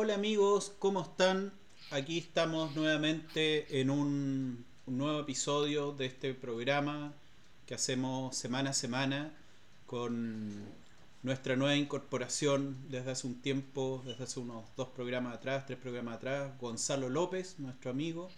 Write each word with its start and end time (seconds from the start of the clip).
Hola 0.00 0.14
amigos, 0.14 0.72
¿cómo 0.78 1.02
están? 1.02 1.52
Aquí 1.90 2.18
estamos 2.18 2.76
nuevamente 2.76 3.80
en 3.80 3.90
un, 3.90 4.64
un, 4.86 4.96
nuevo 4.96 5.18
episodio 5.18 5.90
de 5.90 6.06
este 6.06 6.34
programa 6.34 7.12
que 7.66 7.74
hacemos 7.74 8.36
semana 8.36 8.70
a 8.70 8.74
semana 8.74 9.32
con 9.86 10.62
nuestra 11.24 11.56
nueva 11.56 11.74
incorporación 11.74 12.76
desde 12.88 13.10
hace 13.10 13.26
un 13.26 13.42
tiempo, 13.42 14.00
desde 14.06 14.22
hace 14.22 14.38
unos 14.38 14.66
dos 14.76 14.86
programas 14.86 15.34
atrás, 15.34 15.66
tres 15.66 15.80
programas 15.80 16.18
atrás, 16.18 16.56
Gonzalo 16.60 17.08
López, 17.08 17.56
nuestro 17.58 17.90
amigo, 17.90 18.30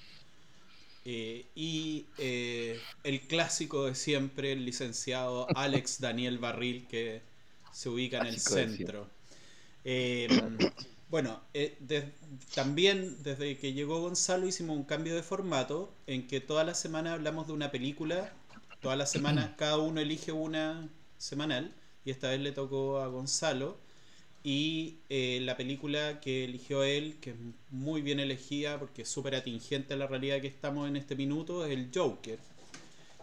eh, 1.05 1.45
y 1.55 2.07
eh, 2.17 2.81
el 3.05 3.21
clásico 3.21 3.85
de 3.85 3.95
siempre, 3.97 4.53
el 4.53 4.65
licenciado 4.65 5.47
Alex 5.55 6.01
Daniel 6.01 6.39
Barril, 6.39 6.87
que 6.89 7.21
se 7.71 7.91
ubica 7.91 8.21
en 8.21 8.29
el 8.29 8.41
centro. 8.41 9.07
Eh, 9.85 10.27
bueno, 11.11 11.41
también 12.55 13.23
desde 13.23 13.59
que 13.59 13.73
llegó 13.73 14.01
Gonzalo 14.01 14.47
hicimos 14.47 14.77
un 14.77 14.85
cambio 14.85 15.15
de 15.15 15.23
formato 15.23 15.93
en 16.07 16.27
que 16.29 16.41
toda 16.41 16.63
la 16.63 16.75
semana 16.75 17.15
hablamos 17.15 17.49
de 17.49 17.53
una 17.53 17.71
película, 17.73 18.33
toda 18.81 18.97
la 18.97 19.07
semana 19.07 19.55
cada 19.59 19.79
uno 19.79 20.01
elige 20.01 20.33
una 20.33 20.89
semanal 21.19 21.75
y 22.05 22.11
esta 22.11 22.31
vez 22.31 22.41
le 22.41 22.53
tocó 22.53 23.01
a 23.01 23.09
Gonzalo. 23.09 23.79
Y 24.43 25.01
eh, 25.11 25.41
la 25.43 25.57
película 25.57 26.21
que 26.21 26.45
eligió 26.45 26.83
él, 26.83 27.19
que 27.21 27.31
es 27.31 27.37
muy 27.71 28.01
bien 28.01 28.21
elegida 28.21 28.79
porque 28.79 29.03
es 29.03 29.09
súper 29.09 29.35
atingente 29.35 29.93
a 29.95 29.97
la 29.99 30.07
realidad 30.07 30.41
que 30.41 30.47
estamos 30.47 30.89
en 30.89 30.97
este 30.97 31.15
minuto, 31.15 31.67
es 31.67 31.73
el 31.73 31.91
Joker. 31.95 32.39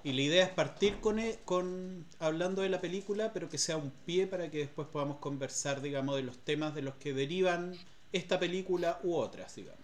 Y 0.07 0.13
la 0.13 0.21
idea 0.21 0.45
es 0.45 0.51
partir 0.51 1.01
con, 1.01 1.19
e, 1.19 1.37
con 1.43 2.05
hablando 2.19 2.61
de 2.61 2.69
la 2.69 2.79
película, 2.79 3.33
pero 3.33 3.49
que 3.49 3.57
sea 3.57 3.75
un 3.75 3.91
pie 4.05 4.25
para 4.25 4.49
que 4.49 4.59
después 4.59 4.87
podamos 4.87 5.17
conversar, 5.17 5.81
digamos, 5.81 6.15
de 6.15 6.23
los 6.23 6.37
temas 6.37 6.73
de 6.73 6.81
los 6.81 6.95
que 6.95 7.11
derivan 7.11 7.77
esta 8.13 8.39
película 8.39 9.01
u 9.03 9.15
otras, 9.15 9.57
digamos. 9.57 9.81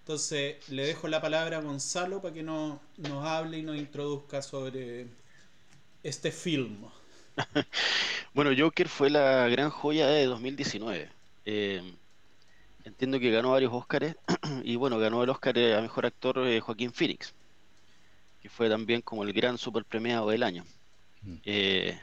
Entonces, 0.00 0.68
le 0.68 0.84
dejo 0.84 1.08
la 1.08 1.22
palabra 1.22 1.56
a 1.56 1.60
Gonzalo 1.62 2.20
para 2.20 2.34
que 2.34 2.42
nos 2.42 2.78
hable 3.22 3.56
y 3.56 3.62
nos 3.62 3.78
introduzca 3.78 4.42
sobre 4.42 5.06
este 6.02 6.30
film. 6.30 6.84
bueno, 8.34 8.50
Joker 8.54 8.90
fue 8.90 9.08
la 9.08 9.48
gran 9.48 9.70
joya 9.70 10.08
de 10.08 10.26
2019. 10.26 11.08
Eh, 11.46 11.94
entiendo 12.84 13.18
que 13.18 13.30
ganó 13.30 13.52
varios 13.52 13.72
Oscars 13.72 14.14
y 14.62 14.76
bueno, 14.76 14.98
ganó 14.98 15.22
el 15.22 15.30
Oscar 15.30 15.58
a 15.58 15.80
Mejor 15.80 16.04
Actor 16.04 16.46
eh, 16.46 16.60
Joaquín 16.60 16.92
Phoenix, 16.92 17.32
que 18.44 18.50
fue 18.50 18.68
también 18.68 19.00
como 19.00 19.22
el 19.24 19.32
gran 19.32 19.56
super 19.56 19.86
premiado 19.86 20.28
del 20.28 20.42
año. 20.42 20.66
Mm. 21.22 21.36
Eh, 21.46 21.98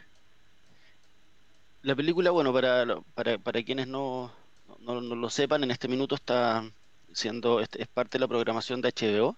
la 1.83 1.95
película, 1.95 2.31
bueno, 2.31 2.51
para, 2.51 2.99
para, 3.13 3.37
para 3.37 3.61
quienes 3.61 3.87
no, 3.87 4.31
no, 4.79 5.01
lo 5.01 5.29
sepan, 5.29 5.63
en 5.63 5.69
este 5.69 5.87
minuto 5.87 6.15
está 6.15 6.67
siendo, 7.13 7.59
es, 7.59 7.69
parte 7.93 8.17
de 8.17 8.21
la 8.21 8.27
programación 8.27 8.81
de 8.81 8.89
HBO, 8.89 9.37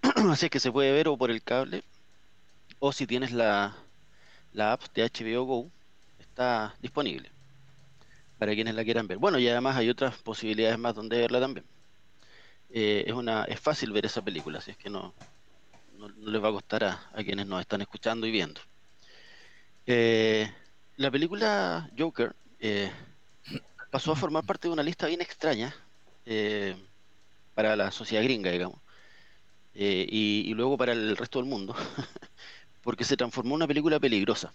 así 0.30 0.46
es 0.46 0.50
que 0.50 0.60
se 0.60 0.72
puede 0.72 0.92
ver 0.92 1.08
o 1.08 1.18
por 1.18 1.30
el 1.30 1.42
cable, 1.42 1.84
o 2.78 2.90
si 2.90 3.06
tienes 3.06 3.32
la, 3.32 3.76
la 4.54 4.72
app 4.72 4.82
de 4.94 5.10
HBO 5.10 5.44
Go 5.44 5.70
está 6.20 6.74
disponible 6.80 7.30
para 8.38 8.54
quienes 8.54 8.74
la 8.74 8.84
quieran 8.84 9.06
ver. 9.06 9.18
Bueno, 9.18 9.38
y 9.38 9.46
además 9.46 9.76
hay 9.76 9.90
otras 9.90 10.16
posibilidades 10.22 10.78
más 10.78 10.94
donde 10.94 11.18
verla 11.18 11.38
también. 11.38 11.66
Eh, 12.70 13.04
es 13.06 13.12
una 13.12 13.44
es 13.44 13.60
fácil 13.60 13.92
ver 13.92 14.06
esa 14.06 14.22
película, 14.22 14.60
así 14.60 14.70
es 14.70 14.78
que 14.78 14.88
no, 14.88 15.12
no, 16.00 16.08
les 16.08 16.42
va 16.42 16.48
a 16.48 16.52
costar 16.52 16.84
a, 16.84 17.10
quienes 17.24 17.46
nos 17.46 17.60
están 17.60 17.80
escuchando 17.82 18.26
y 18.26 18.30
viendo. 18.30 18.60
Eh, 19.86 20.50
la 20.96 21.10
película 21.10 21.90
Joker 21.98 22.34
eh, 22.58 22.90
pasó 23.90 24.12
a 24.12 24.16
formar 24.16 24.44
parte 24.44 24.68
de 24.68 24.74
una 24.74 24.82
lista 24.82 25.06
bien 25.06 25.20
extraña 25.20 25.74
para 27.54 27.76
la 27.76 27.90
sociedad 27.90 28.22
gringa, 28.22 28.50
digamos, 28.50 28.78
y, 29.74 30.44
y 30.46 30.54
luego 30.54 30.76
para 30.78 30.92
el 30.92 31.16
resto 31.16 31.40
del 31.40 31.48
mundo. 31.48 31.74
porque 32.82 33.04
se 33.04 33.16
transformó 33.16 33.50
en 33.50 33.56
una 33.56 33.66
película 33.68 34.00
peligrosa. 34.00 34.52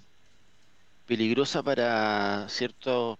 Peligrosa 1.06 1.62
para 1.64 2.48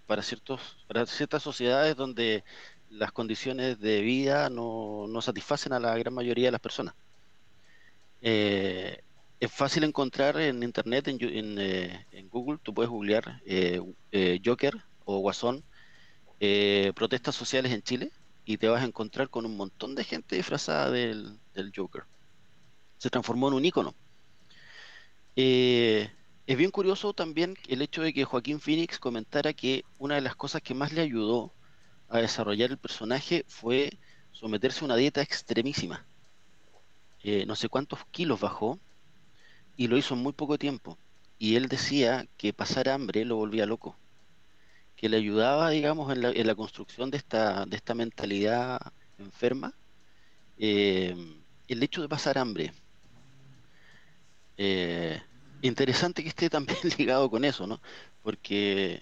para 0.06 0.24
ciertos, 0.24 0.78
para 0.88 1.06
ciertas 1.06 1.44
sociedades 1.44 1.96
donde 1.96 2.44
las 2.90 3.12
condiciones 3.12 3.80
de 3.80 4.02
vida 4.02 4.50
no, 4.50 5.08
satisfacen 5.22 5.74
a 5.74 5.80
la 5.80 5.98
gran 5.98 6.14
mayoría 6.14 6.48
de 6.48 6.52
las 6.52 6.62
personas. 6.62 6.96
Eh, 8.28 9.04
es 9.40 9.52
fácil 9.52 9.84
encontrar 9.84 10.40
en 10.40 10.64
internet, 10.64 11.08
en, 11.10 11.20
eh, 11.60 12.06
Google, 12.32 12.58
tú 12.64 12.74
puedes 12.74 12.90
googlear 12.90 13.40
eh, 13.46 13.80
Joker 14.44 14.82
o 15.06 15.20
Guasón, 15.20 15.64
protestas 16.96 17.36
sociales 17.36 17.72
en 17.72 17.84
Chile, 17.84 18.12
y 18.44 18.58
te 18.58 18.68
vas 18.68 18.82
a 18.82 18.86
encontrar 18.86 19.30
con 19.30 19.46
un 19.46 19.56
montón 19.56 19.94
de 19.94 20.04
gente 20.04 20.36
disfrazada 20.36 20.90
del, 20.90 21.40
Joker. 21.76 22.04
Se 22.98 23.12
transformó 23.12 23.48
en 23.50 23.54
un 23.54 23.66
ícono 23.66 23.94
es 26.48 26.58
bien 26.58 26.72
curioso 26.72 27.14
también 27.14 27.56
el 27.68 27.82
hecho 27.82 28.02
de 28.02 28.14
que 28.14 28.24
Joaquín 28.24 28.60
Phoenix 28.60 29.00
comentara 29.00 29.54
que 29.54 29.84
una 30.00 30.16
de 30.16 30.22
las 30.22 30.36
cosas 30.36 30.62
que 30.62 30.74
más 30.74 30.94
le 30.94 31.02
ayudó 31.02 31.54
a 32.08 32.20
desarrollar 32.20 32.72
el 32.72 32.78
personaje 32.78 33.46
fue 33.48 34.00
someterse 34.32 34.82
a 34.82 34.86
una 34.86 34.96
dieta 34.96 35.22
extremísima. 35.22 36.06
Eh, 37.28 37.44
no 37.48 37.56
sé 37.56 37.70
cuántos 37.70 38.06
kilos 38.12 38.40
bajó 38.40 38.80
y 39.76 39.88
lo 39.88 39.98
hizo 39.98 40.14
en 40.14 40.22
muy 40.22 40.32
poco 40.34 40.60
tiempo. 40.60 41.00
Y 41.40 41.56
él 41.56 41.68
decía 41.68 42.28
que 42.38 42.54
pasar 42.54 42.88
hambre 42.88 43.26
lo 43.26 43.36
volvía 43.36 43.66
loco, 43.66 43.98
que 44.96 45.10
le 45.10 45.18
ayudaba, 45.18 45.72
digamos, 45.72 46.12
en 46.12 46.22
la, 46.22 46.56
construcción 46.56 47.10
de 47.10 47.18
esta, 47.18 47.66
de 47.66 47.78
esta 47.78 47.96
mentalidad 47.96 48.80
enferma, 49.18 49.74
eh, 50.60 51.16
el 51.68 51.82
hecho 51.82 52.04
de 52.04 52.10
pasar 52.10 52.38
hambre. 52.38 52.74
Eh, 54.58 55.20
interesante 55.64 56.22
que 56.22 56.30
esté 56.30 56.48
también 56.48 56.78
ligado 57.00 57.32
con 57.32 57.44
eso, 57.44 57.66
¿no? 57.66 57.82
Porque 58.22 59.02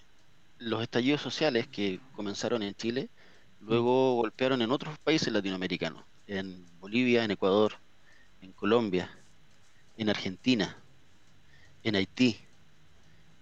los 0.59 0.81
estallidos 0.81 1.21
sociales 1.21 1.67
que 1.67 1.99
comenzaron 2.15 2.63
en 2.63 2.73
Chile, 2.75 3.09
luego 3.59 4.15
golpearon 4.15 4.61
en 4.61 4.71
otros 4.71 4.97
países 4.99 5.33
latinoamericanos, 5.33 6.05
en 6.27 6.65
Bolivia, 6.79 7.25
en 7.25 7.31
Ecuador, 7.31 7.82
en 8.43 8.51
Colombia, 8.51 9.09
en 9.97 10.09
Argentina, 10.09 10.77
en 11.83 11.95
Haití, 11.95 12.37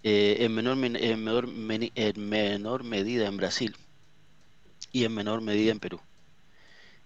eh, 0.02 0.38
en, 0.40 0.54
menor, 0.54 0.76
en, 0.84 1.24
menor, 1.24 1.48
en 1.48 2.28
menor 2.28 2.84
medida 2.84 3.26
en 3.26 3.36
Brasil 3.36 3.76
y 4.90 5.04
en 5.04 5.14
menor 5.14 5.40
medida 5.40 5.72
en 5.72 5.80
Perú. 5.80 6.00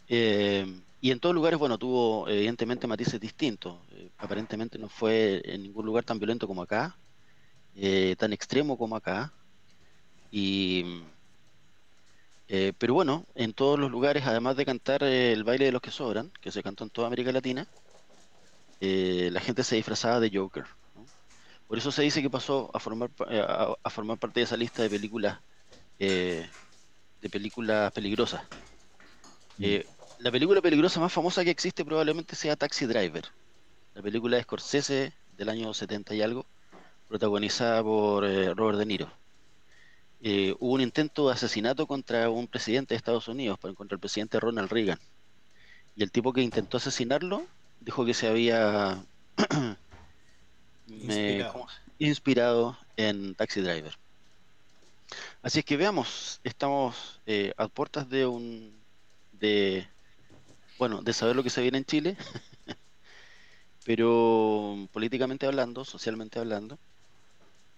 Eh, 0.09 0.81
y 1.01 1.11
en 1.11 1.21
todos 1.21 1.34
lugares, 1.34 1.59
bueno, 1.59 1.79
tuvo 1.79 2.29
evidentemente 2.29 2.87
matices 2.87 3.21
distintos. 3.21 3.79
Eh, 3.93 4.09
aparentemente 4.19 4.78
no 4.78 4.89
fue 4.89 5.43
en 5.45 5.63
ningún 5.63 5.84
lugar 5.84 6.05
tan 6.05 6.19
violento 6.19 6.47
como 6.47 6.63
acá, 6.63 6.97
tan 8.19 8.33
extremo 8.33 8.78
como 8.78 8.97
acá. 8.97 9.33
Y, 10.31 11.03
pero 12.78 12.95
bueno, 12.95 13.27
en 13.34 13.53
todos 13.53 13.78
los 13.78 13.91
lugares, 13.91 14.25
además 14.27 14.57
de 14.57 14.65
cantar 14.65 15.03
el 15.05 15.45
baile 15.45 15.67
de 15.67 15.73
los 15.73 15.83
que 15.83 15.91
sobran, 15.91 16.33
que 16.41 16.51
se 16.51 16.63
cantó 16.63 16.84
en 16.84 16.91
toda 16.91 17.09
América 17.09 17.31
Latina, 17.33 17.69
la 18.81 19.41
gente 19.41 19.65
se 19.65 19.77
disfrazaba 19.77 20.21
de 20.21 20.31
Joker. 20.33 20.65
Por 21.69 21.79
eso 21.79 21.91
se 21.91 22.03
dice 22.03 22.23
que 22.23 22.31
pasó 22.31 22.71
a 22.75 22.79
formar, 22.79 23.11
a, 23.83 23.91
formar 23.91 24.19
parte 24.19 24.41
de 24.41 24.45
esa 24.45 24.57
lista 24.57 24.83
de 24.83 24.91
películas, 24.91 25.41
de 25.99 26.49
películas 27.31 27.93
peligrosas. 27.93 28.43
Mm 29.59 29.97
la 30.19 30.31
película 30.31 30.63
peligrosa 30.63 30.99
más 31.01 31.13
famosa 31.13 31.45
que 31.45 31.51
existe 31.51 31.85
probablemente 31.85 32.37
sea 32.37 32.57
Taxi 32.57 32.87
Driver, 32.87 33.25
la 33.95 34.03
película 34.03 34.37
de 34.37 34.43
Scorsese 34.45 35.13
del 35.37 35.49
año 35.49 35.75
70 35.75 36.15
y 36.15 36.23
algo, 36.23 36.47
protagonizada 37.09 37.83
por 37.83 38.25
eh, 38.25 38.55
Robert 38.55 38.79
De 38.79 38.87
Niro. 38.87 39.11
Eh, 40.23 40.55
hubo 40.59 40.73
un 40.73 40.81
intento 40.81 41.27
de 41.27 41.35
asesinato 41.35 41.87
contra 41.87 42.31
un 42.31 42.47
presidente 42.47 42.95
de 42.95 42.97
Estados 42.97 43.29
Unidos, 43.29 43.59
contra 43.59 43.97
el 43.97 44.01
presidente 44.01 44.41
Ronald 44.41 44.71
Reagan. 44.71 44.99
Y 45.95 46.03
el 46.03 46.11
tipo 46.11 46.33
que 46.33 46.41
intentó 46.41 46.79
asesinarlo 46.79 47.47
dijo 47.81 48.05
que 48.05 48.15
se 48.15 48.28
había 48.28 49.05
inspirado. 51.99 52.78
en 52.97 53.34
Taxi 53.34 53.61
Driver. 53.61 53.97
Así 55.43 55.61
es 55.61 55.65
que 55.65 55.77
veamos, 55.77 56.41
estamos 56.45 57.21
eh, 57.27 57.53
a 57.57 57.69
puertas 57.69 58.09
de 58.09 58.27
un 58.27 58.75
de 59.33 59.87
bueno, 60.78 61.03
de 61.03 61.13
saber 61.13 61.37
lo 61.37 61.43
que 61.43 61.51
se 61.51 61.63
viene 61.63 61.78
en 61.78 61.84
Chile, 61.84 62.17
pero 63.87 64.89
políticamente 64.93 65.47
hablando, 65.47 65.84
socialmente 65.84 66.39
hablando. 66.39 66.79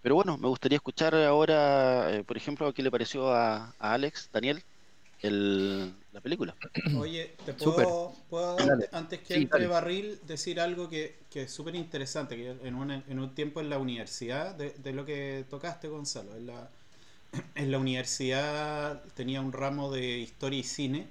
Pero 0.03 0.15
bueno, 0.15 0.39
me 0.39 0.49
gustaría 0.49 0.77
escuchar 0.77 1.15
ahora, 1.15 2.13
eh, 2.13 2.25
por 2.25 2.37
ejemplo, 2.37 2.73
qué 2.73 2.83
le 2.83 2.91
pareció 2.91 3.33
a, 3.33 3.75
Alex, 3.79 4.31
Daniel, 4.33 4.63
el, 5.23 5.95
la 6.13 6.21
película. 6.21 6.55
Oye, 6.97 7.35
¿te 7.45 7.55
puedo, 7.55 8.15
antes 8.93 9.21
que 9.21 9.35
entre 9.35 9.67
Barril, 9.67 10.19
decir 10.27 10.61
algo 10.61 10.89
que, 10.89 11.17
que 11.31 11.43
es 11.43 11.53
súper 11.53 11.75
interesante, 11.75 12.37
que 12.37 12.51
en 12.67 12.75
un, 12.75 12.91
en 12.91 13.19
un 13.19 13.35
tiempo 13.35 13.61
en 13.61 13.71
la 13.71 13.79
universidad, 13.79 14.55
de, 14.55 14.71
de, 14.71 14.93
lo 14.93 15.05
que 15.05 15.45
tocaste, 15.51 15.89
Gonzalo, 15.89 16.37
en 16.37 16.47
la, 16.47 16.71
en 17.55 17.71
la 17.71 17.79
universidad 17.79 19.03
tenía 19.15 19.41
un 19.41 19.53
ramo 19.53 19.91
de 19.91 20.19
historia 20.19 20.61
y 20.61 20.65
cine 20.65 21.07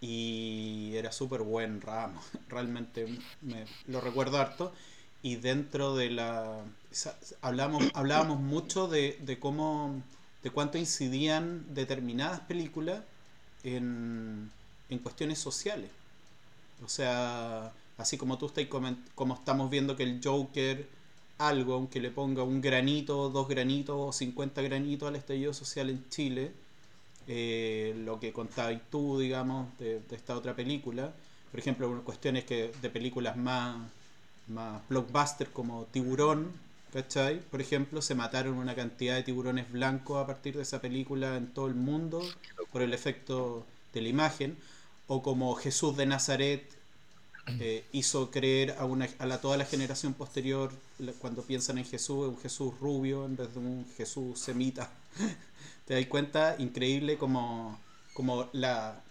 y 0.00 0.92
era 0.94 1.12
súper 1.12 1.42
buen 1.42 1.80
ramo, 1.80 2.20
realmente 2.48 3.06
me, 3.42 3.64
lo 3.86 4.00
recuerdo 4.00 4.38
harto. 4.38 4.72
Y 5.20 5.34
dentro 5.34 5.96
de 5.96 6.10
la... 6.10 6.62
Hablamos, 7.42 7.84
hablábamos 7.94 8.38
mucho 8.38 8.86
de, 8.86 9.18
de 9.20 9.40
cómo, 9.40 10.00
de 10.44 10.50
cuánto 10.50 10.78
incidían 10.78 11.74
determinadas 11.74 12.40
películas 12.40 13.00
en, 13.64 14.50
en 14.88 14.98
cuestiones 14.98 15.38
sociales. 15.38 15.90
O 16.84 16.88
sea, 16.88 17.72
así 17.96 18.16
como 18.16 18.38
tú 18.38 18.46
estás 18.46 18.66
como 19.14 19.34
estamos 19.34 19.70
viendo 19.70 19.96
que 19.96 20.04
el 20.04 20.20
Joker 20.22 20.86
algo, 21.38 21.74
aunque 21.74 22.00
le 22.00 22.10
ponga 22.10 22.42
un 22.42 22.60
granito, 22.60 23.30
dos 23.30 23.48
granitos 23.48 23.96
o 23.96 24.12
50 24.12 24.60
granitos 24.62 25.08
al 25.08 25.16
estallido 25.16 25.54
social 25.54 25.88
en 25.90 26.08
Chile, 26.10 26.52
eh, 27.28 27.94
lo 28.04 28.18
que 28.20 28.32
contabas 28.32 28.80
tú, 28.90 29.18
digamos, 29.18 29.66
de, 29.78 30.02
esta 30.10 30.36
otra 30.36 30.54
película, 30.56 31.12
por 31.50 31.60
ejemplo, 31.60 32.02
cuestiones 32.04 32.44
que 32.44 32.72
de 32.82 32.90
películas 32.90 33.36
más, 33.36 33.76
más 34.48 34.82
blockbuster 34.88 35.50
como 35.50 35.84
Tiburón, 35.86 36.50
¿cachai? 36.92 37.40
Por 37.40 37.60
ejemplo, 37.60 38.02
se 38.02 38.14
mataron 38.14 38.54
una 38.54 38.74
cantidad 38.74 39.16
de 39.16 39.22
tiburones 39.22 39.70
blancos 39.70 40.22
a 40.22 40.26
partir 40.26 40.56
de 40.56 40.62
esa 40.62 40.80
película 40.80 41.36
en 41.36 41.48
todo 41.48 41.66
el 41.66 41.74
mundo 41.74 42.22
por 42.72 42.82
el 42.82 42.92
efecto 42.92 43.66
de 43.92 44.02
la 44.02 44.08
imagen, 44.08 44.56
o 45.06 45.22
como 45.22 45.54
Jesús 45.54 45.96
de 45.96 46.06
Nazaret 46.06 46.78
eh, 47.60 47.84
hizo 47.92 48.30
creer 48.30 48.76
a, 48.78 48.84
una, 48.84 49.08
a 49.18 49.38
toda 49.38 49.56
la 49.56 49.64
generación 49.64 50.12
posterior, 50.14 50.70
cuando 51.18 51.42
piensan 51.42 51.78
en 51.78 51.86
Jesús, 51.86 52.28
un 52.28 52.38
Jesús 52.38 52.74
rubio 52.78 53.24
en 53.24 53.36
vez 53.36 53.52
de 53.54 53.60
un 53.60 53.86
Jesús 53.96 54.38
semita. 54.38 54.90
Te 55.86 55.94
das 55.94 56.06
cuenta, 56.06 56.56
increíble 56.58 57.16
como, 57.16 57.78
como 58.12 58.48
la, 58.52 59.02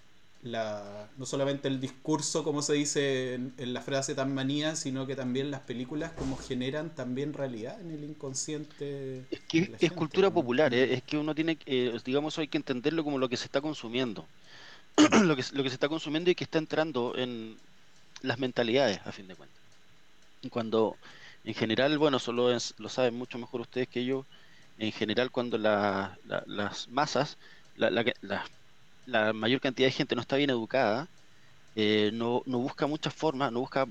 la, 0.43 1.09
no 1.17 1.25
solamente 1.25 1.67
el 1.67 1.79
discurso, 1.79 2.43
como 2.43 2.61
se 2.61 2.73
dice 2.73 3.33
en, 3.33 3.73
la 3.73 3.81
frase 3.81 4.15
tan 4.15 4.33
manía, 4.33 4.75
sino 4.75 5.07
que 5.07 5.15
también 5.15 5.51
las 5.51 5.61
películas 5.61 6.11
como 6.11 6.37
generan 6.37 6.93
también 6.93 7.33
realidad 7.33 7.79
en 7.81 7.91
el 7.91 8.03
inconsciente. 8.03 9.25
Es 9.31 9.39
que 9.41 9.75
es 9.79 9.91
cultura 9.91 10.29
popular, 10.31 10.73
¿eh? 10.73 10.93
es 10.93 11.03
que 11.03 11.17
uno 11.17 11.33
tiene, 11.35 11.57
eh, 11.65 11.97
digamos, 12.05 12.37
hay 12.37 12.47
que 12.47 12.57
entenderlo 12.57 13.03
como 13.03 13.17
lo 13.17 13.29
que 13.29 13.37
se 13.37 13.45
está 13.45 13.61
consumiendo. 13.61 14.25
lo, 15.23 15.35
que, 15.35 15.43
lo 15.51 15.63
que 15.63 15.69
se 15.69 15.75
está 15.75 15.89
consumiendo 15.89 16.31
y 16.31 16.35
que 16.35 16.43
está 16.43 16.57
entrando 16.57 17.15
en, 17.15 17.57
las 18.21 18.39
mentalidades, 18.39 18.99
a 19.05 19.11
fin 19.11 19.27
de 19.27 19.35
cuentas. 19.35 19.57
Cuando, 20.49 20.95
en 21.43 21.53
general, 21.53 21.97
bueno, 21.97 22.19
solo 22.19 22.49
lo 22.77 22.89
saben 22.89 23.15
mucho 23.15 23.37
mejor 23.37 23.61
ustedes 23.61 23.87
que 23.87 24.05
yo, 24.05 24.25
en 24.77 24.91
general 24.91 25.31
cuando 25.31 25.57
las 25.57 26.87
masas, 26.89 27.37
la, 27.75 27.89
la, 29.07 29.33
mayor 29.33 29.59
cantidad 29.59 29.87
de 29.87 29.91
gente 29.91 30.15
no 30.15 30.21
está 30.21 30.35
bien 30.35 30.49
educada, 30.49 31.07
eh, 31.75 32.11
no, 32.13 32.43
no, 32.45 32.59
busca 32.59 32.87
muchas 32.87 33.13
formas, 33.13 33.51
no 33.51 33.59
busca 33.61 33.87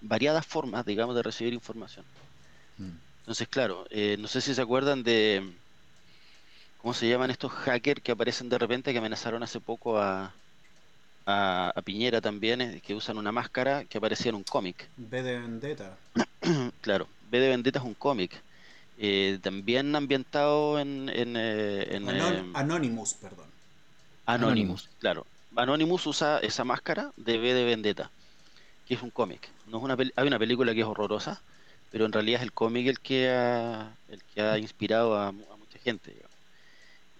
variadas 0.00 0.46
formas, 0.46 0.86
digamos, 0.86 1.14
de 1.14 1.22
recibir 1.22 1.52
información. 1.52 2.04
Mm. 2.78 2.90
Entonces, 3.20 3.48
claro, 3.48 3.86
eh, 3.90 4.16
no 4.18 4.28
sé 4.28 4.40
si 4.40 4.54
se 4.54 4.62
acuerdan 4.62 5.02
de, 5.02 5.52
¿cómo 6.78 6.94
se 6.94 7.08
llaman 7.08 7.30
estos 7.30 7.52
hackers 7.52 8.02
que 8.02 8.12
aparecen 8.12 8.48
de 8.48 8.58
repente 8.58 8.92
que 8.92 8.98
amenazaron 8.98 9.42
hace 9.42 9.60
poco 9.60 9.98
a, 9.98 10.32
a, 11.26 11.82
Piñera 11.84 12.20
también, 12.20 12.60
eh, 12.60 12.82
que 12.84 12.94
usan 12.94 13.18
una 13.18 13.32
máscara 13.32 13.84
que 13.84 13.98
aparecía 13.98 14.30
en 14.30 14.36
un 14.36 14.44
cómic. 14.44 14.88
B 14.96 15.22
de 15.22 15.38
Vendetta. 15.38 15.96
claro, 16.80 17.08
B 17.30 17.40
de 17.40 17.48
Vendetta 17.48 17.78
es 17.78 17.84
un 17.84 17.94
cómic. 17.94 18.40
Eh, 18.98 19.38
también 19.42 19.94
ambientado 19.96 20.78
en... 20.78 21.08
en, 21.08 21.34
eh, 21.36 22.00
Anonymous, 22.54 23.14
perdón. 23.14 23.46
Anonymous, 24.26 24.88
claro. 24.98 25.26
Anonymous 25.56 26.06
usa 26.06 26.38
esa 26.40 26.64
máscara 26.64 27.12
de 27.16 27.38
B 27.38 27.54
de 27.54 27.64
Vendetta, 27.64 28.10
que 28.86 28.94
es 28.94 29.02
un 29.02 29.10
cómic. 29.10 29.48
No 29.66 29.78
es 29.78 29.84
una 29.84 29.96
hay 30.16 30.26
una 30.26 30.38
película 30.38 30.74
que 30.74 30.80
es 30.80 30.86
horrorosa, 30.86 31.40
pero 31.90 32.06
en 32.06 32.12
realidad 32.12 32.40
es 32.40 32.44
el 32.44 32.52
cómic 32.52 32.86
el 32.88 33.00
que 33.00 33.30
ha, 33.30 33.92
el 34.08 34.22
que 34.34 34.40
ha 34.40 34.58
inspirado 34.58 35.16
a, 35.16 35.32
mucha 35.32 35.78
gente. 35.82 36.14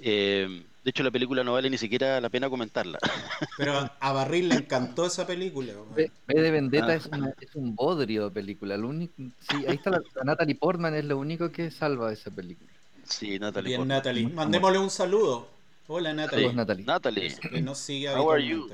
Eh, 0.00 0.64
de 0.84 0.90
hecho, 0.90 1.02
la 1.02 1.10
película 1.10 1.42
no 1.42 1.54
vale 1.54 1.70
ni 1.70 1.78
siquiera 1.78 2.20
la 2.20 2.28
pena 2.28 2.50
comentarla. 2.50 2.98
Pero 3.56 3.90
a 3.98 4.12
Barril 4.12 4.50
le 4.50 4.56
encantó 4.56 5.06
esa 5.06 5.26
película. 5.26 5.72
B, 5.96 6.10
de 6.26 6.50
Vendetta 6.50 6.88
ah. 6.88 6.94
es, 6.94 7.54
un 7.54 7.74
bodrio 7.74 8.24
de 8.24 8.30
película. 8.30 8.76
único, 8.76 9.14
sí, 9.16 9.64
ahí 9.66 9.76
está 9.76 9.90
la, 9.90 10.02
Natalie 10.24 10.56
Portman, 10.56 10.94
es 10.94 11.06
lo 11.06 11.16
único 11.16 11.50
que 11.50 11.70
salva 11.70 12.12
esa 12.12 12.30
película. 12.30 12.70
Sí, 13.04 13.38
Natalie 13.38 13.76
Bien, 13.76 13.88
Natalie. 13.88 14.28
Mandémosle 14.28 14.78
un 14.78 14.90
saludo. 14.90 15.48
Hola, 15.86 16.14
Natalie. 16.14 16.46
Hola, 16.46 16.54
Natalie. 16.54 16.84
Natalie. 16.84 17.36
Que 17.36 17.60
nos 17.60 17.78
sigue 17.78 18.08
How 18.08 18.30
are 18.30 18.46
you? 18.46 18.70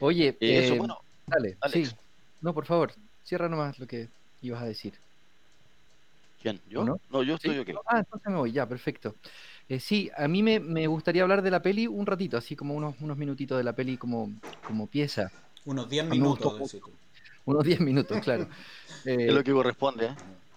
Oye, 0.00 0.36
eh, 0.40 0.74
bueno, 0.76 0.98
dale, 1.26 1.56
sí. 1.72 1.88
No, 2.40 2.52
por 2.52 2.66
favor, 2.66 2.92
cierra 3.24 3.48
nomás 3.48 3.78
lo 3.78 3.86
que 3.86 4.08
ibas 4.42 4.62
a 4.62 4.66
decir. 4.66 4.94
¿Quién? 6.42 6.60
¿Yo? 6.68 6.84
No, 6.84 7.00
no 7.10 7.22
yo 7.22 7.36
estoy 7.36 7.64
¿Sí? 7.64 7.72
Ah, 7.86 8.00
entonces 8.00 8.28
me 8.28 8.36
voy, 8.36 8.52
ya, 8.52 8.68
perfecto. 8.68 9.14
Eh, 9.68 9.78
sí, 9.78 10.10
a 10.16 10.26
mí 10.26 10.42
me, 10.42 10.86
gustaría 10.88 11.22
hablar 11.22 11.40
de 11.40 11.50
la 11.50 11.62
peli 11.62 11.86
un 11.86 12.04
ratito, 12.04 12.36
así 12.36 12.56
como 12.56 12.74
unos, 12.74 12.96
unos 13.00 13.16
minutitos 13.16 13.56
de 13.56 13.64
la 13.64 13.72
peli 13.74 13.96
como, 13.96 14.30
como 14.66 14.86
pieza. 14.88 15.30
Unos 15.64 15.88
10 15.88 16.06
minutos. 16.06 16.76
Unos 17.44 17.64
10 17.64 17.80
minutos, 17.80 18.20
claro. 18.20 18.48
es 19.04 19.32
lo 19.32 19.42
que 19.42 19.52
corresponde. 19.52 20.06
¿eh? 20.06 20.14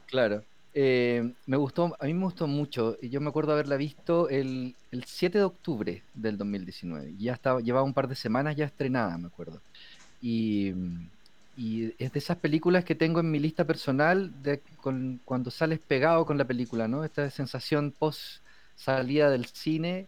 Claro. 0.07 0.44
Eh, 0.77 1.31
me 1.45 1.56
gustó, 1.56 1.95
a 1.98 2.06
mí 2.06 2.13
me 2.13 2.25
gustó 2.25 2.48
mucho. 2.48 3.00
Yo 3.01 3.22
me 3.22 3.30
acuerdo 3.30 3.54
haberla 3.54 3.77
visto 3.77 4.27
el, 4.27 4.75
el 4.92 5.06
7 5.06 5.38
de 5.38 5.44
octubre 5.45 6.04
del 6.13 6.38
2019. 6.38 7.13
Ya 7.18 7.33
estaba, 7.33 7.62
llevaba 7.62 7.86
un 7.86 7.94
par 7.94 8.10
de 8.10 8.16
semanas 8.16 8.57
ya 8.57 8.66
estrenada, 8.66 9.18
me 9.18 9.27
acuerdo. 9.27 9.62
Y, 10.22 10.74
y 11.57 11.94
es 11.98 12.12
de 12.12 12.19
esas 12.19 12.38
películas 12.38 12.83
que 12.83 12.94
tengo 12.94 13.22
en 13.22 13.31
mi 13.31 13.39
lista 13.39 13.63
personal 13.63 14.31
de 14.44 14.62
con, 14.81 15.22
cuando 15.24 15.50
sales 15.50 15.80
pegado 15.80 16.25
con 16.25 16.38
la 16.38 16.45
película, 16.45 16.89
¿no? 16.89 17.06
Esta 17.06 17.30
sensación 17.30 17.94
post 17.98 18.42
salida 18.75 19.30
del 19.30 19.45
cine 19.45 20.07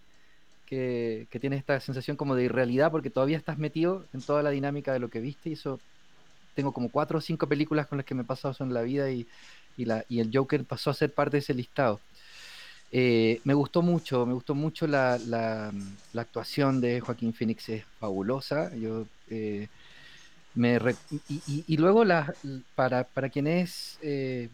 que, 0.65 1.27
que 1.31 1.39
tienes 1.39 1.59
esta 1.59 1.79
sensación 1.79 2.17
como 2.17 2.35
de 2.35 2.43
irrealidad 2.43 2.91
porque 2.91 3.09
todavía 3.09 3.37
estás 3.37 3.57
metido 3.57 4.03
en 4.13 4.21
toda 4.21 4.43
la 4.43 4.49
dinámica 4.49 4.91
de 4.91 4.99
lo 4.99 5.09
que 5.09 5.21
viste 5.21 5.49
y 5.49 5.53
eso 5.53 5.79
tengo 6.55 6.73
como 6.73 6.89
cuatro 6.89 7.19
o 7.19 7.21
cinco 7.21 7.47
películas 7.47 7.87
con 7.87 7.97
las 7.97 8.05
que 8.05 8.15
me 8.15 8.23
he 8.23 8.25
pasado 8.25 8.51
eso 8.51 8.63
en 8.65 8.73
la 8.73 8.81
vida 8.81 9.09
y, 9.11 9.27
y, 9.77 9.85
la, 9.85 10.03
y 10.09 10.19
el 10.19 10.31
Joker 10.33 10.63
pasó 10.65 10.89
a 10.89 10.95
ser 10.95 11.13
parte 11.13 11.37
de 11.37 11.39
ese 11.39 11.53
listado. 11.53 12.01
Eh, 12.91 13.41
me 13.43 13.53
gustó 13.53 13.81
mucho, 13.81 14.25
me 14.25 14.33
gustó 14.33 14.55
mucho 14.55 14.87
la, 14.87 15.17
la, 15.19 15.73
actuación 16.15 16.79
de 16.79 17.01
Joaquín 17.01 17.33
Phoenix, 17.33 17.69
es 17.69 17.85
fabulosa. 17.99 18.73
Yo, 18.75 19.05
eh, 19.29 19.67
me 20.55 20.79
y, 21.29 21.63
y, 21.67 21.77
luego 21.77 22.03
la, 22.03 22.33
para, 22.75 23.03
para 23.03 23.29
quien 23.29 23.45
es 23.45 23.99
eh, 24.01 24.49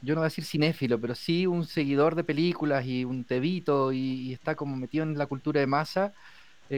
yo 0.00 0.14
no 0.14 0.20
voy 0.20 0.26
a 0.26 0.30
decir 0.30 0.44
cinéfilo, 0.44 1.00
pero 1.00 1.14
sí 1.14 1.46
un 1.46 1.66
seguidor 1.66 2.14
de 2.14 2.24
películas 2.24 2.86
y 2.86 3.04
un 3.04 3.24
tebito 3.24 3.92
y, 3.92 4.32
está 4.32 4.54
como 4.54 4.76
metido 4.76 5.04
en 5.04 5.18
la 5.18 5.26
cultura 5.26 5.60
de 5.60 5.66
masa, 5.66 6.12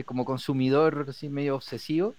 como 0.05 0.25
consumidor 0.25 1.05
así 1.09 1.29
medio 1.29 1.55
obsesivo. 1.55 2.15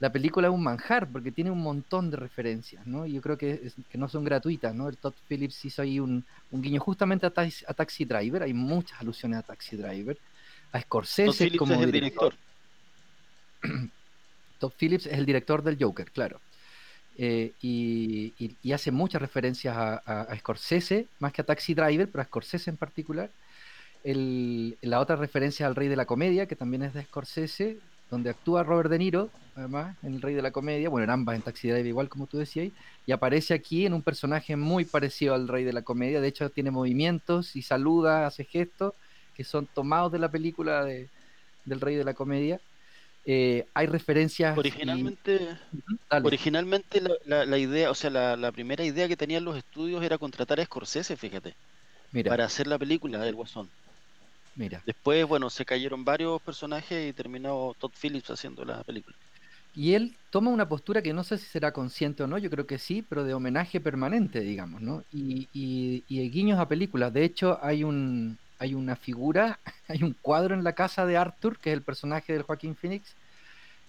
La 0.00 0.10
película 0.10 0.48
es 0.48 0.54
un 0.54 0.62
manjar 0.62 1.06
porque 1.06 1.30
tiene 1.30 1.50
un 1.50 1.60
montón 1.60 2.10
de 2.10 2.16
referencias, 2.16 2.86
¿no? 2.86 3.06
Y 3.06 3.12
yo 3.12 3.20
creo 3.20 3.36
que, 3.36 3.70
que 3.90 3.98
no 3.98 4.08
son 4.08 4.24
gratuitas, 4.24 4.74
¿no? 4.74 4.88
El 4.88 4.96
Todd 4.96 5.12
Phillips 5.28 5.62
hizo 5.66 5.82
ahí 5.82 6.00
un, 6.00 6.24
un 6.50 6.62
guiño 6.62 6.80
justamente 6.80 7.26
a, 7.26 7.28
a, 7.28 7.74
Taxi 7.74 8.06
Driver, 8.06 8.42
hay 8.42 8.54
muchas 8.54 8.98
alusiones 8.98 9.40
a 9.40 9.42
Taxi 9.42 9.76
Driver, 9.76 10.16
a 10.72 10.80
Scorsese 10.80 11.54
como 11.56 11.74
es 11.74 11.82
el 11.82 11.92
director. 11.92 12.34
Todd 14.58 14.72
Phillips 14.78 15.06
es 15.06 15.18
el 15.18 15.26
director 15.26 15.62
del 15.62 15.76
Joker, 15.78 16.10
claro. 16.10 16.40
Eh, 17.18 17.52
y, 17.60 18.72
hace 18.72 18.90
muchas 18.90 19.20
referencias 19.20 19.76
a, 19.76 20.34
Scorsese, 20.38 21.08
más 21.18 21.34
que 21.34 21.42
a 21.42 21.44
Taxi 21.44 21.74
Driver, 21.74 22.08
pero 22.10 22.22
a 22.22 22.24
Scorsese 22.24 22.70
en 22.70 22.78
particular. 22.78 23.30
la 24.02 25.00
otra 25.00 25.16
referencia 25.16 25.66
al 25.66 25.76
Rey 25.76 25.88
de 25.88 25.96
la 25.96 26.06
Comedia, 26.06 26.46
que 26.46 26.56
también 26.56 26.84
es 26.84 26.94
de 26.94 27.02
Scorsese, 27.02 27.76
donde 28.10 28.30
actúa 28.30 28.62
Robert 28.62 28.90
De 28.90 28.98
Niro, 28.98 29.30
además, 29.54 29.96
en 30.02 30.14
El 30.14 30.22
Rey 30.22 30.34
de 30.34 30.42
la 30.42 30.50
Comedia, 30.50 30.88
bueno, 30.88 31.04
en 31.04 31.10
ambas, 31.10 31.36
en 31.36 31.42
Taxi 31.42 31.68
Driver 31.68 31.86
igual 31.86 32.08
como 32.08 32.26
tú 32.26 32.38
decías, 32.38 32.72
y 33.06 33.12
aparece 33.12 33.54
aquí 33.54 33.86
en 33.86 33.94
un 33.94 34.02
personaje 34.02 34.56
muy 34.56 34.84
parecido 34.84 35.34
al 35.34 35.48
Rey 35.48 35.64
de 35.64 35.72
la 35.72 35.82
Comedia, 35.82 36.20
de 36.20 36.28
hecho 36.28 36.50
tiene 36.50 36.70
movimientos 36.70 37.56
y 37.56 37.62
saluda, 37.62 38.26
hace 38.26 38.44
gestos 38.44 38.94
que 39.34 39.44
son 39.44 39.66
tomados 39.66 40.12
de 40.12 40.18
la 40.18 40.30
película 40.30 40.84
de, 40.84 41.08
del 41.64 41.80
Rey 41.80 41.96
de 41.96 42.04
la 42.04 42.14
Comedia. 42.14 42.60
Eh, 43.24 43.66
hay 43.74 43.86
referencias. 43.86 44.56
Originalmente, 44.56 45.56
originalmente 46.10 47.02
la, 47.24 47.58
idea, 47.58 47.90
o 47.90 47.94
sea, 47.94 48.10
la, 48.10 48.52
primera 48.52 48.84
idea 48.84 49.08
que 49.08 49.16
tenían 49.16 49.44
los 49.44 49.56
estudios 49.56 50.02
era 50.02 50.18
contratar 50.18 50.60
a 50.60 50.64
Scorsese, 50.64 51.16
fíjate, 51.16 51.54
para 52.26 52.44
hacer 52.44 52.66
la 52.66 52.78
película 52.78 53.18
del 53.18 53.34
Guasón. 53.34 53.68
Mira. 54.54 54.82
Después, 54.84 55.26
bueno, 55.26 55.48
se 55.50 55.64
cayeron 55.64 56.04
varios 56.04 56.40
personajes 56.42 57.08
y 57.08 57.12
terminó 57.12 57.74
Todd 57.78 57.92
Phillips 58.00 58.30
haciendo 58.30 58.64
la 58.64 58.82
película. 58.82 59.16
Y 59.74 59.94
él 59.94 60.16
toma 60.30 60.50
una 60.50 60.68
postura 60.68 61.02
que 61.02 61.12
no 61.12 61.22
sé 61.22 61.38
si 61.38 61.46
será 61.46 61.72
consciente 61.72 62.22
o 62.24 62.26
no, 62.26 62.38
yo 62.38 62.50
creo 62.50 62.66
que 62.66 62.78
sí, 62.78 63.02
pero 63.02 63.24
de 63.24 63.34
homenaje 63.34 63.80
permanente, 63.80 64.40
digamos, 64.40 64.80
¿no? 64.82 65.04
Y, 65.12 65.48
y, 65.52 66.04
y 66.08 66.28
guiños 66.30 66.58
a 66.58 66.68
películas. 66.68 67.12
De 67.12 67.24
hecho, 67.24 67.58
hay 67.62 67.84
un, 67.84 68.38
hay 68.58 68.74
una 68.74 68.96
figura, 68.96 69.60
hay 69.88 70.02
un 70.02 70.14
cuadro 70.14 70.54
en 70.54 70.64
la 70.64 70.74
casa 70.74 71.06
de 71.06 71.16
Arthur, 71.16 71.58
que 71.58 71.70
es 71.70 71.74
el 71.76 71.82
personaje 71.82 72.32
del 72.32 72.42
Joaquín 72.42 72.76
Phoenix, 72.76 73.16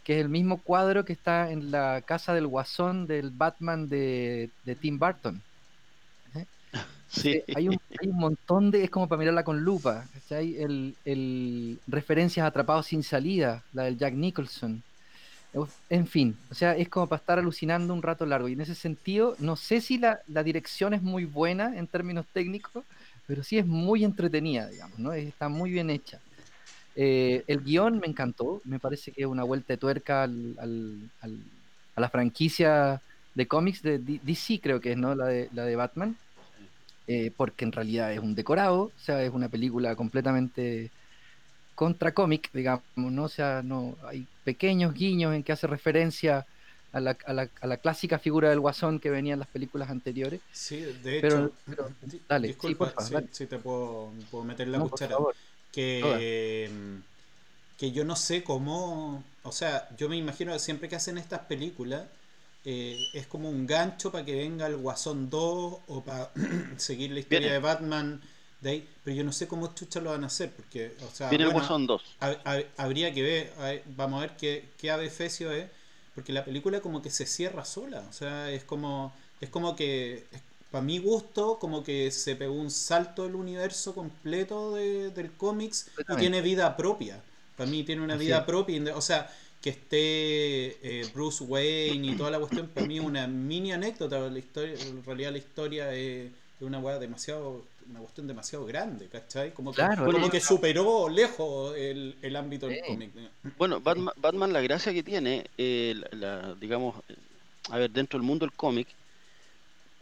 que 0.03 0.15
es 0.15 0.21
el 0.21 0.29
mismo 0.29 0.61
cuadro 0.63 1.05
que 1.05 1.13
está 1.13 1.51
en 1.51 1.71
la 1.71 2.01
casa 2.03 2.33
del 2.33 2.47
guasón 2.47 3.07
del 3.07 3.31
Batman 3.31 3.89
de, 3.89 4.51
de 4.63 4.75
Tim 4.75 4.99
Burton. 4.99 5.43
Sí. 7.11 7.29
Eh, 7.31 7.45
Hay, 7.55 7.67
un, 7.67 7.77
hay 7.99 8.07
un 8.07 8.17
montón 8.17 8.71
de, 8.71 8.83
es 8.85 8.89
como 8.89 9.07
para 9.07 9.19
mirarla 9.19 9.43
con 9.43 9.61
lupa, 9.61 10.05
¿cachai? 10.13 10.55
El, 10.57 10.95
el 11.05 11.79
referencias 11.87 12.45
atrapados 12.47 12.87
sin 12.87 13.03
salida, 13.03 13.63
la 13.73 13.83
del 13.83 13.97
Jack 13.97 14.13
Nicholson. 14.13 14.81
En 15.89 16.07
fin, 16.07 16.37
o 16.49 16.55
sea, 16.55 16.77
es 16.77 16.87
como 16.87 17.07
para 17.07 17.19
estar 17.19 17.37
alucinando 17.37 17.93
un 17.93 18.01
rato 18.01 18.25
largo. 18.25 18.47
Y 18.47 18.53
en 18.53 18.61
ese 18.61 18.73
sentido, 18.75 19.35
no 19.39 19.57
sé 19.57 19.81
si 19.81 19.97
la, 19.97 20.21
la 20.27 20.43
dirección 20.43 20.93
es 20.93 21.01
muy 21.01 21.25
buena 21.25 21.77
en 21.77 21.87
términos 21.87 22.25
técnicos, 22.33 22.85
pero 23.27 23.43
sí 23.43 23.57
es 23.57 23.65
muy 23.65 24.05
entretenida, 24.05 24.67
digamos, 24.67 24.97
¿no? 24.97 25.11
Está 25.11 25.49
muy 25.49 25.71
bien 25.71 25.89
hecha. 25.89 26.19
Eh, 26.95 27.43
el 27.47 27.61
guion 27.63 27.99
me 27.99 28.07
encantó, 28.07 28.61
me 28.65 28.79
parece 28.79 29.11
que 29.11 29.21
es 29.21 29.27
una 29.27 29.43
vuelta 29.43 29.73
de 29.73 29.77
tuerca 29.77 30.23
al, 30.23 30.55
al- 30.59 31.09
a 31.95 32.01
la 32.01 32.09
franquicia 32.09 33.01
de 33.35 33.47
cómics 33.47 33.81
de 33.81 33.99
DC, 33.99 34.59
creo 34.61 34.79
que 34.81 34.91
es, 34.93 34.97
¿no? 34.97 35.15
La 35.15 35.25
de, 35.27 35.49
la 35.53 35.65
de 35.65 35.75
Batman, 35.75 36.17
Eh, 37.13 37.31
porque 37.37 37.65
en 37.65 37.71
realidad 37.73 38.13
es 38.13 38.19
un 38.19 38.35
decorado, 38.35 38.83
o 38.83 38.93
sea, 38.97 39.23
es 39.23 39.31
una 39.31 39.49
película 39.49 39.95
completamente 39.95 40.93
contra 41.75 42.13
cómic, 42.13 42.49
digamos, 42.53 42.85
¿no? 42.95 43.25
O 43.25 43.29
sea, 43.29 43.61
no, 43.63 43.97
hay 44.03 44.29
pequeños 44.43 44.93
guiños 44.93 45.33
en 45.35 45.43
que 45.43 45.51
hace 45.53 45.67
referencia 45.67 46.47
a 46.91 46.99
la, 47.01 47.17
a 47.25 47.33
la- 47.33 47.51
a 47.61 47.67
la 47.67 47.77
clásica 47.77 48.19
figura 48.19 48.49
del 48.49 48.59
guasón 48.61 48.99
que 48.99 49.09
venía 49.11 49.33
en 49.33 49.39
las 49.39 49.49
películas 49.49 49.89
anteriores. 49.89 50.41
Sí, 50.51 50.81
de 50.81 51.19
hecho. 51.19 51.51
Pero- 51.65 51.95
dale, 52.29 52.55
sí, 52.59 52.75
disculpa, 52.75 52.75
porfa, 52.75 53.01
sí, 53.01 53.15
dale. 53.15 53.29
sí 53.31 53.47
te 53.47 53.59
puedo, 53.59 54.13
puedo 54.29 54.43
meter 54.43 54.67
la 54.67 54.79
No, 54.79 54.89
cuchara. 54.89 55.17
que, 55.71 56.69
que 57.77 57.91
yo 57.91 58.05
no 58.05 58.15
sé 58.15 58.43
cómo, 58.43 59.35
o 59.43 59.51
sea, 59.51 59.95
yo 59.97 60.09
me 60.09 60.17
imagino 60.17 60.53
que 60.53 60.59
siempre 60.59 60.89
que 60.89 60.95
hacen 60.97 61.17
estas 61.17 61.41
películas 61.41 62.09
eh, 62.65 63.09
es 63.13 63.27
como 63.27 63.49
un 63.49 63.65
gancho 63.67 64.11
para 64.11 64.25
que 64.25 64.35
venga 64.35 64.67
el 64.67 64.77
Guasón 64.77 65.29
2 65.29 65.77
o 65.87 66.03
para 66.03 66.31
seguir 66.77 67.11
la 67.11 67.19
historia 67.19 67.51
Viene. 67.51 67.53
de 67.53 67.59
Batman 67.59 68.21
de 68.61 68.69
ahí, 68.69 68.89
pero 69.03 69.15
yo 69.17 69.23
no 69.23 69.31
sé 69.33 69.47
cómo 69.47 69.73
chucha 69.73 69.99
lo 70.01 70.11
van 70.11 70.23
a 70.23 70.27
hacer, 70.27 70.51
porque, 70.51 70.95
o 71.01 71.09
sea, 71.15 71.29
Viene 71.29 71.45
el 71.45 71.49
Guasón 71.51 71.87
2. 71.87 72.19
hab- 72.19 72.41
hab- 72.43 72.67
habría 72.77 73.13
que 73.13 73.21
ver, 73.23 73.53
a 73.57 73.63
ver, 73.65 73.83
vamos 73.87 74.19
a 74.19 74.27
ver 74.27 74.37
qué, 74.37 74.69
qué 74.77 74.91
ave 74.91 75.09
fecio 75.09 75.51
es, 75.51 75.69
porque 76.13 76.33
la 76.33 76.45
película 76.45 76.81
como 76.81 77.01
que 77.01 77.09
se 77.09 77.25
cierra 77.25 77.65
sola, 77.65 78.05
o 78.09 78.13
sea, 78.13 78.51
es 78.51 78.63
como, 78.63 79.13
es 79.39 79.49
como 79.49 79.75
que, 79.75 80.27
para 80.69 80.83
mi 80.83 80.99
gusto, 80.99 81.59
como 81.59 81.83
que 81.83 82.11
se 82.11 82.35
pegó 82.35 82.53
un 82.53 82.71
salto 82.71 83.23
del 83.23 83.35
universo 83.35 83.93
completo 83.95 84.73
de- 84.75 85.09
del 85.11 85.31
cómics 85.33 85.89
y 86.07 86.17
tiene 86.17 86.41
vida 86.41 86.75
propia. 86.77 87.23
Para 87.55 87.69
mí 87.69 87.83
tiene 87.83 88.01
una 88.01 88.15
vida 88.17 88.45
propia, 88.45 88.95
o 88.95 89.01
sea, 89.01 89.29
que 89.61 89.69
esté 89.69 91.01
eh, 91.01 91.05
Bruce 91.13 91.43
Wayne 91.43 92.07
y 92.07 92.13
toda 92.15 92.31
la 92.31 92.39
cuestión, 92.39 92.67
para 92.67 92.85
mí 92.87 92.97
es 92.97 93.03
una 93.05 93.27
mini 93.27 93.71
anécdota, 93.71 94.19
la 94.19 94.39
historia, 94.39 94.75
en 94.75 95.03
realidad 95.03 95.31
la 95.31 95.37
historia 95.37 95.93
es 95.93 96.31
una 96.59 96.79
weá 96.79 96.99
demasiado, 96.99 97.63
una 97.89 97.99
cuestión 97.99 98.27
demasiado 98.27 98.65
grande, 98.65 99.07
¿cachai? 99.07 99.53
Como 99.53 99.71
que, 99.71 99.77
Claro, 99.81 100.05
como 100.05 100.29
que 100.29 100.39
superó 100.39 101.09
lejos 101.09 101.75
el, 101.77 102.15
el 102.21 102.35
ámbito 102.35 102.67
del 102.67 102.81
cómic. 102.81 103.11
Bueno, 103.57 103.79
Batman, 103.79 104.13
Batman, 104.17 104.53
la 104.53 104.61
gracia 104.61 104.93
que 104.93 105.03
tiene, 105.03 105.45
eh, 105.57 105.95
la, 106.11 106.41
la- 106.41 106.55
digamos, 106.55 106.95
a 107.69 107.77
ver, 107.77 107.91
dentro 107.91 108.19
del 108.19 108.27
mundo 108.27 108.45
del 108.45 108.53
cómic, 108.55 108.87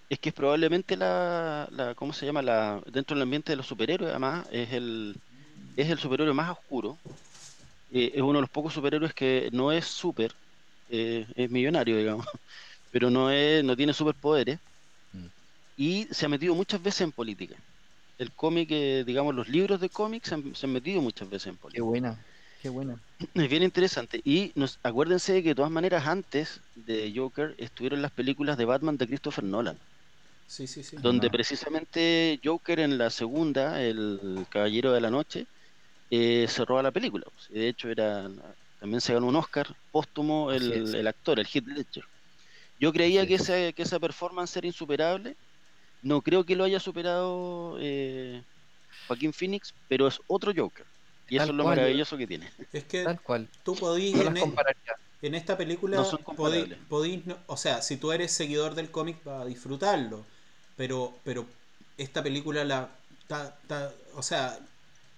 es 0.10 0.20
que 0.20 0.30
es 0.30 0.36
probablemente 0.36 0.98
la, 0.98 1.68
la, 1.72 1.94
¿cómo 1.96 2.14
se 2.14 2.26
llama? 2.26 2.42
La, 2.42 2.82
dentro 2.92 3.16
del 3.16 3.24
ambiente 3.24 3.52
de 3.52 3.56
los 3.58 3.68
superhéroes, 3.68 4.10
además, 4.12 4.48
es 4.52 4.72
el, 4.74 5.16
es 5.76 5.90
el 5.90 6.00
superhéroe 6.00 6.34
más 6.34 6.52
oscuro. 6.52 7.00
Eh, 7.90 8.12
es 8.16 8.22
uno 8.22 8.36
de 8.40 8.42
los 8.42 8.50
pocos 8.50 8.74
superhéroes 8.74 9.14
que 9.14 9.50
no 9.54 9.72
es 9.72 9.86
super, 9.88 10.38
eh, 10.88 11.28
es 11.36 11.50
millonario, 11.52 11.98
digamos, 11.98 12.26
pero 12.92 13.10
no 13.10 13.32
es, 13.32 13.64
no 13.64 13.76
tiene 13.76 13.94
superpoderes. 13.94 14.60
Mm. 15.12 15.28
Y 15.78 16.08
se 16.12 16.26
ha 16.26 16.30
metido 16.30 16.56
muchas 16.56 16.82
veces 16.82 17.02
en 17.02 17.12
política. 17.14 17.64
El 18.18 18.34
cómic, 18.34 18.70
eh, 18.72 19.04
digamos, 19.06 19.36
los 19.36 19.48
libros 19.50 19.80
de 19.82 19.90
cómics 19.92 20.30
se 20.30 20.36
han, 20.36 20.56
se 20.56 20.66
han 20.68 20.74
metido 20.74 21.02
muchas 21.02 21.30
veces 21.30 21.48
en 21.48 21.58
política. 21.58 21.78
Qué 21.78 21.82
buena, 21.82 22.28
qué 22.60 22.70
buena. 22.70 23.02
Es 23.34 23.50
bien 23.50 23.64
interesante. 23.64 24.22
Y 24.24 24.52
nos, 24.56 24.80
acuérdense 24.84 25.34
de 25.34 25.44
que 25.44 25.50
de 25.50 25.56
todas 25.56 25.72
maneras 25.72 26.08
antes 26.08 26.62
de 26.76 27.12
Joker 27.16 27.56
estuvieron 27.58 28.02
las 28.02 28.12
películas 28.12 28.58
de 28.58 28.66
Batman 28.66 28.98
de 28.98 29.08
Christopher 29.08 29.44
Nolan, 29.44 29.82
Sí, 30.46 30.68
sí, 30.68 30.84
sí. 30.84 30.98
donde 30.98 31.30
no. 31.30 31.32
precisamente 31.32 32.40
Joker 32.44 32.80
en 32.80 32.98
la 32.98 33.10
segunda, 33.12 33.82
el 33.84 34.48
Caballero 34.50 34.92
de 34.94 35.02
la 35.02 35.12
Noche, 35.12 35.48
eh, 36.10 36.46
se 36.48 36.66
roba 36.66 36.84
la 36.84 36.92
película. 36.92 37.26
pues. 37.34 37.50
De 37.50 37.68
hecho, 37.68 37.90
era 37.90 38.30
también 38.80 39.02
se 39.02 39.14
ganó 39.14 39.28
un 39.28 39.36
Oscar 39.36 39.68
póstumo 39.92 40.52
el, 40.52 41.06
actor, 41.08 41.40
el 41.40 41.48
Heath 41.48 41.68
Ledger. 41.68 42.04
Yo 42.80 42.94
creía 42.94 43.28
que 43.28 43.36
es. 43.36 43.42
esa, 43.50 43.74
que 43.74 43.82
esa 43.84 44.00
performance 44.00 44.56
era 44.58 44.68
insuperable. 44.68 45.36
No 46.02 46.22
creo 46.22 46.46
que 46.46 46.56
lo 46.56 46.64
haya 46.64 46.80
superado 46.80 47.78
eh, 47.82 48.42
Joaquín 49.08 49.34
Phoenix, 49.34 49.74
pero 49.90 50.08
es 50.08 50.20
otro 50.28 50.54
Joker. 50.56 50.86
Y 51.28 51.36
eso 51.36 51.48
es 51.48 51.52
lo 51.52 51.64
cual. 51.64 51.76
maravilloso 51.76 52.18
que 52.18 52.26
tiene. 52.26 52.50
Es 52.72 52.86
que 52.86 53.04
Tal 53.04 53.22
cual. 53.22 53.48
tú 53.64 53.76
podís 53.76 54.16
No 54.16 54.22
en, 54.24 54.38
e- 54.38 54.54
en 55.22 55.36
esta 55.36 55.58
película, 55.58 55.98
No 55.98 56.06
son 56.06 56.20
podí- 56.20 56.24
comparables. 56.24 56.78
podís 56.88 57.26
no- 57.28 57.38
o 57.48 57.58
sea, 57.58 57.82
si 57.82 57.98
tú 57.98 58.14
eres 58.14 58.32
seguidor 58.32 58.76
del 58.76 58.90
cómic 58.90 59.22
vas 59.26 59.42
a 59.42 59.46
disfrutarlo, 59.46 60.26
pero, 60.78 61.14
pero 61.26 61.46
esta 61.98 62.24
película 62.24 62.64
la, 62.64 62.90
ta- 63.28 63.60
ta- 63.68 63.92
o 64.16 64.24
sea, 64.24 64.58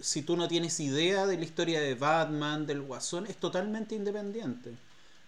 si 0.01 0.23
tú 0.23 0.37
no 0.37 0.47
tienes 0.47 0.79
idea 0.79 1.25
de 1.27 1.37
la 1.37 1.45
historia 1.45 1.81
de 1.81 1.95
Batman, 1.95 2.65
del 2.67 2.81
Guasón, 2.81 3.27
es 3.27 3.37
totalmente 3.37 3.95
independiente. 3.95 4.77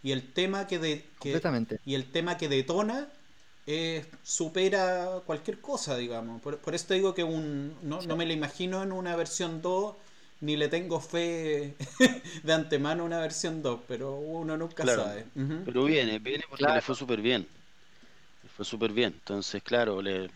Y 0.04 0.12
el 0.12 0.34
tema 0.34 0.68
que, 0.68 0.80
de, 0.80 1.06
que, 1.20 1.32
Completamente. 1.32 1.82
y 1.86 1.96
el 1.96 2.12
tema 2.12 2.38
que 2.38 2.50
detona 2.50 3.10
eh, 3.66 4.06
supera 4.24 5.22
cualquier 5.26 5.62
cosa, 5.62 5.96
digamos. 5.98 6.42
Por, 6.42 6.60
por 6.60 6.76
eso 6.76 6.88
te 6.88 6.96
digo 6.96 7.14
que 7.14 7.24
un, 7.24 7.78
no, 7.82 8.02
no 8.04 8.16
me 8.18 8.26
la 8.26 8.34
imagino 8.34 8.84
en 8.84 8.92
una 8.92 9.16
versión 9.16 9.62
2, 9.62 9.96
ni 10.42 10.58
le 10.58 10.68
tengo 10.68 11.00
fe 11.00 11.76
de 12.44 12.54
antemano 12.54 13.04
a 13.04 13.06
una 13.06 13.20
versión 13.20 13.62
2, 13.62 13.82
pero 13.88 14.16
uno 14.16 14.58
nunca 14.58 14.86
Claro. 14.86 14.88
sabe. 14.88 15.26
Pero 15.64 15.86
viene, 15.86 16.20
viene 16.20 16.44
porque 16.50 16.64
Claro. 16.64 16.74
le 16.74 16.82
fue 16.82 16.96
súper 16.96 17.22
bien. 17.22 17.48
Le 18.44 18.50
fue 18.50 18.66
súper 18.66 18.94
bien. 18.94 19.14
Entonces, 19.16 19.64
claro, 19.64 20.02
le, 20.02 20.32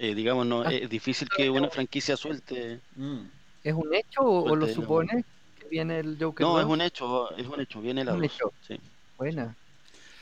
eh, 0.00 0.14
digamos, 0.14 0.46
no, 0.46 0.62
Ah. 0.62 0.72
es 0.72 0.88
difícil 0.88 1.28
que 1.28 1.50
una 1.50 1.68
franquicia 1.70 2.16
suelte. 2.16 2.80
Mm. 2.96 3.26
¿Es 3.62 3.74
un 3.74 3.94
hecho 3.94 4.22
o, 4.22 4.50
o 4.50 4.56
lo 4.56 4.66
supone 4.66 5.24
que 5.58 5.68
viene 5.68 6.00
el 6.00 6.16
Joker 6.20 6.46
No, 6.46 6.58
es 6.58 6.64
2? 6.64 6.72
un 6.72 6.80
hecho, 6.80 7.36
es 7.36 7.46
un 7.46 7.60
hecho, 7.60 7.80
viene 7.80 8.04
la 8.04 8.14
Un 8.14 8.22
dos, 8.22 8.32
hecho. 8.34 8.52
sí. 8.66 8.80
Buena, 9.18 9.54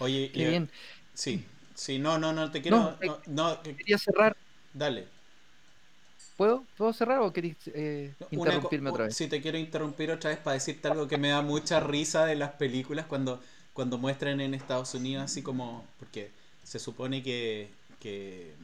Oye, 0.01 0.31
qué 0.33 0.45
eh, 0.45 0.49
bien. 0.51 0.71
sí, 1.15 1.45
sí, 1.75 1.99
no, 1.99 2.19
no, 2.19 2.33
no 2.33 2.51
te 2.51 2.61
quiero. 2.61 2.79
No, 2.79 2.97
No, 3.01 3.19
no, 3.29 3.63
que- 3.63 3.77
Quería 3.77 3.99
cerrar. 3.99 4.37
dale. 4.75 5.07
¿Puedo, 6.37 6.65
¿Puedo 6.77 6.93
cerrar 6.93 7.21
o 7.21 7.33
querés 7.33 7.57
eh, 7.75 8.15
Una 8.31 8.31
interrumpirme 8.39 8.91
otra 8.91 9.05
vez? 9.07 9.17
Sí, 9.17 9.29
te 9.29 9.41
quiero 9.41 9.59
interrumpir 9.59 10.11
otra 10.11 10.31
vez 10.31 10.39
para 10.39 10.55
decirte 10.55 10.87
algo 10.89 11.09
que 11.09 11.19
me 11.19 11.29
da 11.31 11.43
mucha 11.43 11.81
risa 11.81 12.27
de 12.27 12.37
las 12.37 12.53
películas 12.53 13.07
cuando, 13.07 13.41
cuando 13.73 13.99
muestran 13.99 14.41
en 14.41 14.55
Estados 14.55 14.95
Unidos 14.95 15.25
así 15.25 15.43
como, 15.43 15.85
porque 15.99 16.31
se 16.63 16.79
supone 16.79 17.23
que, 17.25 17.71
que, 17.99 18.55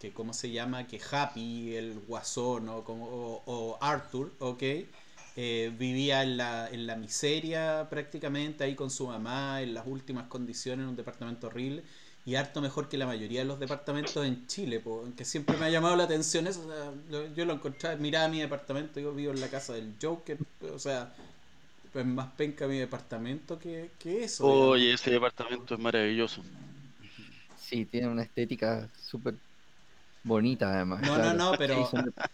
que 0.00 0.12
¿cómo 0.12 0.32
se 0.34 0.50
llama? 0.50 0.86
Que 0.86 1.00
Happy, 1.10 1.76
el 1.76 2.00
guasón 2.08 2.68
o, 2.70 2.84
como, 2.84 3.06
o, 3.06 3.42
o 3.46 3.78
Arthur, 3.82 4.32
¿ok? 4.40 4.62
Eh, 5.36 5.72
vivía 5.78 6.22
en 6.22 6.36
la, 6.36 6.68
en 6.70 6.86
la 6.86 6.96
miseria 6.96 7.86
prácticamente 7.88 8.64
ahí 8.64 8.74
con 8.74 8.90
su 8.90 9.06
mamá, 9.06 9.62
en 9.62 9.74
las 9.74 9.86
últimas 9.86 10.26
condiciones, 10.28 10.84
en 10.84 10.90
un 10.90 10.96
departamento 10.96 11.46
horrible. 11.48 11.84
Y 12.24 12.34
harto 12.34 12.60
mejor 12.60 12.88
que 12.88 12.98
la 12.98 13.06
mayoría 13.06 13.40
de 13.40 13.46
los 13.46 13.58
departamentos 13.60 14.24
en 14.26 14.46
Chile, 14.46 14.80
po, 14.80 15.06
que 15.16 15.24
siempre 15.24 15.56
me 15.56 15.66
ha 15.66 15.70
llamado 15.70 15.96
la 15.96 16.04
atención 16.04 16.46
eso. 16.46 16.66
o 16.66 16.70
sea, 16.70 16.92
yo, 17.10 17.34
yo 17.34 17.44
lo 17.44 17.54
encontraba, 17.54 17.96
miraba 17.96 18.28
mi 18.28 18.40
departamento, 18.40 19.00
yo 19.00 19.14
vivo 19.14 19.32
en 19.32 19.40
la 19.40 19.48
casa 19.48 19.72
del 19.74 19.96
Joker, 20.00 20.38
o 20.74 20.78
sea, 20.78 21.14
pues 21.92 22.06
más 22.06 22.32
penca 22.34 22.66
mi 22.68 22.78
departamento 22.78 23.58
que, 23.58 23.92
que 23.98 24.24
eso. 24.24 24.46
digamos. 24.48 24.74
Oye, 24.74 24.92
ese 24.92 25.10
departamento 25.10 25.74
es 25.74 25.80
maravilloso. 25.80 26.42
Sí, 27.54 27.86
tiene 27.86 28.08
una 28.08 28.22
estética 28.22 28.90
súper 28.96 29.36
bonita 30.22 30.72
además. 30.74 31.00
No, 31.02 31.14
claro. 31.14 31.34
no, 31.34 31.50
no, 31.52 31.58
pero 31.58 31.90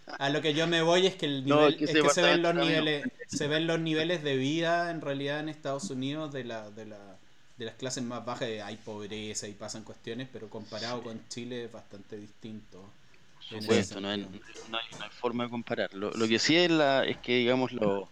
a 0.07 0.29
lo 0.31 0.41
que 0.43 0.55
yo 0.55 0.67
me 0.67 0.83
voy 0.83 1.07
es 1.07 1.17
que 1.17 1.27
el 1.27 1.45
nivel, 1.45 1.73
es 1.73 1.77
que 1.79 1.85
es 1.85 1.91
ese 1.91 2.03
que 2.03 2.09
se 2.11 2.23
ven 2.23 2.43
los 2.43 2.55
niveles, 2.55 3.09
se 3.27 3.49
ven 3.49 3.67
los 3.67 3.79
niveles 3.81 4.23
de 4.23 4.37
vida 4.37 4.91
en 4.91 5.01
realidad 5.01 5.41
en 5.41 5.49
Estados 5.49 5.91
Unidos 5.91 6.33
de 6.33 6.45
la, 6.45 6.71
de 6.71 6.87
la, 6.87 7.17
de 7.59 7.65
las 7.65 7.75
clases 7.75 8.03
más 8.03 8.25
bajas, 8.25 8.49
hay 8.65 8.77
pobreza 8.77 9.47
y 9.49 9.53
pasan 9.53 9.83
cuestiones, 9.85 10.29
pero 10.33 10.49
comparado 10.51 11.03
con 11.03 11.21
Chile 11.29 11.65
es 11.65 11.73
bastante 11.73 12.17
distinto. 12.17 12.83
Por 13.51 13.61
supuesto, 13.61 14.01
no 14.01 14.09
hay, 14.09 14.19
no 14.23 14.29
hay- 14.33 14.85
no 14.99 15.05
hay 15.05 15.11
forma 15.11 15.45
de 15.45 15.51
comparar. 15.51 15.95
Lo, 15.95 16.11
lo 16.11 16.27
que 16.29 16.39
sí 16.39 16.57
es, 16.57 16.71
la, 16.71 17.05
es 17.05 17.19
que, 17.19 17.37
digamos, 17.37 17.73
lo- 17.73 18.09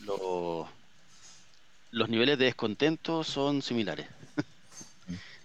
lo- 0.00 0.68
los 1.92 2.08
niveles 2.08 2.38
de 2.38 2.46
descontento 2.46 3.22
son 3.22 3.62
similares. 3.62 4.06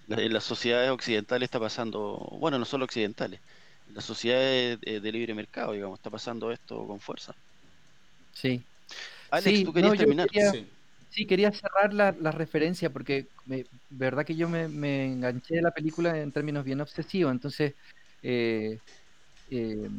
La- 0.07 0.21
En 0.21 0.33
las 0.33 0.43
sociedades 0.43 0.89
occidentales 0.89 1.47
está 1.47 1.59
pasando, 1.59 2.17
bueno, 2.39 2.57
no 2.57 2.65
solo 2.65 2.85
occidentales, 2.85 3.39
la 3.93 4.01
sociedad 4.01 4.39
de, 4.39 5.11
libre 5.11 5.33
mercado, 5.33 5.73
digamos, 5.73 5.99
está 5.99 6.09
pasando 6.09 6.51
esto 6.51 6.85
con 6.87 6.99
fuerza. 6.99 7.33
Sí. 8.33 8.61
Alex, 9.31 9.63
tú 9.63 9.73
querías 9.73 9.97
terminar. 9.97 10.29
sí. 11.09 11.25
quería 11.25 11.51
cerrar 11.51 11.93
la, 11.93 12.31
referencia 12.31 12.89
porque 12.89 13.27
me, 13.45 13.65
verdad 13.89 14.25
que 14.25 14.35
yo 14.35 14.47
me, 14.47 15.05
enganché 15.05 15.55
de 15.55 15.61
la 15.61 15.71
película 15.71 16.17
en 16.17 16.31
términos 16.31 16.63
bien 16.63 16.81
obsesivos, 16.81 17.31
entonces 17.31 17.73
eh, 18.21 18.79
eh, 19.49 19.89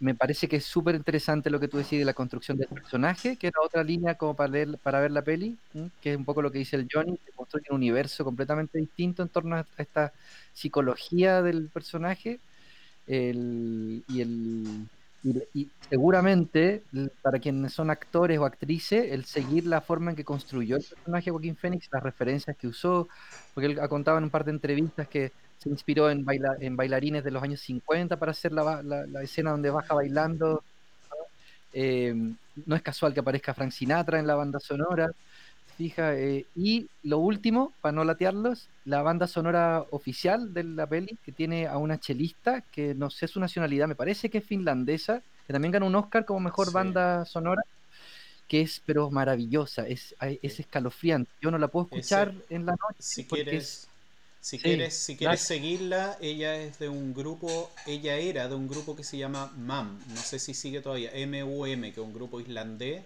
me 0.00 0.14
parece 0.14 0.48
que 0.48 0.56
es 0.56 0.64
súper 0.64 0.94
interesante 0.94 1.50
lo 1.50 1.60
que 1.60 1.68
tú 1.68 1.78
decís 1.78 1.98
de 1.98 2.04
la 2.04 2.14
construcción 2.14 2.56
del 2.56 2.68
personaje, 2.68 3.36
que 3.36 3.46
era 3.46 3.60
otra 3.62 3.84
línea 3.84 4.16
como 4.16 4.34
para, 4.34 4.50
leer, 4.50 4.78
para 4.82 5.00
ver 5.00 5.12
la 5.12 5.22
peli, 5.22 5.56
que 6.00 6.12
es 6.12 6.16
un 6.16 6.24
poco 6.24 6.42
lo 6.42 6.50
que 6.50 6.58
dice 6.58 6.76
el 6.76 6.88
Johnny, 6.92 7.16
que 7.24 7.32
construye 7.32 7.66
un 7.70 7.76
universo 7.76 8.24
completamente 8.24 8.78
distinto 8.78 9.22
en 9.22 9.28
torno 9.28 9.56
a 9.56 9.66
esta 9.78 10.12
psicología 10.52 11.42
del 11.42 11.68
personaje. 11.68 12.40
El, 13.06 14.02
y, 14.08 14.20
el, 14.20 14.88
y, 15.54 15.68
seguramente 15.88 16.82
para 17.22 17.38
quienes 17.38 17.72
son 17.72 17.90
actores 17.90 18.38
o 18.38 18.44
actrices, 18.44 19.12
el 19.12 19.24
seguir 19.24 19.66
la 19.66 19.80
forma 19.80 20.10
en 20.10 20.16
que 20.16 20.24
construyó 20.24 20.76
el 20.76 20.84
personaje 20.84 21.30
Joaquín 21.30 21.56
Phoenix, 21.56 21.88
las 21.92 22.02
referencias 22.02 22.56
que 22.56 22.66
usó, 22.66 23.08
porque 23.54 23.66
él 23.66 23.80
ha 23.80 23.88
contado 23.88 24.18
en 24.18 24.24
un 24.24 24.30
par 24.30 24.44
de 24.44 24.50
entrevistas 24.50 25.08
que 25.08 25.32
se 25.64 25.70
inspiró 25.70 26.10
en, 26.10 26.26
en 26.60 26.76
bailarines 26.76 27.24
de 27.24 27.30
los 27.30 27.42
años 27.42 27.60
50 27.60 28.18
para 28.18 28.32
hacer 28.32 28.52
la, 28.52 28.82
la, 28.82 29.22
escena 29.22 29.52
donde 29.52 29.70
baja 29.70 29.94
bailando. 29.94 30.62
Eh, 31.72 32.14
no 32.66 32.76
es 32.76 32.82
casual 32.82 33.14
que 33.14 33.20
aparezca 33.20 33.54
Frank 33.54 33.72
Sinatra 33.72 34.18
en 34.18 34.26
la 34.26 34.34
banda 34.34 34.60
sonora. 34.60 35.10
Fija, 35.78 36.14
eh, 36.14 36.44
y 36.54 36.86
lo 37.02 37.18
último, 37.18 37.72
para 37.80 37.92
no 37.92 38.04
latearlos, 38.04 38.68
la 38.84 39.00
banda 39.00 39.26
sonora 39.26 39.84
oficial 39.90 40.52
de 40.52 40.64
la 40.64 40.86
peli, 40.86 41.18
que 41.24 41.32
tiene 41.32 41.66
a 41.66 41.78
una 41.78 41.98
chelista, 41.98 42.60
que 42.60 42.94
no 42.94 43.08
sé 43.08 43.26
su 43.26 43.40
nacionalidad, 43.40 43.88
me 43.88 43.96
parece 43.96 44.28
que 44.28 44.38
es 44.38 44.44
finlandesa, 44.44 45.22
que 45.46 45.52
también 45.52 45.72
ganó 45.72 45.86
un 45.86 45.96
Oscar 45.96 46.26
como 46.26 46.40
mejor 46.40 46.72
banda 46.72 47.24
sonora, 47.24 47.62
que 48.46 48.60
es 48.60 48.82
pero 48.84 49.10
maravillosa, 49.10 49.88
es, 49.88 50.14
es 50.20 50.60
escalofriante. 50.60 51.30
Yo 51.40 51.50
no 51.50 51.58
la 51.58 51.68
puedo 51.68 51.86
escuchar 51.86 52.34
en 52.50 52.66
la 52.66 52.72
noche. 52.72 52.98
Si 52.98 53.24
quieres, 53.24 53.88
si 54.44 54.58
quieres, 54.58 54.92
si 54.92 55.16
quieres 55.16 55.40
seguirla, 55.40 56.18
ella 56.20 56.54
es 56.60 56.78
de 56.78 56.90
un 56.90 57.14
grupo, 57.14 57.70
ella 57.86 58.16
era 58.16 58.46
de 58.46 58.54
un 58.54 58.68
grupo 58.68 58.94
que 58.94 59.02
se 59.02 59.16
llama 59.16 59.50
MAM, 59.56 59.98
no 60.10 60.20
sé 60.20 60.38
si 60.38 60.52
sigue 60.52 60.82
todavía, 60.82 61.12
MUM, 61.14 61.80
que 61.80 61.88
es 61.88 61.96
un 61.96 62.12
grupo 62.12 62.42
islandés 62.42 63.04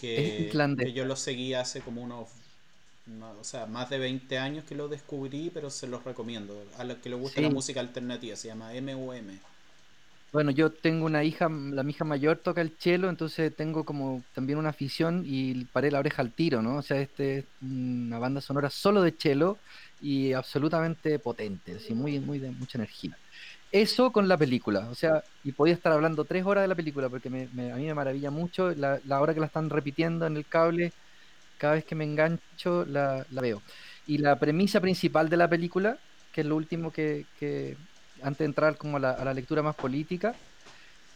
que, 0.00 0.50
yo 0.92 1.04
lo 1.04 1.14
seguí 1.14 1.54
hace 1.54 1.82
como 1.82 2.02
unos 2.02 2.26
o 3.40 3.44
sea, 3.44 3.66
más 3.66 3.90
de 3.90 4.00
20 4.00 4.38
años 4.38 4.64
que 4.64 4.74
lo 4.74 4.88
descubrí, 4.88 5.52
pero 5.54 5.70
se 5.70 5.86
los 5.86 6.02
recomiendo. 6.02 6.60
A 6.78 6.84
los 6.84 6.98
que 6.98 7.10
les 7.10 7.18
gusta 7.18 7.40
la 7.40 7.50
música 7.50 7.78
alternativa, 7.78 8.34
se 8.34 8.48
llama 8.48 8.72
MUM. 8.72 9.38
Bueno, 10.32 10.50
yo 10.50 10.70
tengo 10.70 11.06
una 11.06 11.22
hija, 11.24 11.48
la 11.48 11.82
mi 11.82 11.90
hija 11.90 12.04
mayor 12.04 12.38
toca 12.38 12.60
el 12.60 12.72
cello, 12.78 13.08
entonces 13.08 13.54
tengo 13.54 13.84
como 13.84 14.22
también 14.32 14.58
una 14.58 14.68
afición 14.68 15.24
y 15.26 15.64
paré 15.66 15.90
la 15.90 15.98
oreja 15.98 16.22
al 16.22 16.32
tiro, 16.32 16.62
¿no? 16.62 16.76
O 16.76 16.82
sea, 16.82 17.00
este 17.00 17.38
es 17.38 17.44
una 17.62 18.18
banda 18.18 18.40
sonora 18.40 18.70
solo 18.70 19.02
de 19.02 19.12
cello 19.12 19.58
y 20.00 20.32
absolutamente 20.32 21.18
potente, 21.18 21.76
así 21.76 21.94
muy, 21.94 22.18
muy 22.20 22.38
de 22.38 22.50
mucha 22.50 22.78
energía 22.78 23.16
eso 23.72 24.10
con 24.12 24.28
la 24.28 24.36
película. 24.36 24.88
O 24.90 24.94
sea, 24.94 25.22
y 25.44 25.52
podía 25.52 25.74
estar 25.74 25.92
hablando 25.92 26.24
tres 26.24 26.44
horas 26.44 26.62
de 26.62 26.68
la 26.68 26.74
película 26.74 27.08
porque 27.08 27.28
a 27.28 27.32
mí 27.32 27.48
me 27.54 27.94
maravilla 27.94 28.30
mucho 28.30 28.74
la, 28.74 29.00
hora 29.20 29.34
que 29.34 29.40
la 29.40 29.46
están 29.46 29.70
repitiendo 29.70 30.26
en 30.26 30.36
el 30.36 30.46
cable. 30.46 30.92
Cada 31.58 31.74
vez 31.74 31.84
que 31.84 31.94
me 31.94 32.04
engancho 32.04 32.84
la, 32.86 33.24
veo. 33.30 33.62
Y 34.06 34.18
la 34.18 34.38
premisa 34.38 34.80
principal 34.80 35.28
de 35.28 35.36
la 35.36 35.48
película, 35.48 35.98
que 36.32 36.40
es 36.40 36.46
lo 36.46 36.56
último 36.56 36.90
que, 36.92 37.26
antes 38.22 38.38
de 38.38 38.44
entrar 38.44 38.76
como 38.76 38.96
a 38.96 39.00
la, 39.00 39.34
lectura 39.34 39.62
más 39.62 39.76
política, 39.76 40.34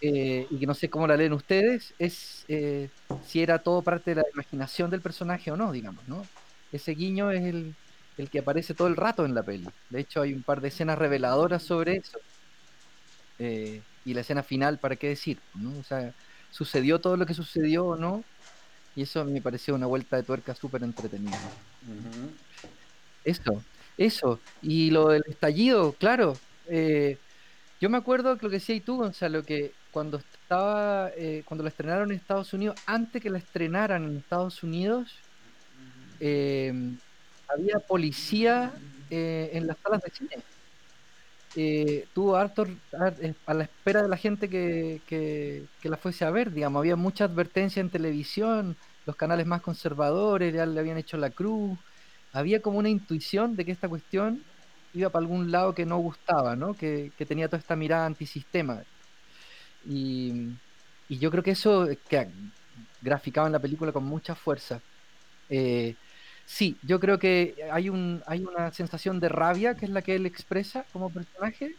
eh, 0.00 0.46
y 0.50 0.58
que 0.58 0.66
no 0.66 0.74
sé 0.74 0.90
cómo 0.90 1.06
la 1.06 1.16
leen 1.16 1.32
ustedes, 1.32 1.94
es 1.98 2.44
eh, 2.48 2.90
si 3.26 3.42
era 3.42 3.60
todo 3.60 3.80
parte 3.80 4.14
de 4.14 4.16
la 4.22 4.28
imaginación 4.34 4.90
del 4.90 5.00
personaje 5.00 5.50
o 5.50 5.56
no, 5.56 5.72
digamos, 5.72 6.06
¿no? 6.08 6.26
Ese 6.72 6.92
guiño 6.92 7.30
es 7.30 7.42
el, 7.42 7.74
el 8.16 8.30
que 8.30 8.40
aparece 8.40 8.74
todo 8.74 8.88
el 8.88 8.96
rato 8.96 9.24
en 9.24 9.34
la 9.34 9.42
peli. 9.42 9.68
De 9.90 10.00
hecho, 10.00 10.22
hay 10.22 10.32
un 10.32 10.42
par 10.42 10.60
de 10.60 10.68
escenas 10.68 10.98
reveladoras 10.98 11.62
sobre 11.62 11.96
eso. 11.96 12.18
Eh, 13.38 13.82
y 14.04 14.14
la 14.14 14.20
escena 14.20 14.42
final, 14.42 14.78
¿para 14.78 14.96
qué 14.96 15.08
decir? 15.08 15.38
¿no? 15.54 15.76
O 15.78 15.82
sea, 15.82 16.12
sucedió 16.50 17.00
todo 17.00 17.16
lo 17.16 17.26
que 17.26 17.34
sucedió 17.34 17.86
o 17.86 17.96
no, 17.96 18.22
y 18.94 19.02
eso 19.02 19.24
me 19.24 19.40
pareció 19.40 19.74
una 19.74 19.86
vuelta 19.86 20.16
de 20.16 20.22
tuerca 20.22 20.54
súper 20.54 20.82
entretenida. 20.84 21.38
Eso, 23.24 23.62
eso. 23.96 24.40
Y 24.62 24.90
lo 24.90 25.08
del 25.08 25.24
estallido, 25.26 25.92
claro. 25.92 26.36
Eh, 26.68 27.18
yo 27.80 27.90
me 27.90 27.98
acuerdo 27.98 28.38
que 28.38 28.46
lo 28.46 28.50
que 28.50 28.56
decías 28.56 28.84
tú, 28.84 28.98
Gonzalo, 28.98 29.42
que 29.42 29.72
cuando 29.90 30.18
estaba, 30.18 31.10
eh, 31.16 31.42
cuando 31.44 31.64
la 31.64 31.70
estrenaron 31.70 32.10
en 32.10 32.18
Estados 32.18 32.52
Unidos, 32.52 32.76
antes 32.86 33.20
que 33.20 33.30
la 33.30 33.38
estrenaran 33.38 34.04
en 34.04 34.16
Estados 34.18 34.62
Unidos, 34.62 35.12
había 37.48 37.78
policía 37.78 38.72
en 39.10 39.66
las 39.66 39.76
salas 39.78 40.02
de 40.02 40.10
cine 40.10 40.42
eh, 41.56 42.06
tuvo 42.12 42.36
harto 42.36 42.66
eh, 42.66 43.34
a 43.46 43.54
la 43.54 43.64
espera 43.64 44.02
de 44.02 44.08
la 44.08 44.16
gente 44.16 44.48
que, 44.48 45.00
que, 45.06 45.88
la 45.88 45.96
fuese 45.96 46.24
a 46.24 46.30
ver, 46.30 46.52
digamos, 46.52 46.80
había 46.80 46.96
mucha 46.96 47.24
advertencia 47.24 47.80
en 47.80 47.90
televisión, 47.90 48.76
los 49.06 49.14
canales 49.14 49.46
más 49.46 49.62
conservadores 49.62 50.52
ya 50.52 50.66
le 50.66 50.80
habían 50.80 50.98
hecho 50.98 51.16
la 51.16 51.30
cruz, 51.30 51.78
había 52.32 52.60
como 52.60 52.78
una 52.78 52.88
intuición 52.88 53.54
de 53.54 53.64
que 53.64 53.72
esta 53.72 53.88
cuestión 53.88 54.42
iba 54.94 55.10
para 55.10 55.22
algún 55.22 55.52
lado 55.52 55.74
que 55.74 55.86
no 55.86 55.98
gustaba, 55.98 56.56
¿no? 56.56 56.74
Que, 56.74 57.12
que 57.16 57.26
tenía 57.26 57.46
toda 57.48 57.58
esta 57.58 57.76
mirada 57.76 58.06
antisistema. 58.06 58.82
Y, 59.86 60.50
y 61.08 61.18
yo 61.18 61.30
creo 61.30 61.42
que 61.42 61.52
eso 61.52 61.86
que 62.08 62.28
graficaba 63.02 63.46
en 63.46 63.52
la 63.52 63.58
película 63.60 63.92
con 63.92 64.04
mucha 64.04 64.34
fuerza. 64.34 64.80
Eh, 65.50 65.94
Sí, 66.46 66.76
yo 66.82 67.00
creo 67.00 67.18
que 67.18 67.54
hay, 67.72 67.88
un, 67.88 68.22
hay 68.26 68.44
una 68.44 68.70
sensación 68.72 69.18
de 69.20 69.28
rabia 69.28 69.74
que 69.74 69.86
es 69.86 69.90
la 69.90 70.02
que 70.02 70.14
él 70.14 70.26
expresa 70.26 70.84
como 70.92 71.10
personaje 71.10 71.74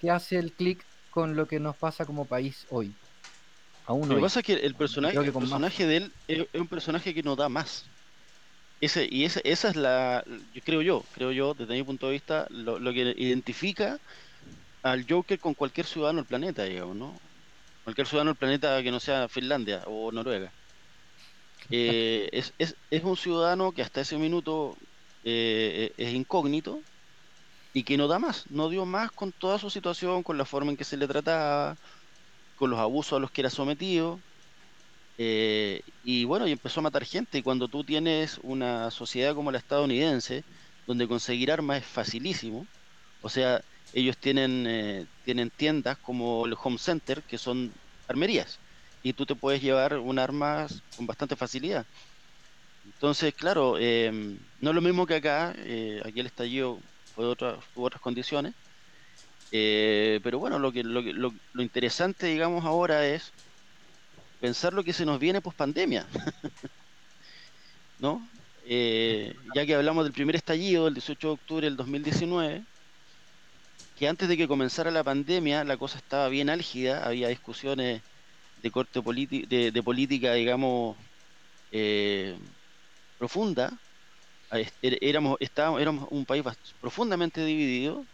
que 0.00 0.10
hace 0.10 0.38
el 0.38 0.52
clic 0.52 0.84
con 1.10 1.36
lo 1.36 1.46
que 1.46 1.60
nos 1.60 1.76
pasa 1.76 2.04
como 2.04 2.24
país 2.24 2.66
hoy. 2.70 2.92
Aún 3.86 4.08
lo 4.08 4.16
que 4.16 4.20
pasa 4.20 4.40
es 4.40 4.46
que 4.46 4.52
el 4.52 4.74
personaje, 4.74 5.32
personaje 5.32 5.86
de 5.86 5.96
él 5.96 6.12
es, 6.28 6.46
un 6.52 6.68
personaje 6.68 7.14
que 7.14 7.22
no 7.22 7.36
da 7.36 7.48
más. 7.48 7.86
Ese, 8.80 9.08
y 9.10 9.24
esa, 9.24 9.40
esa 9.44 9.70
es 9.70 9.76
la, 9.76 10.24
yo 10.54 10.62
creo 10.62 10.82
yo, 10.82 11.04
creo 11.14 11.32
yo, 11.32 11.54
desde 11.54 11.74
mi 11.74 11.82
punto 11.82 12.06
de 12.06 12.12
vista, 12.12 12.46
lo, 12.50 12.92
que 12.92 13.14
identifica 13.16 13.98
al 14.82 15.06
Joker 15.08 15.38
con 15.38 15.54
cualquier 15.54 15.86
ciudadano 15.86 16.18
del 16.18 16.26
planeta, 16.26 16.64
digamos, 16.64 16.96
¿no? 16.96 17.18
Cualquier 17.82 18.06
ciudadano 18.06 18.32
del 18.32 18.38
planeta 18.38 18.82
que 18.82 18.90
no 18.90 19.00
sea 19.00 19.26
Finlandia 19.26 19.82
o 19.86 20.12
Noruega. 20.12 20.52
Eh, 21.70 22.28
es, 22.32 22.54
es, 22.58 22.76
es, 22.90 23.04
un 23.04 23.16
ciudadano 23.16 23.72
que 23.72 23.82
hasta 23.82 24.00
ese 24.00 24.18
minuto 24.18 24.78
eh, 25.22 25.92
es 25.96 26.14
incógnito 26.14 26.84
y 27.72 27.84
que 27.84 27.96
no 27.96 28.08
da 28.08 28.18
más, 28.18 28.44
no 28.50 28.68
dio 28.68 28.86
más 28.86 29.12
con 29.12 29.32
toda 29.32 29.58
su 29.58 29.70
situación, 29.70 30.22
con 30.22 30.38
la 30.38 30.44
forma 30.44 30.70
en 30.70 30.76
que 30.76 30.84
se 30.84 30.96
le 30.96 31.08
trataba, 31.08 31.78
con 32.54 32.70
los 32.70 32.78
abusos 32.80 33.14
a 33.18 33.20
los 33.20 33.30
que 33.30 33.42
era 33.42 33.50
sometido. 33.50 34.22
Eh, 35.18 35.82
y 36.02 36.24
bueno, 36.24 36.46
y 36.46 36.52
empezó 36.52 36.80
a 36.80 36.84
matar 36.84 37.04
gente. 37.04 37.38
Y 37.38 37.42
cuando 37.42 37.68
tú 37.68 37.84
tienes 37.84 38.38
una 38.42 38.90
sociedad 38.90 39.34
como 39.34 39.50
la 39.52 39.58
estadounidense, 39.58 40.44
donde 40.86 41.08
conseguir 41.08 41.52
armas 41.52 41.78
es 41.82 41.86
facilísimo, 41.86 42.68
o 43.20 43.28
sea, 43.28 43.62
ellos 43.92 44.18
tienen, 44.18 45.08
tienen 45.22 45.50
tiendas 45.50 45.98
como 45.98 46.46
el 46.46 46.54
Home 46.62 46.78
Center, 46.78 47.24
que 47.24 47.38
son 47.38 47.74
armerías 48.06 48.60
y 49.08 49.14
tú 49.14 49.24
te 49.24 49.34
puedes 49.34 49.62
llevar 49.62 49.96
un 49.96 50.18
arma 50.18 50.66
con 50.96 51.06
bastante 51.06 51.34
facilidad. 51.34 51.86
Entonces, 52.84 53.32
claro, 53.34 53.78
em, 53.78 54.38
no 54.60 54.70
es 54.70 54.74
lo 54.74 54.82
mismo 54.82 55.06
que 55.06 55.14
acá, 55.14 55.54
eh, 55.56 56.02
aquí 56.04 56.20
el 56.20 56.26
estallido 56.26 56.78
fue 57.14 57.24
de 57.24 57.30
otras, 57.30 57.56
otras 57.74 58.02
condiciones, 58.02 58.54
eh, 59.50 60.20
pero 60.22 60.38
bueno, 60.38 60.58
lo, 60.58 60.72
que, 60.72 60.84
lo, 60.84 61.00
lo, 61.00 61.32
lo, 61.54 61.62
interesante, 61.62 62.26
digamos, 62.26 62.66
ahora 62.66 63.06
es 63.06 63.32
pensar 64.42 64.74
lo 64.74 64.84
que 64.84 64.92
se 64.92 65.06
nos 65.06 65.18
viene 65.18 65.40
post 65.40 65.56
pandemia, 65.56 66.06
¿no? 67.98 68.28
Eh, 68.66 69.34
ya 69.54 69.64
que 69.64 69.74
hablamos 69.74 70.04
del 70.04 70.12
primer 70.12 70.36
estallido, 70.36 70.88
el 70.88 70.94
18 70.94 71.28
de 71.28 71.32
octubre 71.32 71.66
del 71.66 71.76
2019, 71.78 72.62
que 73.98 74.06
antes 74.06 74.28
de 74.28 74.36
que 74.36 74.46
comenzara 74.46 74.90
la 74.90 75.02
pandemia 75.02 75.64
la 75.64 75.78
cosa 75.78 75.96
estaba 75.96 76.28
bien 76.28 76.50
álgida, 76.50 77.06
había 77.06 77.28
discusiones 77.28 78.02
de 78.62 78.70
corte 78.70 79.00
de, 79.00 79.70
de, 79.72 79.82
política, 79.82 80.34
digamos, 80.34 80.96
eh, 81.70 82.38
profunda, 83.16 83.80
er, 84.50 84.98
éramos, 85.00 85.36
estábamos, 85.40 85.80
éramos 85.80 86.08
un 86.10 86.24
país 86.24 86.44
profundamente 86.80 87.44
dividido, 87.44 88.06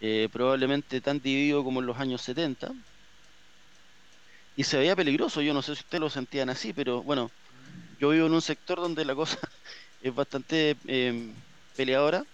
eh, 0.00 0.28
probablemente 0.32 1.00
tan 1.00 1.20
dividido 1.20 1.64
como 1.64 1.80
en 1.80 1.86
los 1.86 1.98
años 1.98 2.22
70, 2.22 2.72
y 4.54 4.64
se 4.64 4.78
veía 4.78 4.96
peligroso, 4.96 5.42
yo 5.42 5.52
no 5.52 5.62
sé 5.62 5.74
si 5.74 5.80
ustedes 5.80 6.00
lo 6.00 6.10
sentían 6.10 6.48
así, 6.48 6.72
pero 6.72 7.02
bueno, 7.02 7.30
yo 7.98 8.10
vivo 8.10 8.26
en 8.26 8.32
un 8.32 8.42
sector 8.42 8.78
donde 8.78 9.04
la 9.04 9.14
cosa 9.14 9.38
es 10.00 10.14
bastante 10.14 10.76
eh, 10.86 11.34
peleadora, 11.76 12.24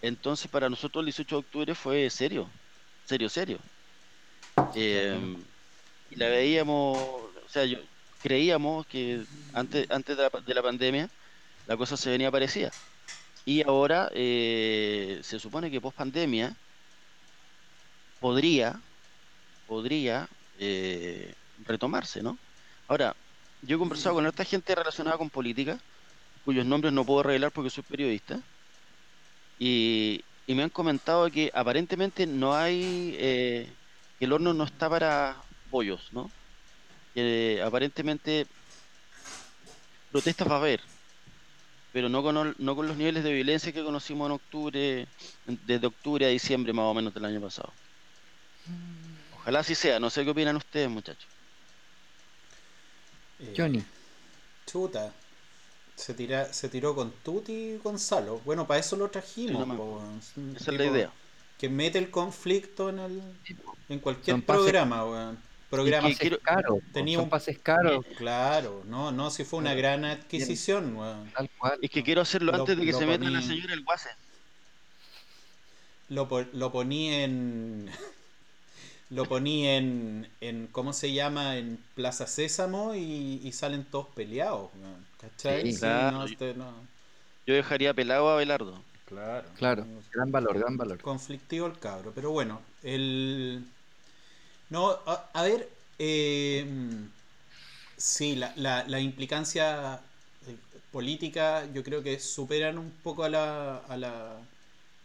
entonces 0.00 0.50
para 0.50 0.70
nosotros 0.70 1.02
el 1.02 1.06
18 1.06 1.36
de 1.36 1.40
octubre 1.40 1.74
fue 1.74 2.08
serio, 2.08 2.50
serio, 3.04 3.28
serio. 3.28 3.58
Eh, 4.74 5.36
y 6.10 6.16
la 6.16 6.28
veíamos, 6.28 6.98
o 6.98 7.48
sea, 7.48 7.64
yo 7.64 7.78
creíamos 8.22 8.86
que 8.86 9.24
antes, 9.54 9.90
antes 9.90 10.16
de, 10.16 10.22
la, 10.22 10.40
de 10.40 10.54
la 10.54 10.62
pandemia 10.62 11.10
la 11.66 11.76
cosa 11.76 11.96
se 11.96 12.10
venía 12.10 12.30
parecida. 12.30 12.70
Y 13.44 13.62
ahora 13.62 14.10
eh, 14.14 15.20
se 15.22 15.38
supone 15.38 15.70
que 15.70 15.80
post 15.80 15.96
pandemia 15.96 16.54
podría, 18.20 18.80
podría 19.66 20.28
eh, 20.58 21.34
retomarse, 21.64 22.22
¿no? 22.22 22.38
Ahora, 22.86 23.16
yo 23.62 23.76
he 23.76 23.78
conversado 23.78 24.16
con 24.16 24.26
esta 24.26 24.44
gente 24.44 24.74
relacionada 24.74 25.16
con 25.16 25.30
política, 25.30 25.78
cuyos 26.44 26.66
nombres 26.66 26.92
no 26.92 27.04
puedo 27.04 27.22
revelar 27.22 27.50
porque 27.52 27.70
soy 27.70 27.84
periodista, 27.84 28.40
y, 29.58 30.22
y 30.46 30.54
me 30.54 30.64
han 30.64 30.70
comentado 30.70 31.30
que 31.30 31.50
aparentemente 31.54 32.26
no 32.26 32.54
hay, 32.54 33.14
eh, 33.18 33.68
que 34.18 34.24
el 34.24 34.32
horno 34.32 34.52
no 34.52 34.64
está 34.64 34.88
para 34.90 35.36
pollos, 35.70 36.08
¿no? 36.12 36.30
Que 37.14 37.62
aparentemente 37.64 38.46
protestas 40.10 40.48
va 40.48 40.54
a 40.54 40.58
haber, 40.58 40.80
pero 41.92 42.08
no 42.08 42.22
con, 42.22 42.54
no 42.58 42.76
con 42.76 42.86
los 42.86 42.96
niveles 42.96 43.24
de 43.24 43.32
violencia 43.32 43.72
que 43.72 43.84
conocimos 43.84 44.26
en 44.26 44.32
octubre, 44.32 45.06
desde 45.46 45.86
octubre 45.86 46.26
a 46.26 46.28
diciembre 46.28 46.72
más 46.72 46.84
o 46.84 46.94
menos 46.94 47.14
del 47.14 47.24
año 47.24 47.40
pasado. 47.40 47.72
Ojalá 49.36 49.60
así 49.60 49.74
sea, 49.74 49.98
no 49.98 50.10
sé 50.10 50.24
qué 50.24 50.30
opinan 50.30 50.56
ustedes, 50.56 50.90
muchachos. 50.90 51.26
Eh, 53.38 53.54
Johnny. 53.56 53.82
Chuta. 54.66 55.12
Se, 55.96 56.14
tira, 56.14 56.52
se 56.52 56.68
tiró 56.68 56.94
con 56.94 57.10
Tuti 57.10 57.52
y 57.52 57.76
Gonzalo. 57.76 58.40
Bueno, 58.44 58.66
para 58.66 58.80
eso 58.80 58.96
lo 58.96 59.10
trajimos. 59.10 59.66
po, 59.76 60.02
Esa 60.56 60.70
es 60.70 60.78
la 60.78 60.84
idea. 60.84 61.12
Que 61.58 61.68
mete 61.68 61.98
el 61.98 62.10
conflicto 62.10 62.88
en 62.88 62.98
el 63.00 63.22
en 63.88 63.98
cualquier 63.98 64.36
Son 64.36 64.42
programa, 64.42 65.04
weón. 65.04 65.38
Programa 65.70 66.08
que 66.12 66.36
tenía 66.92 67.16
son 67.18 67.24
un- 67.24 67.30
pases 67.30 67.58
caros, 67.58 68.04
Claro, 68.18 68.82
no, 68.86 69.12
no, 69.12 69.30
si 69.30 69.44
fue 69.44 69.60
una 69.60 69.72
gran 69.74 70.04
adquisición, 70.04 70.96
weón. 70.96 71.30
tal 71.30 71.48
cual. 71.58 71.78
Es 71.80 71.90
que 71.90 72.02
quiero 72.02 72.20
hacerlo 72.22 72.50
Lo- 72.52 72.58
antes 72.58 72.76
de 72.76 72.84
que 72.84 72.92
se 72.92 73.06
meta 73.06 73.30
la 73.30 73.40
señora 73.40 73.72
el 73.74 73.84
guase. 73.84 74.08
Lo, 76.08 76.28
lo 76.52 76.72
poní 76.72 77.12
en. 77.14 77.90
Lo 79.10 79.24
poní 79.26 79.66
en, 79.66 80.28
en. 80.40 80.68
¿Cómo 80.68 80.92
se 80.92 81.12
llama? 81.12 81.56
En 81.56 81.78
Plaza 81.96 82.26
Sésamo 82.28 82.94
y, 82.94 83.40
y 83.42 83.52
salen 83.52 83.82
todos 83.84 84.06
peleados, 84.14 84.70
weón. 84.80 85.04
¿Cachai? 85.20 85.72
Sí, 85.72 85.78
claro. 85.80 86.18
no, 86.18 86.24
este, 86.26 86.54
no. 86.54 86.72
Yo 87.46 87.54
dejaría 87.54 87.92
pelado 87.92 88.28
a 88.30 88.36
Belardo. 88.36 88.80
Claro. 89.06 89.48
Claro, 89.58 89.84
gran 90.12 90.30
valor, 90.30 90.56
gran 90.58 90.76
valor. 90.76 91.00
conflictivo 91.00 91.66
el 91.66 91.76
cabro. 91.80 92.12
Pero 92.14 92.30
bueno, 92.30 92.60
el. 92.84 93.64
No, 94.70 94.90
a, 95.06 95.30
a 95.34 95.42
ver. 95.42 95.68
Eh, 95.98 96.64
sí, 97.96 98.36
la, 98.36 98.52
la, 98.56 98.84
la 98.86 99.00
implicancia 99.00 100.00
eh, 100.46 100.56
política 100.90 101.66
yo 101.72 101.82
creo 101.84 102.02
que 102.02 102.18
superan 102.20 102.78
un 102.78 102.90
poco 103.02 103.24
a 103.24 103.28
la, 103.28 103.76
a 103.78 103.96
la, 103.96 104.36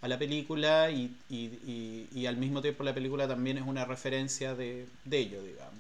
a 0.01 0.08
la 0.08 0.19
película 0.19 0.89
y, 0.91 1.17
y, 1.30 1.38
y, 1.65 2.10
y 2.13 2.25
al 2.28 2.38
mismo 2.38 2.62
tiempo 2.62 2.84
la 2.84 2.93
película 2.93 3.28
también 3.28 3.58
es 3.58 3.63
una 3.65 3.86
referencia 3.86 4.56
de, 4.56 4.88
de 5.04 5.17
ello, 5.19 5.43
digamos. 5.43 5.73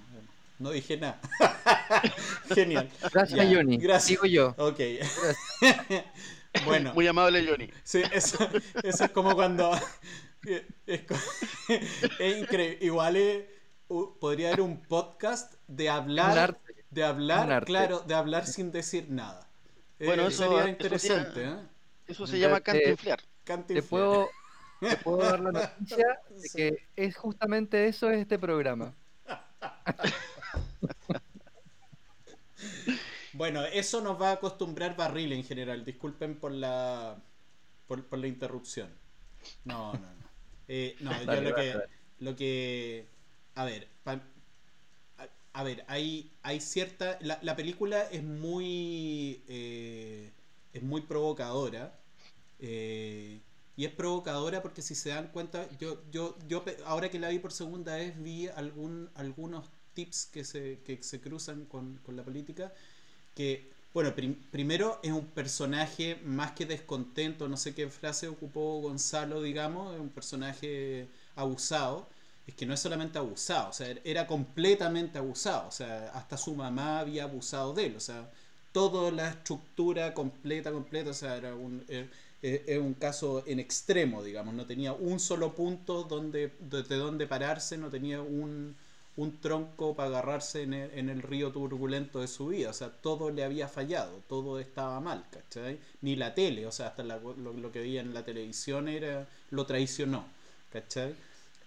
No 0.59 0.71
dije 0.71 0.97
nada. 0.97 1.19
Genial. 2.53 2.89
Gracias, 3.11 3.31
Ya, 3.31 3.45
Johnny. 3.49 3.77
gracias. 3.77 4.07
Digo 4.07 4.25
yo. 4.25 4.55
Ok. 4.57 4.79
bueno. 6.65 6.93
Muy 6.93 7.07
amable, 7.07 7.45
Johnny. 7.47 7.69
Sí, 7.83 8.01
eso, 8.11 8.37
eso 8.83 9.05
es 9.05 9.11
como 9.11 9.35
cuando. 9.35 9.71
Es, 12.19 12.37
increíble. 12.37 12.77
Igual 12.81 13.15
es- 13.15 13.43
u- 13.45 13.54
podría 13.87 14.47
haber 14.49 14.61
un 14.61 14.81
podcast 14.81 15.53
de 15.67 15.89
hablar. 15.89 16.57
De 16.91 17.03
hablar, 17.03 17.65
claro, 17.65 17.99
de 17.99 18.13
hablar 18.13 18.45
sin 18.47 18.71
decir 18.71 19.07
nada. 19.09 19.47
Eh, 19.99 20.05
Bueno, 20.05 20.27
eso- 20.27 20.43
sería 20.43 20.59
eso 20.61 20.67
interesante, 20.69 21.33
sería- 21.33 21.53
¿eh? 21.61 21.67
Eso 22.07 22.27
se 22.27 22.39
llama 22.39 22.61
cantinflear. 22.61 23.19
Te 23.67 23.81
puedo, 23.83 24.29
te 24.79 24.95
puedo 24.97 25.17
dar 25.17 25.39
la 25.39 25.51
noticia 25.51 26.19
de 26.29 26.39
Sí. 26.49 26.57
que 26.57 26.87
es 26.95 27.15
justamente 27.17 27.87
eso 27.87 28.09
es 28.09 28.19
este 28.19 28.39
programa. 28.39 28.93
Bueno, 33.33 33.65
eso 33.65 33.99
nos 34.01 34.21
va 34.21 34.29
a 34.29 34.33
acostumbrar 34.33 34.95
Barril 34.95 35.33
en 35.33 35.43
general. 35.43 35.83
Disculpen 35.83 36.39
por 36.39 36.51
la 36.53 37.17
por, 37.87 38.05
por 38.05 38.17
la 38.19 38.27
interrupción. 38.27 38.89
No, 39.65 39.91
no, 39.93 39.99
no. 39.99 40.29
Eh, 40.69 40.95
no, 41.01 41.11
yo 41.21 41.41
lo 41.41 41.55
que 41.55 41.75
lo 42.19 42.35
que 42.35 43.07
a 43.55 43.65
ver, 43.65 43.87
pa- 44.03 44.21
a, 45.53 45.63
ver, 45.63 45.83
hay 45.87 46.31
hay 46.43 46.59
cierta 46.59 47.17
la, 47.21 47.39
la 47.41 47.55
película 47.55 48.03
es 48.11 48.23
muy 48.23 49.43
eh, 49.47 50.31
es 50.73 50.83
muy 50.83 51.01
provocadora. 51.01 51.97
eh, 52.59 53.41
y 53.77 53.85
es 53.85 53.91
provocadora 53.93 54.61
porque 54.61 54.81
si 54.83 54.95
se 54.95 55.09
dan 55.09 55.27
cuenta, 55.29 55.67
yo, 55.79 56.01
yo, 56.11 56.37
yo 56.47 56.63
ahora 56.85 57.09
que 57.09 57.19
la 57.19 57.29
vi 57.29 57.39
por 57.39 57.53
segunda 57.53 57.95
vez 57.97 58.21
vi 58.23 58.47
algún, 58.49 59.09
algunos 59.15 59.69
tips 59.95 60.27
que 60.27 60.43
se, 60.45 60.79
que 60.85 61.01
se 61.03 61.21
cruzan 61.21 61.65
con, 61.65 61.97
con 62.05 62.15
la 62.15 62.23
política 62.23 62.73
que, 63.35 63.71
bueno, 63.93 64.15
prim- 64.15 64.35
primero 64.51 64.99
es 65.03 65.11
un 65.11 65.25
personaje 65.27 66.17
más 66.23 66.51
que 66.53 66.65
descontento, 66.65 67.47
no 67.47 67.57
sé 67.57 67.73
qué 67.75 67.89
frase 67.89 68.27
ocupó 68.27 68.81
Gonzalo, 68.81 69.41
digamos, 69.41 69.93
es 69.95 70.01
un 70.01 70.09
personaje 70.09 71.07
abusado. 71.35 72.07
Es 72.47 72.53
que 72.55 72.65
no 72.67 72.73
es 72.75 72.79
solamente 72.79 73.17
abusado, 73.17 73.69
o 73.69 73.73
sea, 73.73 73.95
era 74.03 74.27
completamente 74.27 75.17
abusado, 75.17 75.67
o 75.67 75.71
sea, 75.71 76.11
hasta 76.13 76.37
su 76.37 76.53
mamá 76.55 76.99
había 76.99 77.23
abusado 77.23 77.73
de 77.73 77.87
él, 77.87 77.95
o 77.95 77.99
sea, 77.99 78.29
toda 78.71 79.11
la 79.11 79.29
estructura 79.29 80.13
completa, 80.13 80.71
completa, 80.71 81.09
o 81.09 81.13
sea, 81.13 81.37
era 81.37 81.55
un, 81.55 81.83
eh, 81.87 82.07
eh, 82.43 82.77
un 82.77 82.93
caso 82.93 83.43
en 83.47 83.59
extremo, 83.59 84.21
digamos, 84.23 84.53
no 84.53 84.65
tenía 84.67 84.93
un 84.93 85.19
solo 85.19 85.55
punto 85.55 86.03
donde, 86.03 86.51
desde 86.59 86.97
donde 86.97 87.25
pararse, 87.25 87.77
no 87.77 87.89
tenía 87.89 88.21
un, 88.21 88.75
un 89.15 89.39
tronco 89.41 89.95
para 89.95 90.09
agarrarse 90.09 90.61
en 90.63 90.73
el, 90.75 90.91
en 90.99 91.09
el 91.09 91.23
río 91.23 91.51
turbulento 91.51 92.19
de 92.21 92.27
su 92.27 92.47
vida. 92.47 92.69
O 92.69 92.73
sea, 92.73 92.89
todo 92.91 93.31
le 93.31 93.43
había 93.43 93.67
fallado, 93.67 94.21
todo 94.27 94.59
estaba 94.59 94.99
mal, 94.99 95.25
¿cachai? 95.31 95.79
Ni 96.01 96.15
la 96.15 96.35
tele, 96.35 96.67
o 96.67 96.71
sea, 96.71 96.87
hasta 96.87 97.03
la- 97.03 97.17
lo, 97.17 97.53
lo 97.53 97.71
que 97.71 97.79
veía 97.79 98.01
en 98.01 98.13
la 98.13 98.23
televisión 98.25 98.87
era 98.87 99.27
lo 99.49 99.65
traicionó, 99.65 100.25
¿cachai? 100.71 101.15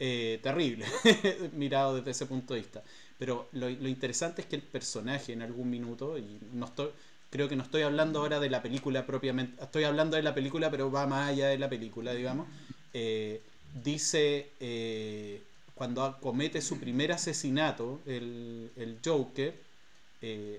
Eh, 0.01 0.39
terrible, 0.45 0.87
mirado 1.55 1.97
desde 1.97 2.13
ese 2.13 2.27
punto 2.27 2.55
de 2.55 2.61
vista. 2.61 2.83
Pero 3.19 3.49
lo, 3.53 3.69
interesante 3.69 4.43
es 4.43 4.47
que 4.47 4.57
el 4.57 4.63
personaje 4.63 5.33
en 5.33 5.43
algún 5.43 5.69
minuto, 5.69 6.17
y 6.17 6.39
no 6.53 6.67
estoy, 6.67 6.91
creo 7.31 7.49
que 7.49 7.57
no 7.57 7.65
estoy 7.65 7.83
hablando 7.83 8.21
ahora 8.21 8.39
de 8.39 8.49
la 8.49 8.63
película 8.63 9.05
propiamente, 9.07 9.63
estoy 9.63 9.85
hablando 9.85 10.17
de 10.17 10.23
la 10.23 10.35
película, 10.35 10.71
pero 10.71 10.91
va 10.93 11.07
más 11.09 11.31
allá 11.31 11.49
de 11.49 11.59
la 11.59 11.69
película, 11.69 12.15
digamos, 12.15 12.47
eh, 12.95 13.43
dice, 13.83 14.51
eh, 14.61 15.43
cuando 15.75 16.17
comete 16.21 16.63
su 16.63 16.79
primer 16.79 17.11
asesinato, 17.11 18.01
el, 18.07 18.71
el 18.77 18.99
Joker, 19.05 19.55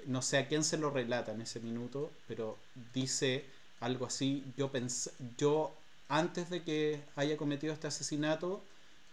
no 0.08 0.21
sé 0.21 0.38
a 0.38 0.47
quién 0.47 0.63
se 0.63 0.78
lo 0.78 0.89
relata 0.89 1.34
en 1.34 1.41
ese 1.41 1.60
minuto, 1.62 2.12
pero 2.28 2.58
dice 2.93 3.45
algo 3.80 4.06
así, 4.06 4.43
yo 4.58 4.71
pens 4.71 5.12
yo 5.38 5.73
antes 6.10 6.49
de 6.49 6.63
que 6.63 7.02
haya 7.15 7.38
cometido 7.38 7.73
este 7.73 7.88
asesinato, 7.88 8.62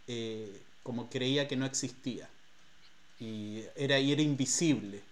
eh, 0.07 0.63
como 0.83 1.09
creía 1.11 1.49
que 1.49 1.57
no 1.57 1.67
existía. 1.67 2.31
Y 3.19 3.65
era, 3.77 3.99
y 3.99 4.13
era 4.13 4.23
invisible. 4.23 5.03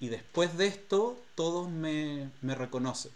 Y 0.00 0.08
después 0.08 0.56
de 0.58 0.66
esto, 0.68 1.28
todos 1.34 1.70
me, 1.70 2.30
me 2.42 2.54
reconocen. 2.54 3.12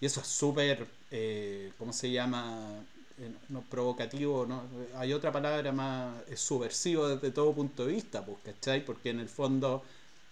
Y 0.00 0.06
eso 0.06 0.20
es 0.20 0.28
súper, 0.28 0.88
eh, 1.10 1.72
¿cómo 1.78 1.92
se 1.92 2.10
llama? 2.10 2.86
Eh, 3.18 3.32
no, 3.48 3.62
provocativo, 3.62 4.46
¿no? 4.46 4.64
Hay 4.96 5.12
otra 5.12 5.32
palabra 5.32 5.72
más 5.72 6.24
subversivo 6.36 7.08
desde 7.08 7.32
todo 7.32 7.54
punto 7.54 7.86
de 7.86 7.92
vista, 7.94 8.24
pues, 8.24 8.38
¿cachai? 8.44 8.84
Porque 8.84 9.10
en 9.10 9.20
el 9.20 9.28
fondo, 9.28 9.84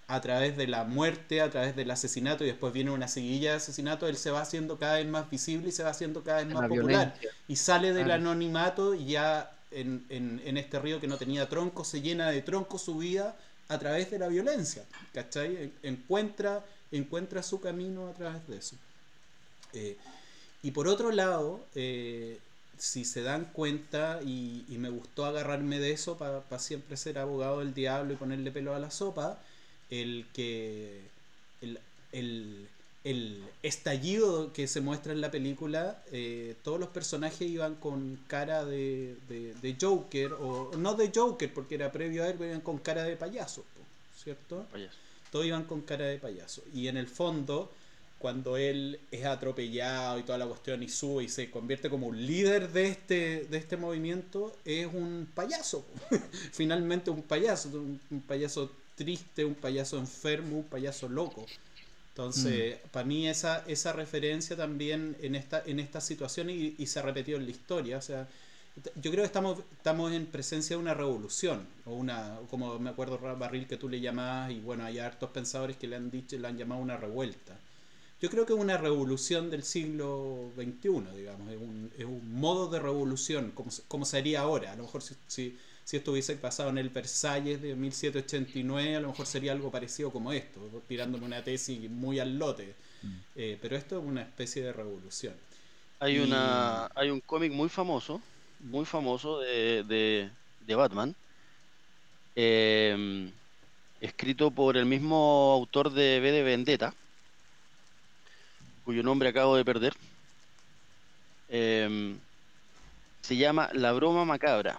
a 0.09 0.21
través 0.21 0.57
de 0.57 0.67
la 0.69 0.85
muerte, 0.85 1.41
a 1.43 1.51
través 1.51 1.77
del 1.77 1.91
asesinato, 1.91 2.45
y 2.45 2.49
después 2.49 2.73
viene 2.73 2.91
una 2.93 3.09
seguilla 3.09 3.51
de 3.53 3.57
asesinato, 3.59 4.09
él 4.09 4.17
se 4.17 4.31
va 4.31 4.41
haciendo 4.43 4.79
cada 4.79 4.97
vez 4.97 5.07
más 5.07 5.31
visible 5.31 5.69
y 5.69 5.73
se 5.73 5.83
va 5.85 5.91
haciendo 5.91 6.25
cada 6.25 6.39
vez 6.39 6.49
La 6.49 6.55
más 6.55 6.67
popular. 6.67 7.09
violencia. 7.11 7.31
Y 7.47 7.57
sale 7.57 7.93
del 7.93 8.11
anonimato 8.11 8.95
y 8.95 9.07
ya 9.07 9.58
en, 9.71 10.57
este 10.57 10.79
río 10.79 11.01
que 11.01 11.07
no 11.07 11.17
tenía 11.17 11.49
tronco, 11.49 11.85
se 11.85 12.01
llena 12.01 12.31
de 12.31 12.43
tronco 12.43 12.79
su 12.79 12.99
vida 12.99 13.37
a 13.69 13.79
través 13.79 14.11
de 14.11 14.19
la 14.19 14.29
violencia. 14.29 14.85
¿Cachai? 15.13 15.57
En- 15.57 15.73
Encuentra, 15.83 16.65
encuentra 16.91 17.43
su 17.43 17.61
camino 17.61 18.09
a 18.09 18.15
través 18.15 18.47
de 18.49 18.57
eso. 18.57 18.77
Eh, 19.73 19.97
y 20.63 20.71
por 20.71 20.89
otro 20.89 21.13
lado, 21.13 21.65
eh, 21.75 22.39
si 22.79 23.05
se 23.05 23.23
dan 23.23 23.47
cuenta, 23.53 24.21
y, 24.23 24.65
me 24.79 24.91
gustó 24.91 25.25
agarrarme 25.25 25.79
de 25.79 25.93
eso 25.93 26.17
para 26.17 26.43
siempre 26.59 26.97
ser 26.97 27.19
abogado 27.19 27.59
del 27.61 27.75
diablo 27.75 28.13
y 28.13 28.17
ponerle 28.17 28.51
pelo 28.51 28.75
a 28.75 28.79
la 28.79 28.91
sopa, 28.91 29.39
el 29.91 30.27
que 30.33 31.03
el, 32.13 32.69
el 33.11 33.43
estallido 33.63 34.53
que 34.53 34.69
se 34.69 34.83
muestra 34.83 35.13
en 35.13 35.23
la 35.23 35.31
película, 35.31 36.03
eh, 36.13 36.57
todos 36.63 36.79
los 36.79 36.91
personajes 36.91 37.49
iban 37.49 37.77
con 37.77 38.19
cara 38.27 38.65
de, 38.67 39.17
de, 39.29 39.77
Joker, 39.81 40.35
o 40.35 40.73
no 40.77 40.95
de 40.95 41.11
Joker, 41.15 41.53
porque 41.53 41.77
era 41.77 41.91
previo 41.91 42.25
a 42.25 42.29
él, 42.29 42.37
iban 42.39 42.61
con 42.61 42.79
cara 42.79 43.05
de 43.05 43.17
payaso, 43.17 43.65
¿cierto? 44.23 44.67
Todos 45.33 45.47
iban 45.47 45.65
con 45.65 45.81
cara 45.81 46.05
de 46.05 46.19
payaso. 46.19 46.63
Y 46.75 46.89
en 46.89 46.99
el 46.99 47.07
fondo, 47.07 47.73
cuando 48.19 48.59
él 48.59 49.01
es 49.11 49.25
atropellado 49.25 50.19
y 50.19 50.23
toda 50.23 50.37
la 50.37 50.47
cuestión 50.47 50.83
y 50.83 50.89
sube 50.89 51.25
y 51.25 51.29
se 51.31 51.51
convierte 51.51 51.89
como 51.89 52.09
un 52.09 52.27
líder 52.27 52.73
de 52.73 52.89
este, 52.89 53.47
de 53.49 53.57
este 53.57 53.79
movimiento, 53.79 54.55
es 54.67 54.87
un 54.87 55.27
payaso. 55.35 55.83
Finalmente 56.53 57.11
un 57.11 57.23
payaso, 57.23 57.71
un 57.71 58.21
payaso 58.27 58.71
triste, 58.97 59.47
un 59.47 59.55
payaso 59.55 59.97
enfermo, 59.97 60.59
un 60.59 60.65
payaso 60.65 61.09
loco. 61.09 61.47
Entonces, 62.19 62.79
mm. 62.85 62.89
para 62.89 63.07
mí 63.07 63.29
esa, 63.29 63.63
esa 63.69 63.93
referencia 63.93 64.57
también 64.57 65.17
en 65.21 65.37
esta, 65.37 65.63
en 65.65 65.79
esta 65.79 66.01
situación 66.01 66.51
y, 66.51 66.75
se 66.85 66.99
ha 66.99 67.03
repetido 67.03 67.39
en 67.39 67.45
la 67.45 67.53
historia. 67.53 67.97
O 67.97 68.03
sea, 68.03 68.27
yo 68.97 69.13
creo 69.13 69.23
que 69.23 69.27
estamos, 69.27 69.61
estamos 69.71 70.13
en 70.13 70.27
presencia 70.27 70.75
de 70.75 70.83
una 70.83 70.95
revolución, 70.95 71.65
o 71.87 71.95
una, 71.95 72.37
como 72.51 72.77
me 72.81 72.91
acuerdo 72.91 73.21
Barril 73.39 73.69
que 73.69 73.77
tú 73.77 73.89
le 73.89 74.01
llamabas, 74.01 74.51
y 74.51 74.59
bueno, 74.59 74.85
hay 74.85 74.99
hartos 74.99 75.31
pensadores 75.31 75.77
que 75.77 75.87
le 75.87 75.95
han 75.95 76.11
dicho, 76.11 76.37
le 76.37 76.49
han 76.49 76.59
llamado 76.59 76.81
una 76.81 76.97
revuelta. 76.97 77.57
Yo 78.21 78.31
creo 78.31 78.47
que 78.47 78.53
es 78.53 78.59
una 78.59 78.79
revolución 78.79 79.49
del 79.49 79.63
siglo 79.63 80.51
XXI, 80.57 81.17
digamos, 81.17 81.53
es 81.53 81.57
un, 81.57 81.93
es 81.97 82.05
un 82.05 82.35
modo 82.35 82.67
de 82.67 82.81
revolución, 82.81 83.53
como, 83.53 83.71
como 83.87 84.05
sería 84.05 84.41
ahora. 84.41 84.73
A 84.73 84.77
lo 84.77 84.83
mejor 84.83 85.03
si 85.03 85.57
si 85.89 85.97
esto 85.97 86.13
hubiese 86.13 86.37
pasado 86.37 86.69
en 86.69 86.77
el 86.77 86.91
Versalles 86.91 87.63
de 87.63 87.75
1789, 87.75 88.97
a 88.97 89.01
lo 89.01 89.09
mejor 89.09 89.25
sería 89.25 89.53
algo 89.53 89.71
parecido 89.71 90.11
como 90.11 90.35
esto, 90.35 90.61
tirándome 90.87 91.25
una 91.25 91.43
tesis 91.43 91.89
muy 91.89 92.19
al 92.19 92.39
lote. 92.39 92.75
Mm. 93.01 93.15
Eh, 93.37 93.59
pero 93.63 93.75
esto 93.75 93.99
es 93.99 94.05
una 94.05 94.21
especie 94.21 94.63
de 94.63 94.75
revolución. 94.75 95.33
Hay, 95.99 96.19
una, 96.19 96.91
hay 96.95 97.09
un 97.09 97.21
cómic 97.21 97.53
muy 97.53 97.71
famoso, 97.71 98.21
muy 98.61 98.85
famoso 98.85 99.41
de, 99.41 100.31
de, 100.67 100.75
Batman, 100.75 101.15
em, 102.37 103.33
escrito 104.03 104.51
por 104.51 104.77
el 104.77 104.85
mismo 104.85 105.55
autor 105.55 105.91
de 105.91 106.21
B 106.21 106.33
de 106.33 106.43
Vendetta, 106.43 106.93
cuyo 108.85 109.03
nombre 109.03 109.31
acabo 109.31 109.57
de 109.57 109.65
perder. 109.65 109.95
Em, 111.49 112.19
se 113.23 113.39
llama 113.39 113.71
La 113.73 113.93
Broma 113.93 114.27
Macabra 114.27 114.79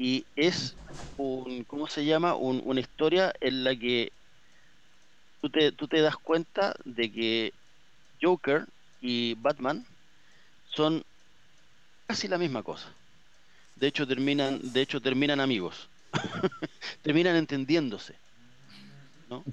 y 0.00 0.24
es 0.34 0.74
un, 1.18 1.62
¿cómo 1.64 1.86
se 1.86 2.06
llama? 2.06 2.34
una 2.34 2.80
historia 2.80 3.34
en 3.38 3.64
la 3.64 3.76
que 3.76 4.10
tú 5.42 5.50
te, 5.50 5.72
tú 5.72 5.86
te 5.88 6.00
das 6.00 6.16
cuenta 6.16 6.74
de 6.86 7.12
que 7.12 7.52
Joker 8.20 8.66
y 9.02 9.34
Batman 9.34 9.84
son 10.64 11.02
casi 12.06 12.28
la 12.28 12.38
misma 12.38 12.62
cosa. 12.62 12.96
De 13.76 13.88
hecho 13.88 14.06
terminan, 14.08 14.72
de 14.72 14.80
hecho 14.80 15.02
terminan 15.02 15.38
amigos. 15.38 15.90
terminan 17.02 17.36
entendiéndose. 17.36 18.16
¿no? 19.28 19.44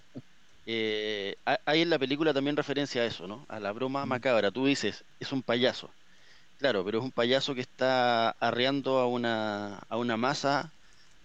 Eh, 0.66 1.36
hay 1.66 1.82
en 1.82 1.90
la 1.90 2.00
película 2.00 2.34
también 2.34 2.56
referencia 2.56 3.02
a 3.02 3.06
eso, 3.06 3.28
¿no? 3.28 3.46
A 3.50 3.60
la 3.60 3.74
broma 3.74 4.06
macabra. 4.06 4.50
Tú 4.50 4.66
dices, 4.66 5.04
es 5.20 5.34
un 5.34 5.44
payaso. 5.44 5.94
Claro, 6.58 6.84
pero 6.84 7.00
es 7.00 7.04
un 7.04 7.12
payaso 7.12 7.54
que 7.54 7.62
está 7.62 8.32
arreando 8.32 8.98
a 8.98 9.08
una, 9.08 9.78
a 9.90 9.98
una 9.98 10.18
masa 10.18 10.72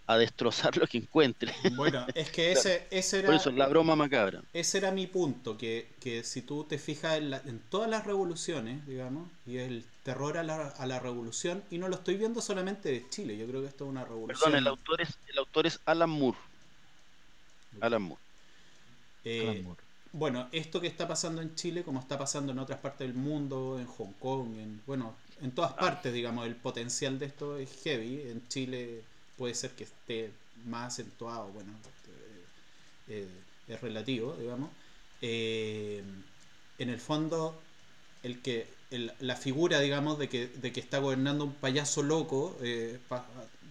a 0.07 0.19
destrozar 0.19 0.77
lo 0.79 0.87
que 0.87 0.99
encuentre. 0.99 1.55
Bueno, 1.75 2.07
es 2.15 2.31
que 2.31 2.53
ese, 2.53 2.87
ese 2.91 3.21
era... 3.21 3.27
Por 3.27 3.37
eso, 3.37 3.51
la 3.51 3.69
broma 3.69 3.97
macabra. 3.97 4.43
Ese 4.53 4.79
era 4.79 4.91
mi 4.91 5.07
punto, 5.07 5.57
que, 5.57 5.89
que 6.01 6.23
si 6.25 6.43
tú 6.43 6.65
te 6.65 6.79
fijas 6.79 7.19
en, 7.19 7.33
en, 7.33 7.61
todas 7.71 7.89
las 7.89 8.05
revoluciones, 8.05 8.87
digamos, 8.87 9.29
y 9.47 9.59
el 9.59 9.85
terror 10.03 10.37
a 10.37 10.43
la, 10.43 10.69
a 10.69 10.87
la 10.87 11.01
revolución, 11.01 11.63
y 11.71 11.79
no 11.79 11.89
lo 11.89 11.97
estoy 11.97 12.17
viendo 12.17 12.41
solamente 12.41 12.91
de 12.91 13.09
Chile, 13.09 13.37
yo 13.37 13.47
creo 13.47 13.63
que 13.63 13.69
esto 13.69 13.85
es 13.85 13.91
una 13.91 14.05
revolución... 14.05 14.39
Perdón, 14.39 14.59
el 14.59 14.67
autor 14.67 15.01
es, 15.01 15.19
el 15.29 15.39
autor 15.39 15.67
es 15.67 15.81
Alan 15.87 16.11
Moore. 16.11 16.39
Alan 17.81 18.03
Moore. 18.03 18.23
Eh, 19.25 19.49
Alan 19.49 19.65
Moore. 19.65 19.83
Bueno, 20.15 20.49
esto 20.53 20.79
que 20.79 20.89
está 20.89 21.09
pasando 21.09 21.41
en 21.41 21.55
Chile, 21.55 21.85
como 21.85 22.01
está 22.01 22.19
pasando 22.19 22.53
en 22.53 22.59
otras 22.59 22.81
partes 22.81 23.09
del 23.09 23.17
mundo, 23.17 23.79
en 23.79 23.87
Hong 23.87 24.13
Kong, 24.21 24.59
en, 24.59 24.83
bueno, 24.87 25.15
en 25.43 25.51
todas 25.51 25.73
partes, 25.73 26.13
digamos, 26.13 26.47
el 26.47 26.55
potencial 26.55 27.19
de 27.19 27.27
esto 27.27 27.59
es 27.59 27.69
heavy. 27.83 28.23
En 28.31 28.47
Chile 28.49 29.03
puede 29.37 29.55
ser 29.55 29.73
que 29.73 29.85
esté 29.85 30.31
más 30.67 30.95
acentuado, 30.95 31.49
bueno, 31.49 31.73
eh, 33.09 33.27
es 33.69 33.81
relativo, 33.81 34.37
digamos. 34.39 34.71
Eh, 35.21 36.03
en 36.79 36.89
el 36.89 37.01
fondo, 37.01 37.61
el 38.23 38.41
que 38.41 38.67
la 39.21 39.37
figura, 39.37 39.81
digamos, 39.81 40.19
de 40.19 40.29
que, 40.29 40.47
de 40.47 40.73
que 40.73 40.81
está 40.81 40.99
gobernando 40.99 41.45
un 41.45 41.55
payaso 41.55 42.03
loco, 42.03 42.57
eh, 42.63 42.99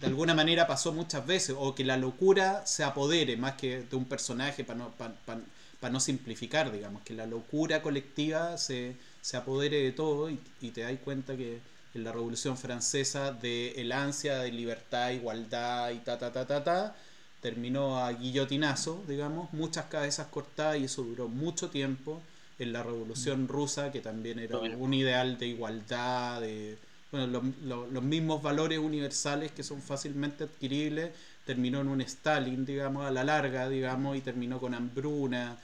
de 0.00 0.06
alguna 0.06 0.34
manera 0.34 0.66
pasó 0.66 0.92
muchas 0.92 1.26
veces, 1.26 1.56
o 1.58 1.74
que 1.74 1.84
la 1.84 1.96
locura 1.96 2.66
se 2.66 2.84
apodere 2.84 3.36
más 3.36 3.54
que 3.54 3.82
de 3.82 3.96
un 3.96 4.04
personaje, 4.04 4.64
para 4.64 4.78
no, 4.80 4.90
para 4.90 5.92
no 5.92 6.00
simplificar, 6.00 6.70
digamos, 6.70 7.02
que 7.02 7.14
la 7.14 7.26
locura 7.26 7.80
colectiva 7.82 8.58
se, 8.58 8.96
se 9.22 9.36
apodere 9.36 9.82
de 9.82 9.92
todo 9.92 10.28
y, 10.28 10.36
te 10.70 10.82
das 10.82 10.92
cuenta 11.02 11.36
que 11.36 11.60
en 11.94 12.04
la 12.04 12.12
Revolución 12.12 12.58
Francesa 12.58 13.32
de 13.32 13.70
el 13.80 13.92
ansia 13.92 14.38
de 14.38 14.50
libertad, 14.50 15.10
igualdad 15.10 15.90
y 15.90 15.98
ta 15.98 16.18
ta 16.18 16.32
ta 16.32 16.46
ta 16.46 16.64
ta 16.64 16.96
terminó 17.40 18.04
a 18.04 18.12
guillotinazo, 18.12 19.04
digamos, 19.08 19.52
muchas 19.52 19.86
cabezas 19.86 20.26
cortadas 20.28 20.78
y 20.78 20.84
eso 20.84 21.02
duró 21.02 21.28
mucho 21.28 21.70
tiempo. 21.70 22.22
En 22.58 22.72
la 22.72 22.82
Revolución 22.84 23.48
Rusa, 23.48 23.90
que 23.90 24.00
también 24.00 24.38
era 24.38 24.56
un 24.58 24.94
ideal 24.94 25.36
de 25.38 25.48
igualdad, 25.48 26.40
de 26.40 26.78
bueno, 27.10 27.42
los 27.66 28.02
mismos 28.02 28.40
valores 28.40 28.78
universales 28.78 29.50
que 29.50 29.64
son 29.64 29.82
fácilmente 29.82 30.44
adquiribles, 30.44 31.10
terminó 31.44 31.80
en 31.80 31.88
un 31.88 32.00
Stalin, 32.02 32.64
digamos, 32.64 33.04
a 33.04 33.10
la 33.10 33.24
larga, 33.24 33.68
digamos, 33.68 34.16
y 34.16 34.20
terminó 34.20 34.60
con 34.60 34.74
hambruna. 34.74 35.56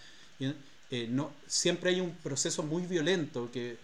Eh, 0.90 1.06
no, 1.10 1.30
siempre 1.46 1.90
hay 1.90 2.00
un 2.00 2.12
proceso 2.12 2.62
muy 2.62 2.86
violento 2.86 3.50
que, 3.52 3.76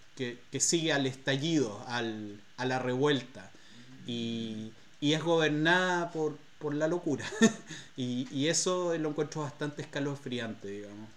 sigue 0.59 0.91
al 0.91 1.05
estallido, 1.05 1.83
al, 1.87 2.39
a 2.57 2.65
la 2.65 2.79
revuelta, 2.79 3.51
y, 4.07 4.71
es 5.01 5.23
gobernada 5.23 6.11
por, 6.11 6.37
por 6.57 6.73
la 6.73 6.87
locura. 6.87 7.25
y, 7.97 8.47
eso 8.47 8.97
lo 8.97 9.09
encuentro 9.09 9.41
bastante 9.41 9.83
escalofriante, 9.83 10.67
digamos. 10.67 11.09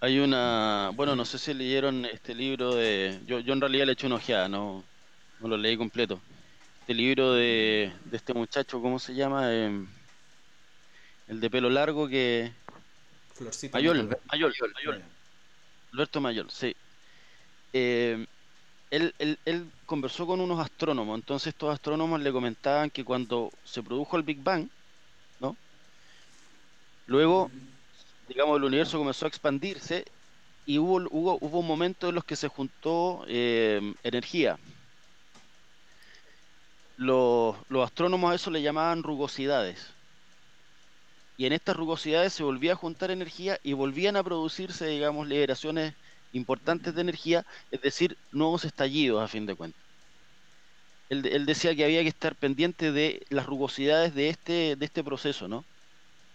Hay 0.00 0.18
una, 0.20 0.92
bueno, 0.94 1.16
no 1.16 1.24
sé 1.24 1.38
si 1.38 1.52
leyeron 1.52 2.04
este 2.04 2.34
libro 2.34 2.74
de, 2.74 3.20
yo, 3.26 3.40
yo 3.40 3.52
en 3.52 3.60
realidad 3.60 3.86
le 3.86 3.92
eché 3.92 4.06
una 4.06 4.16
ojeada, 4.16 4.48
no, 4.48 4.84
no 5.40 5.48
lo 5.48 5.56
leí 5.56 5.76
completo. 5.76 6.20
Este 6.80 6.94
libro 6.94 7.34
de, 7.34 7.92
de 8.04 8.16
este 8.16 8.32
muchacho, 8.32 8.80
¿cómo 8.80 8.98
se 8.98 9.14
llama? 9.14 9.52
Eh, 9.52 9.84
el 11.28 11.40
de 11.40 11.50
pelo 11.50 11.68
largo 11.68 12.08
que... 12.08 12.50
Florcito. 13.34 13.76
Mayol, 13.76 14.08
Mayol, 14.30 14.54
Mayol, 14.74 15.04
Alberto 15.92 16.20
Mayol, 16.20 16.50
sí. 16.50 16.74
Eh, 17.72 18.26
él, 18.90 19.14
él, 19.18 19.38
él, 19.44 19.70
conversó 19.84 20.26
con 20.26 20.40
unos 20.40 20.60
astrónomos, 20.60 21.18
entonces 21.18 21.48
estos 21.48 21.72
astrónomos 21.72 22.20
le 22.20 22.32
comentaban 22.32 22.90
que 22.90 23.04
cuando 23.04 23.50
se 23.64 23.82
produjo 23.82 24.16
el 24.16 24.22
Big 24.22 24.42
Bang, 24.42 24.68
¿no? 25.40 25.56
Luego, 27.06 27.50
digamos, 28.28 28.56
el 28.56 28.64
universo 28.64 28.98
comenzó 28.98 29.26
a 29.26 29.28
expandirse 29.28 30.04
y 30.66 30.78
hubo, 30.78 30.96
hubo, 31.10 31.38
hubo 31.40 31.60
un 31.60 31.66
momento 31.66 32.08
en 32.08 32.14
los 32.14 32.24
que 32.24 32.36
se 32.36 32.48
juntó 32.48 33.24
eh, 33.28 33.94
energía. 34.02 34.58
Los, 36.96 37.56
los 37.68 37.84
astrónomos 37.84 38.32
a 38.32 38.34
eso 38.34 38.50
le 38.50 38.62
llamaban 38.62 39.02
rugosidades 39.02 39.97
y 41.38 41.46
en 41.46 41.52
estas 41.54 41.76
rugosidades 41.76 42.32
se 42.34 42.42
volvía 42.42 42.72
a 42.72 42.76
juntar 42.76 43.12
energía 43.12 43.58
y 43.62 43.72
volvían 43.72 44.16
a 44.16 44.24
producirse, 44.24 44.86
digamos, 44.88 45.28
liberaciones 45.28 45.94
importantes 46.32 46.94
de 46.94 47.00
energía, 47.00 47.46
es 47.70 47.80
decir, 47.80 48.18
nuevos 48.32 48.64
estallidos 48.64 49.22
a 49.22 49.28
fin 49.28 49.46
de 49.46 49.54
cuentas. 49.54 49.80
Él, 51.08 51.46
decía 51.46 51.74
que 51.74 51.84
había 51.84 52.02
que 52.02 52.08
estar 52.08 52.34
pendiente 52.36 52.92
de 52.92 53.24
las 53.30 53.46
rugosidades 53.46 54.14
de 54.14 54.28
este, 54.30 54.76
de 54.76 54.84
este 54.84 55.04
proceso, 55.04 55.48
¿no? 55.48 55.64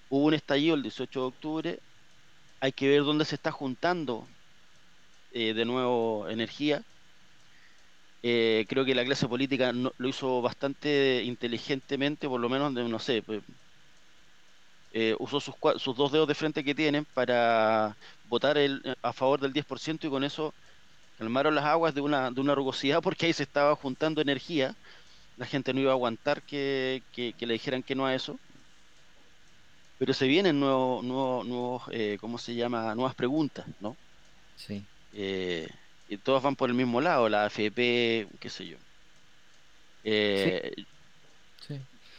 Hubo 0.09 0.25
un 0.25 0.33
estallido 0.35 0.75
el 0.75 0.83
18 0.83 1.19
de 1.19 1.25
octubre, 1.27 1.79
hay 2.61 2.71
que 2.71 2.87
ver 2.89 3.03
dónde 3.03 3.25
se 3.25 3.35
está 3.35 3.51
juntando 3.51 4.27
eh, 5.31 5.53
de 5.53 5.65
nuevo 5.65 6.29
energía. 6.29 6.81
Eh, 8.23 8.65
creo 8.69 8.85
que 8.85 8.95
la 8.95 9.03
clase 9.05 9.27
política 9.27 9.73
lo 9.73 10.07
hizo 10.07 10.41
bastante 10.41 11.23
inteligentemente, 11.25 12.27
por 12.29 12.39
lo 12.39 12.49
menos, 12.49 12.71
no 12.73 12.99
sé, 12.99 13.21
pues, 13.21 13.43
eh, 14.93 15.15
usó 15.19 15.39
sus, 15.41 15.55
sus 15.77 15.97
dos 15.97 16.11
dedos 16.11 16.27
de 16.27 16.35
frente 16.35 16.63
que 16.63 16.75
tienen 16.75 17.05
para 17.13 17.97
votar 18.23 18.57
el, 18.57 18.81
a 19.01 19.13
favor 19.13 19.41
del 19.41 19.53
10% 19.53 20.07
y 20.07 20.09
con 20.11 20.23
eso 20.23 20.55
calmaron 21.17 21.55
las 21.55 21.65
aguas 21.65 21.93
de 21.95 22.01
una, 22.01 22.31
de 22.31 22.41
una 22.41 22.55
rugosidad 22.55 23.01
porque 23.01 23.27
ahí 23.27 23.33
se 23.33 23.43
estaba 23.43 23.75
juntando 23.75 24.21
energía. 24.21 24.77
La 25.37 25.45
gente 25.47 25.73
no 25.73 25.81
iba 25.81 25.91
a 25.91 25.95
aguantar 25.95 26.43
que, 26.43 27.03
le 27.15 27.53
dijeran 27.53 27.83
que 27.83 27.95
no 27.95 28.05
a 28.05 28.15
eso. 28.15 28.39
Pero 29.97 30.13
se 30.13 30.27
vienen 30.27 30.59
nuevos, 30.59 31.03
nuevos, 31.03 31.45
nuevos 31.47 31.83
eh, 31.91 32.17
¿cómo 32.19 32.37
se 32.37 32.55
llama? 32.55 32.93
Nuevas 32.95 33.15
preguntas, 33.15 33.65
¿no? 33.79 33.97
Sí. 34.55 34.85
Eh, 35.11 35.67
y 36.07 36.17
todos 36.17 36.43
van 36.43 36.55
por 36.55 36.69
el 36.69 36.75
mismo 36.75 37.01
lado, 37.01 37.29
la 37.29 37.45
AFP, 37.45 38.27
qué 38.39 38.49
sé 38.49 38.67
yo. 38.67 38.77
Eh, 40.03 40.73
Sí. 41.67 41.75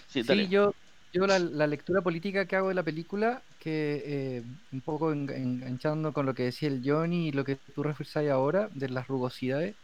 sí, 0.06 0.22
Sí, 0.22 0.22
dale. 0.22 0.48
yo, 0.48 0.72
yo 1.14 1.26
la, 1.26 1.38
la 1.38 1.66
lectura 1.68 2.02
política 2.02 2.46
que 2.46 2.56
hago 2.56 2.68
de 2.70 2.74
la 2.74 2.84
película, 2.84 3.44
que 3.58 4.38
eh, 4.38 4.44
un 4.72 4.82
poco 4.82 5.12
en- 5.12 5.30
enganchando 5.30 6.12
con 6.12 6.26
lo 6.26 6.34
que 6.34 6.44
decía 6.44 6.68
el 6.68 6.82
Johnny 6.84 7.28
y 7.28 7.32
lo 7.32 7.44
que 7.44 7.56
tú 7.74 7.82
refrescas 7.84 8.28
ahora 8.30 8.68
de 8.72 8.88
las 8.90 9.06
rugosidades, 9.08 9.76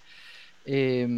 eh, 0.64 1.08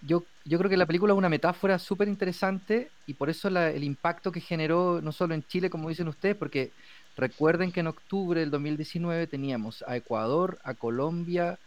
yo, 0.00 0.28
yo 0.44 0.58
creo 0.58 0.70
que 0.70 0.76
la 0.76 0.86
película 0.86 1.12
es 1.12 1.18
una 1.18 1.28
metáfora 1.28 1.78
súper 1.78 2.08
interesante 2.08 2.92
y 3.04 3.14
por 3.14 3.30
eso 3.30 3.50
la- 3.50 3.70
el 3.70 3.84
impacto 3.84 4.30
que 4.32 4.40
generó 4.40 5.00
no 5.02 5.12
solo 5.12 5.34
en 5.34 5.44
Chile, 5.44 5.70
como 5.70 5.88
dicen 5.88 6.08
ustedes, 6.08 6.36
porque 6.36 6.74
recuerden 7.16 7.72
que 7.72 7.80
en 7.80 7.88
octubre 7.88 8.40
del 8.40 8.50
2019 8.50 9.26
teníamos 9.26 9.82
a 9.86 9.96
Ecuador, 9.96 10.58
a 10.64 10.74
Colombia, 10.74 11.60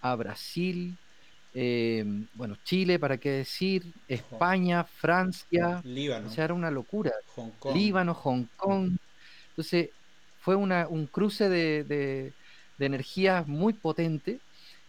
a 0.00 0.16
Brasil, 0.16 1.00
eh, 1.58 2.04
bueno, 2.34 2.56
Chile, 2.64 2.98
para 2.98 3.16
qué 3.18 3.30
decir, 3.30 3.82
España, 4.08 4.84
Francia, 4.84 5.80
Líbano, 5.84 6.28
o 6.28 6.30
sea, 6.30 6.44
era 6.44 6.54
una 6.54 6.70
locura. 6.70 7.12
Hong 7.34 7.50
Kong. 7.58 7.74
Líbano, 7.76 8.14
Hong 8.14 8.44
Kong. 8.56 8.96
Entonces, 9.50 9.90
fue 10.40 10.54
una, 10.54 10.86
un 10.88 11.06
cruce 11.06 11.48
de, 11.48 11.84
de, 11.84 12.32
de 12.78 12.86
energías 12.86 13.46
muy 13.48 13.72
potente 13.72 14.38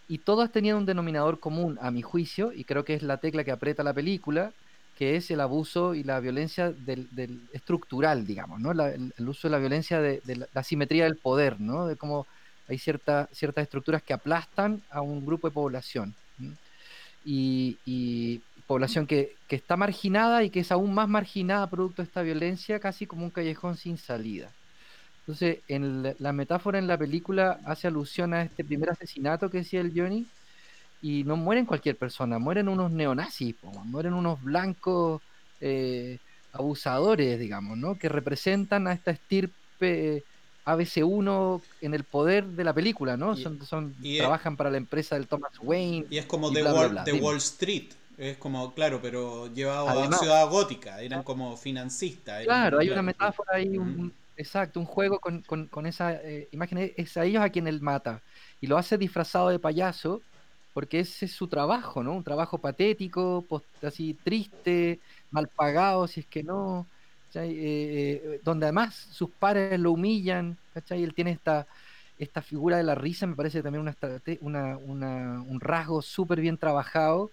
y 0.10 0.19
todas 0.19 0.51
tenían 0.51 0.77
un 0.77 0.86
denominador 0.86 1.39
común, 1.39 1.77
a 1.82 1.89
mi 1.91 2.01
juicio, 2.01 2.51
y 2.53 2.63
creo 2.65 2.84
que 2.84 2.93
es 2.95 3.03
la 3.03 3.17
tecla 3.17 3.43
que 3.43 3.51
aprieta 3.51 3.84
la 3.84 3.93
película, 3.93 4.51
que 4.97 5.15
es 5.15 5.30
el 5.32 5.39
abuso 5.41 5.93
y 5.95 6.03
la 6.03 6.19
violencia 6.19 6.71
del, 6.71 7.08
del 7.15 7.41
estructural, 7.53 8.25
digamos, 8.25 8.60
¿no? 8.60 8.73
La- 8.73 8.89
el, 8.89 9.13
el 9.17 9.30
uso 9.30 9.47
de 9.47 9.51
la 9.51 9.60
violencia 9.60 10.01
de, 10.01 10.21
de 10.25 10.36
la, 10.38 10.47
la 10.53 10.62
asimetría 10.62 11.06
del 11.06 11.17
poder, 11.17 11.60
¿no? 11.60 11.88
De 11.88 11.95
cómo 11.97 12.25
hay 12.67 12.77
cierta, 12.77 13.30
ciertas 13.32 13.63
estructuras 13.63 14.01
que 14.03 14.13
aplastan 14.13 14.82
a 14.89 15.01
un 15.01 15.25
grupo 15.25 15.47
de 15.47 15.53
población. 15.53 16.15
Y, 17.27 18.41
población 18.67 19.07
que, 19.07 19.33
que 19.47 19.55
está 19.55 19.77
marginada 19.77 20.43
y 20.43 20.49
que 20.49 20.59
es 20.59 20.73
aún 20.73 20.93
más 20.93 21.07
marginada 21.07 21.69
producto 21.69 22.01
de 22.01 22.07
esta 22.07 22.21
violencia, 22.21 22.81
casi 22.81 23.07
como 23.07 23.23
un 23.23 23.31
callejón 23.31 23.77
sin 23.77 23.97
salida. 23.97 24.51
Entonces, 25.21 25.59
en 25.67 26.15
la, 26.19 26.33
metáfora 26.33 26.79
en 26.79 26.87
la 26.87 26.97
película 26.97 27.59
hace 27.65 27.87
alusión 27.87 28.33
a 28.33 28.43
este 28.43 28.63
primer 28.63 28.89
asesinato 28.89 29.49
que 29.49 29.59
decía 29.59 29.81
el 29.81 29.91
Johnny, 29.95 30.25
y 31.01 31.23
no 31.25 31.35
mueren 31.35 31.65
cualquier 31.65 31.97
persona, 31.97 32.39
mueren 32.39 32.69
unos 32.69 32.91
neonazis, 32.91 33.55
mueren 33.85 34.13
unos 34.13 34.41
blancos 34.41 35.21
eh, 35.61 36.17
abusadores, 36.53 37.39
digamos, 37.39 37.77
¿no? 37.77 37.97
Que 37.97 38.09
representan 38.09 38.87
a 38.87 38.93
esta 38.93 39.11
estirpe 39.11 40.23
ABC1 40.67 41.62
en 41.82 41.93
el 41.93 42.03
poder 42.03 42.45
de 42.45 42.63
la 42.63 42.73
película, 42.73 43.15
¿no? 43.17 43.34
Y- 43.38 43.43
Son, 43.43 43.65
son, 43.65 43.95
y- 44.01 44.17
trabajan 44.17 44.58
para 44.58 44.69
la 44.69 44.77
empresa 44.77 45.15
del 45.15 45.27
Thomas 45.27 45.51
Wayne. 45.62 46.06
Y 46.10 46.17
es 46.17 46.25
como 46.25 46.51
y 46.51 46.56
The, 46.56 46.62
bla, 46.62 46.73
Wall, 46.73 46.89
bla, 46.89 47.03
The 47.03 47.12
dime. 47.13 47.23
Wall 47.23 47.38
Street. 47.38 47.89
Es 48.17 48.38
como, 48.38 48.73
claro, 48.73 48.99
pero 49.01 49.47
llevado 49.53 49.88
a 49.89 49.91
Además- 49.91 50.19
Ciudad 50.19 50.49
Gótica. 50.49 51.01
Eran 51.01 51.23
como 51.23 51.56
financistas. 51.56 52.36
eran- 52.41 52.45
Claro, 52.45 52.80
hay 52.80 52.89
una 52.89 53.01
metáfora 53.03 53.56
ahí, 53.58 53.77
un, 53.77 54.12
exacto, 54.36 54.80
un 54.80 54.86
juego 54.88 55.19
con, 55.19 55.41
con- 55.43 55.67
con 55.67 55.86
esa 55.86 56.13
eh, 56.13 56.47
imagen, 56.51 56.91
es- 56.97 57.15
a 57.17 57.25
ellos 57.25 57.43
a 57.43 57.49
quien 57.49 57.67
él 57.67 57.80
mata, 57.82 58.21
y 58.60 58.67
lo 58.67 58.77
hace 58.77 58.97
disfrazado 58.97 59.49
de 59.49 59.60
payaso, 59.60 60.21
porque 60.73 60.99
ese 60.99 61.25
es 61.25 61.32
su 61.32 61.47
trabajo, 61.47 62.03
¿no? 62.03 62.13
Un 62.13 62.23
trabajo 62.23 62.58
patético, 62.58 63.43
pos- 63.47 63.63
así 63.84 64.15
triste, 64.23 64.99
mal 65.32 65.47
pagado, 65.47 66.08
si 66.08 66.21
es 66.21 66.25
que 66.25 66.43
no. 66.43 66.86
Eh, 67.35 68.21
eh, 68.35 68.41
donde 68.43 68.65
además 68.65 68.95
sus 68.95 69.29
pares 69.31 69.79
lo 69.79 69.91
humillan, 69.91 70.57
¿cachai? 70.73 71.03
Él 71.03 71.13
tiene 71.13 71.31
esta, 71.31 71.67
esta 72.17 72.41
figura 72.41 72.77
de 72.77 72.83
la 72.83 72.95
risa, 72.95 73.27
me 73.27 73.35
parece 73.35 73.61
también 73.63 73.81
una, 73.81 73.95
una, 74.41 74.77
una- 74.77 75.41
un 75.41 75.59
rasgo 75.59 76.01
súper 76.01 76.39
bien 76.41 76.57
trabajado. 76.57 77.31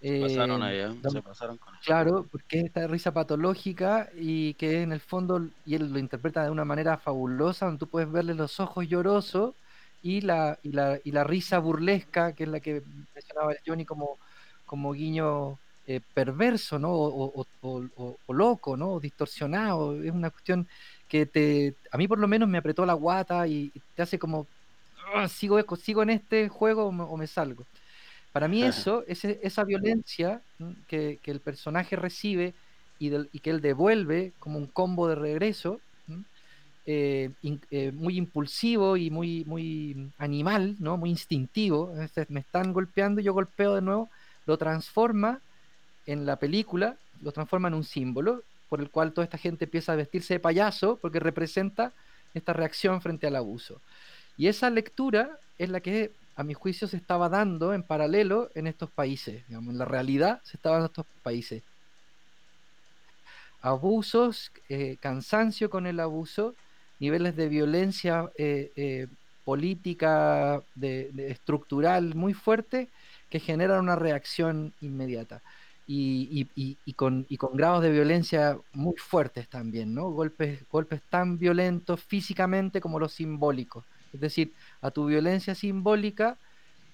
Se 0.00 0.14
pasaron 0.16 0.62
eh, 0.62 0.64
ahí, 0.66 0.76
¿eh? 0.78 0.82
donde- 1.02 1.10
Se 1.10 1.22
pasaron 1.22 1.58
con. 1.58 1.74
Claro, 1.84 2.26
porque 2.30 2.60
es 2.60 2.64
esta 2.66 2.86
risa 2.86 3.12
patológica 3.12 4.10
y 4.16 4.54
que 4.54 4.82
en 4.82 4.92
el 4.92 5.00
fondo, 5.00 5.48
y 5.66 5.74
él 5.74 5.92
lo 5.92 5.98
interpreta 5.98 6.44
de 6.44 6.50
una 6.50 6.64
manera 6.64 6.98
fabulosa, 6.98 7.66
donde 7.66 7.78
tú 7.80 7.88
puedes 7.88 8.10
verle 8.10 8.34
los 8.34 8.60
ojos 8.60 8.86
llorosos 8.88 9.54
y 10.02 10.20
la, 10.22 10.58
y 10.62 10.72
la, 10.72 10.98
y 11.04 11.12
la 11.12 11.24
risa 11.24 11.58
burlesca, 11.58 12.34
que 12.34 12.44
es 12.44 12.48
la 12.48 12.60
que 12.60 12.82
mencionaba 13.14 13.52
el 13.52 13.58
Johnny 13.66 13.84
como, 13.84 14.18
como 14.66 14.92
guiño 14.92 15.58
eh, 15.86 16.00
perverso, 16.14 16.78
¿no? 16.78 16.90
O, 16.92 17.40
o- 17.42 17.46
o- 17.60 17.82
o- 17.96 18.20
o 18.26 18.32
loco, 18.34 18.76
¿no? 18.76 18.92
O 18.94 19.00
distorsionado. 19.00 20.02
Es 20.02 20.10
una 20.12 20.30
cuestión 20.30 20.68
que 21.08 21.26
te, 21.26 21.76
a 21.90 21.98
mí 21.98 22.08
por 22.08 22.18
lo 22.18 22.28
menos 22.28 22.48
me 22.48 22.58
apretó 22.58 22.86
la 22.86 22.94
guata 22.94 23.46
y 23.48 23.72
te 23.94 24.02
hace 24.02 24.18
como, 24.18 24.50
"Ah, 25.14 25.28
sigo, 25.28 25.58
sigo 25.76 26.02
en 26.02 26.10
este 26.10 26.48
juego 26.48 26.86
o 26.86 26.92
me, 26.92 27.04
o 27.04 27.16
me 27.16 27.26
salgo. 27.26 27.66
Para 28.32 28.48
mí 28.48 28.64
eso, 28.64 29.04
ese- 29.06 29.40
esa 29.42 29.64
violencia 29.64 30.42
que, 30.86 31.20
que 31.22 31.30
el 31.30 31.40
personaje 31.42 31.96
recibe 31.96 32.54
y, 32.98 33.08
del- 33.10 33.28
y 33.32 33.40
que 33.40 33.50
él 33.50 33.60
devuelve 33.60 34.34
como 34.38 34.58
un 34.58 34.66
combo 34.68 35.08
de 35.08 35.14
regreso, 35.16 35.82
eh, 36.86 37.30
in- 37.42 37.60
eh, 37.70 37.92
muy 37.92 38.16
impulsivo 38.18 38.96
y 38.96 39.10
muy, 39.10 39.44
muy 39.46 40.12
animal, 40.18 40.76
¿no? 40.78 40.96
muy 40.96 41.10
instintivo, 41.10 41.92
me 42.28 42.40
están 42.40 42.72
golpeando 42.72 43.20
y 43.20 43.24
yo 43.24 43.32
golpeo 43.32 43.74
de 43.74 43.82
nuevo, 43.82 44.10
lo 44.46 44.58
transforma 44.58 45.40
en 46.06 46.26
la 46.26 46.36
película, 46.36 46.96
lo 47.22 47.32
transforma 47.32 47.68
en 47.68 47.74
un 47.74 47.84
símbolo 47.84 48.42
por 48.68 48.80
el 48.80 48.90
cual 48.90 49.12
toda 49.12 49.24
esta 49.24 49.38
gente 49.38 49.66
empieza 49.66 49.92
a 49.92 49.96
vestirse 49.96 50.34
de 50.34 50.40
payaso 50.40 50.98
porque 51.00 51.20
representa 51.20 51.92
esta 52.34 52.52
reacción 52.52 53.00
frente 53.00 53.26
al 53.26 53.36
abuso. 53.36 53.80
Y 54.36 54.48
esa 54.48 54.68
lectura 54.70 55.38
es 55.58 55.70
la 55.70 55.80
que, 55.80 56.10
a 56.36 56.42
mi 56.42 56.54
juicio, 56.54 56.88
se 56.88 56.96
estaba 56.96 57.28
dando 57.28 57.72
en 57.72 57.82
paralelo 57.82 58.50
en 58.54 58.66
estos 58.66 58.90
países. 58.90 59.46
Digamos, 59.48 59.72
en 59.72 59.78
la 59.78 59.84
realidad 59.84 60.40
se 60.42 60.56
estaba 60.56 60.76
dando 60.76 60.86
en 60.86 60.90
estos 60.90 61.06
países. 61.22 61.62
Abusos, 63.62 64.50
eh, 64.68 64.96
cansancio 65.00 65.70
con 65.70 65.86
el 65.86 66.00
abuso, 66.00 66.54
niveles 66.98 67.36
de 67.36 67.48
violencia 67.48 68.30
eh, 68.36 68.72
eh, 68.76 69.06
política, 69.44 70.62
de 70.74 71.12
estructural 71.28 72.14
muy 72.14 72.34
fuerte, 72.34 72.88
que 73.30 73.40
generan 73.40 73.80
una 73.80 73.96
reacción 73.96 74.72
inmediata. 74.80 75.42
Y, 75.86 76.50
y- 76.84 76.94
con, 76.94 77.26
y 77.28 77.36
con 77.36 77.56
grados 77.56 77.82
de 77.82 77.90
violencia 77.90 78.58
muy 78.72 78.94
fuertes 78.96 79.48
también, 79.50 79.92
¿no? 79.94 80.10
Golpes, 80.10 80.66
golpes 80.68 81.02
tan 81.10 81.38
violentos 81.38 82.02
físicamente 82.04 82.80
como 82.80 82.98
los 82.98 83.12
simbólicos. 83.14 83.84
Es 84.12 84.20
decir, 84.20 84.54
a 84.80 84.90
tu 84.90 85.06
violencia 85.06 85.54
simbólica, 85.54 86.38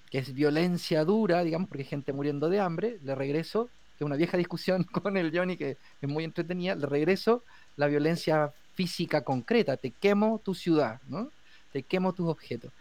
que 0.09 0.19
es 0.19 0.33
violencia 0.33 1.05
dura, 1.05 1.43
digamos, 1.43 1.69
porque 1.69 1.83
hay 1.83 1.89
gente 1.89 2.13
muriendo 2.13 2.49
de 2.49 2.59
hambre, 2.59 2.99
le 3.01 3.15
regreso, 3.15 3.73
que 3.97 4.03
es 4.03 4.05
una 4.05 4.17
vieja 4.17 4.37
discusión 4.37 4.83
con 4.85 5.17
el 5.17 5.35
Johnny 5.35 5.57
que 5.57 5.79
es 6.01 6.09
muy 6.09 6.23
entretenida, 6.25 6.75
le 6.75 6.87
regreso 6.87 7.45
la 7.75 7.87
violencia 7.87 8.53
física 8.73 9.23
concreta, 9.23 9.77
te 9.77 9.93
quemo 9.95 10.41
tu 10.43 10.53
ciudad, 10.55 11.01
¿no? 11.05 11.33
Te 11.71 11.85
quemo 11.85 12.13
tus 12.13 12.27
objetos. 12.29 12.73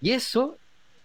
Y 0.00 0.12
eso, 0.12 0.60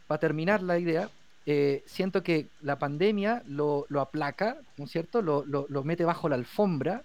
para 0.07 0.19
terminar 0.19 0.61
la 0.63 0.79
idea, 0.79 1.11
eh, 1.51 1.83
siento 1.87 2.21
que 2.23 2.51
la 2.61 2.77
pandemia 2.77 3.41
lo, 3.47 3.85
lo 3.89 4.01
aplaca, 4.01 4.57
¿no 4.77 4.85
es 4.85 4.91
cierto? 4.91 5.21
Lo, 5.21 5.43
lo- 5.45 5.83
mete 5.83 6.05
bajo 6.05 6.29
la 6.29 6.35
alfombra, 6.35 7.03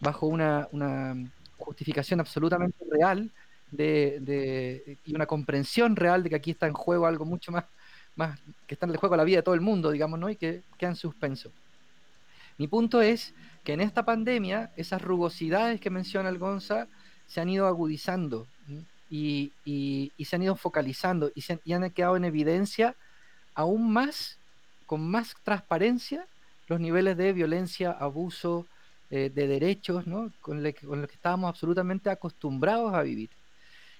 bajo 0.00 0.26
una, 0.26 0.68
una 0.72 1.14
justificación 1.56 2.20
absolutamente 2.20 2.84
real 2.90 3.32
de, 3.70 4.18
de- 4.20 4.98
y 5.04 5.14
una 5.14 5.26
comprensión 5.26 5.96
real 5.96 6.22
de 6.22 6.28
que 6.30 6.36
aquí 6.36 6.50
está 6.52 6.66
en 6.66 6.74
juego 6.74 7.06
algo 7.06 7.24
mucho 7.24 7.52
más, 7.52 7.64
más 8.16 8.38
que 8.66 8.74
está 8.74 8.86
en 8.86 8.92
el 8.92 8.98
juego 8.98 9.16
la 9.16 9.24
vida 9.24 9.38
de 9.38 9.42
todo 9.42 9.54
el 9.54 9.60
mundo, 9.62 9.90
digamos, 9.90 10.18
¿no? 10.18 10.28
Y 10.30 10.36
que 10.36 10.64
queda 10.78 10.90
en 10.90 10.96
suspenso. 10.96 11.54
Mi 12.58 12.68
punto 12.68 13.00
es 13.02 13.34
que 13.64 13.72
en 13.72 13.80
esta 13.80 14.04
pandemia 14.04 14.72
esas 14.76 15.02
rugosidades 15.02 15.80
que 15.80 15.90
menciona 15.90 16.28
el 16.28 16.38
Gonza 16.38 16.88
se 17.26 17.40
han 17.40 17.48
ido 17.48 17.66
agudizando 17.66 18.46
y, 19.08 19.52
y- 19.64 20.12
y 20.16 20.24
se 20.24 20.36
han 20.36 20.42
ido 20.42 20.56
focalizando 20.56 21.30
y, 21.34 21.42
se, 21.42 21.60
y 21.64 21.72
han 21.72 21.90
quedado 21.92 22.16
en 22.16 22.24
evidencia 22.24 22.96
aún 23.56 23.92
más, 23.92 24.38
con 24.86 25.08
más 25.10 25.34
transparencia, 25.44 26.28
los 26.68 26.80
niveles 26.80 27.16
de 27.18 27.32
violencia, 27.34 27.92
abuso 27.92 28.68
eh, 29.10 29.30
de 29.34 29.48
derechos, 29.48 30.06
¿no? 30.06 30.32
con, 30.40 30.62
los 30.62 30.74
que 30.74 31.14
estábamos 31.14 31.48
absolutamente 31.50 32.10
acostumbrados 32.10 32.94
a 32.94 33.02
vivir. 33.02 33.30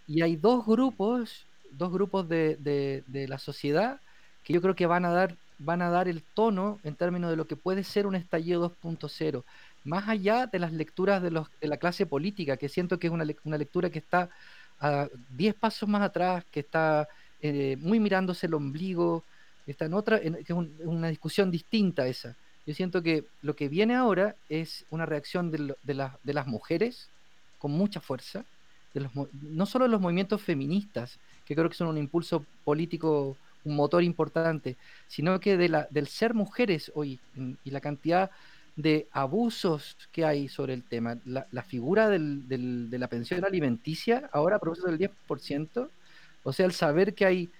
Y 0.07 0.23
hay 0.23 0.37
dos 0.37 0.65
grupos, 0.67 1.47
dos 1.71 1.93
grupos 1.93 2.29
de, 2.29 2.57
de- 2.57 3.29
la 3.29 3.39
sociedad 3.39 4.01
que 4.45 4.53
yo 4.53 4.63
creo 4.63 4.75
que 4.77 4.87
van 4.87 5.05
a 5.05 5.11
dar, 5.11 5.37
van 5.59 5.83
a 5.83 5.91
dar 5.91 6.09
el 6.09 6.23
tono 6.35 6.79
en 6.85 6.95
términos 6.97 7.31
de 7.31 7.37
lo 7.37 7.47
que 7.47 7.57
puede 7.57 7.83
ser 7.85 8.07
un 8.07 8.15
estallido 8.15 8.61
2.0, 8.61 9.45
más 9.85 10.09
allá 10.09 10.47
de 10.47 10.59
las 10.61 10.73
lecturas 10.73 11.23
de, 11.23 11.31
los, 11.33 11.49
de 11.61 11.69
la 11.69 11.79
clase 11.79 12.07
política, 12.07 12.57
que 12.57 12.69
siento 12.69 12.99
que 12.99 13.09
es 13.09 13.13
una, 13.13 13.25
una 13.45 13.59
lectura 13.59 13.91
que 13.91 13.99
está 13.99 14.31
a 14.79 15.09
10 15.31 15.55
pasos 15.55 15.89
más 15.89 16.03
atrás, 16.03 16.45
que 16.51 16.61
está 16.61 17.09
eh, 17.41 17.77
muy 17.81 17.99
mirándose 18.01 18.47
el 18.47 18.55
ombligo, 18.55 19.25
está 19.73 19.85
en 19.87 19.95
otra, 19.95 20.19
en- 20.19 20.35
que 20.37 20.53
es 20.53 20.59
un- 20.59 20.75
una 20.85 21.09
discusión 21.09 21.51
distinta 21.51 22.07
esa. 22.07 22.37
Yo 22.67 22.75
siento 22.75 23.03
que 23.03 23.25
lo 23.43 23.55
que 23.57 23.69
viene 23.69 23.95
ahora 23.95 24.37
es 24.49 24.85
una 24.91 25.07
reacción 25.07 25.51
de, 25.51 25.59
lo- 25.59 25.77
de 25.83 25.95
las- 25.95 26.13
de 26.23 26.35
las 26.35 26.47
mujeres 26.47 27.09
con 27.59 27.73
mucha 27.73 28.01
fuerza, 28.01 28.45
de 28.95 29.01
los, 29.01 29.13
no 29.33 29.67
solo 29.67 29.85
de 29.85 29.91
los 29.91 30.01
movimientos 30.01 30.43
feministas, 30.43 31.19
que 31.45 31.55
creo 31.55 31.69
que 31.69 31.77
son 31.77 31.89
un 31.89 31.99
impulso 31.99 32.45
político, 32.65 33.37
un 33.65 33.77
motor 33.77 34.03
importante, 34.03 34.77
sino 35.09 35.39
que 35.41 35.57
de 35.57 35.69
la, 35.69 35.87
del 35.91 36.07
ser 36.09 36.35
mujeres 36.35 36.91
hoy 36.95 37.21
y 37.65 37.71
la 37.71 37.81
cantidad 37.81 38.31
de 38.77 39.09
abusos 39.13 39.97
que 40.13 40.25
hay 40.25 40.49
sobre 40.49 40.75
el 40.75 40.83
tema. 40.85 41.19
La, 41.25 41.63
figura 41.63 42.09
del, 42.09 42.47
del, 42.49 42.91
de 42.91 42.99
la 42.99 43.09
pensión 43.09 43.45
alimenticia 43.45 44.29
ahora 44.33 44.59
produce 44.59 44.87
del 44.87 44.99
10%, 44.99 45.91
o 46.43 46.53
sea, 46.53 46.67
el 46.67 46.73
saber 46.73 47.15
que 47.15 47.27
hay 47.27 47.51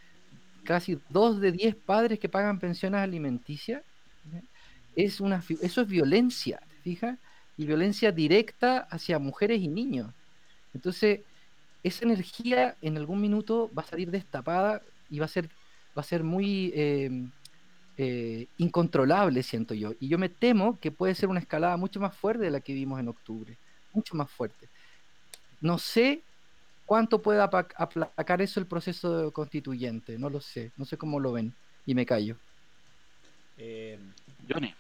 casi 0.67 0.99
dos 1.09 1.41
de 1.41 1.53
diez 1.53 1.75
padres 1.75 2.19
que 2.19 2.29
pagan 2.29 2.59
pensiones 2.59 3.01
alimenticias, 3.01 3.83
es 4.95 5.21
una, 5.21 5.43
eso 5.63 5.81
es 5.83 5.89
violencia, 5.89 6.61
¿te 6.69 6.77
fijas? 6.83 7.19
Y 7.57 7.67
violencia 7.67 8.13
directa 8.13 8.87
hacia 8.91 9.19
mujeres 9.19 9.61
y 9.61 9.69
niños. 9.69 10.13
Entonces, 10.75 11.21
esa 11.83 12.05
energía 12.05 12.77
en 12.83 12.97
algún 12.97 13.21
minuto 13.21 13.71
va 13.77 13.83
a 13.83 13.87
salir 13.87 14.11
destapada 14.11 14.83
y 15.09 15.19
va 15.19 15.27
a 15.27 15.29
ser, 15.29 15.49
va 15.97 16.01
a 16.01 16.03
ser 16.03 16.23
muy 16.25 16.73
eh, 16.75 17.11
eh, 17.97 18.47
incontrolable, 18.59 19.43
siento 19.43 19.73
yo. 19.75 19.93
Y 20.01 20.09
yo 20.09 20.19
me 20.19 20.29
temo 20.29 20.79
que 20.81 20.91
puede 20.91 21.15
ser 21.15 21.29
una 21.29 21.41
escalada 21.41 21.77
mucho 21.77 22.01
más 22.01 22.15
fuerte 22.15 22.45
de 22.45 22.51
la 22.51 22.61
que 22.61 22.75
vimos 22.75 23.01
en 23.01 23.09
octubre, 23.09 23.57
mucho 23.93 24.17
más 24.17 24.31
fuerte. 24.31 24.69
No 25.61 25.79
sé 25.79 26.26
cuánto 26.87 27.21
puede 27.21 27.41
aplacar 27.41 28.41
eso 28.41 28.61
el 28.61 28.67
proceso 28.67 29.33
constituyente, 29.33 30.19
no 30.19 30.31
lo 30.31 30.41
sé, 30.41 30.73
no 30.77 30.85
sé 30.85 30.97
cómo 30.97 31.21
lo 31.21 31.33
ven 31.33 31.55
y 31.85 31.95
me 31.95 32.07
callo. 32.07 32.39
Eh, 33.59 33.99
Johnny. 34.49 34.75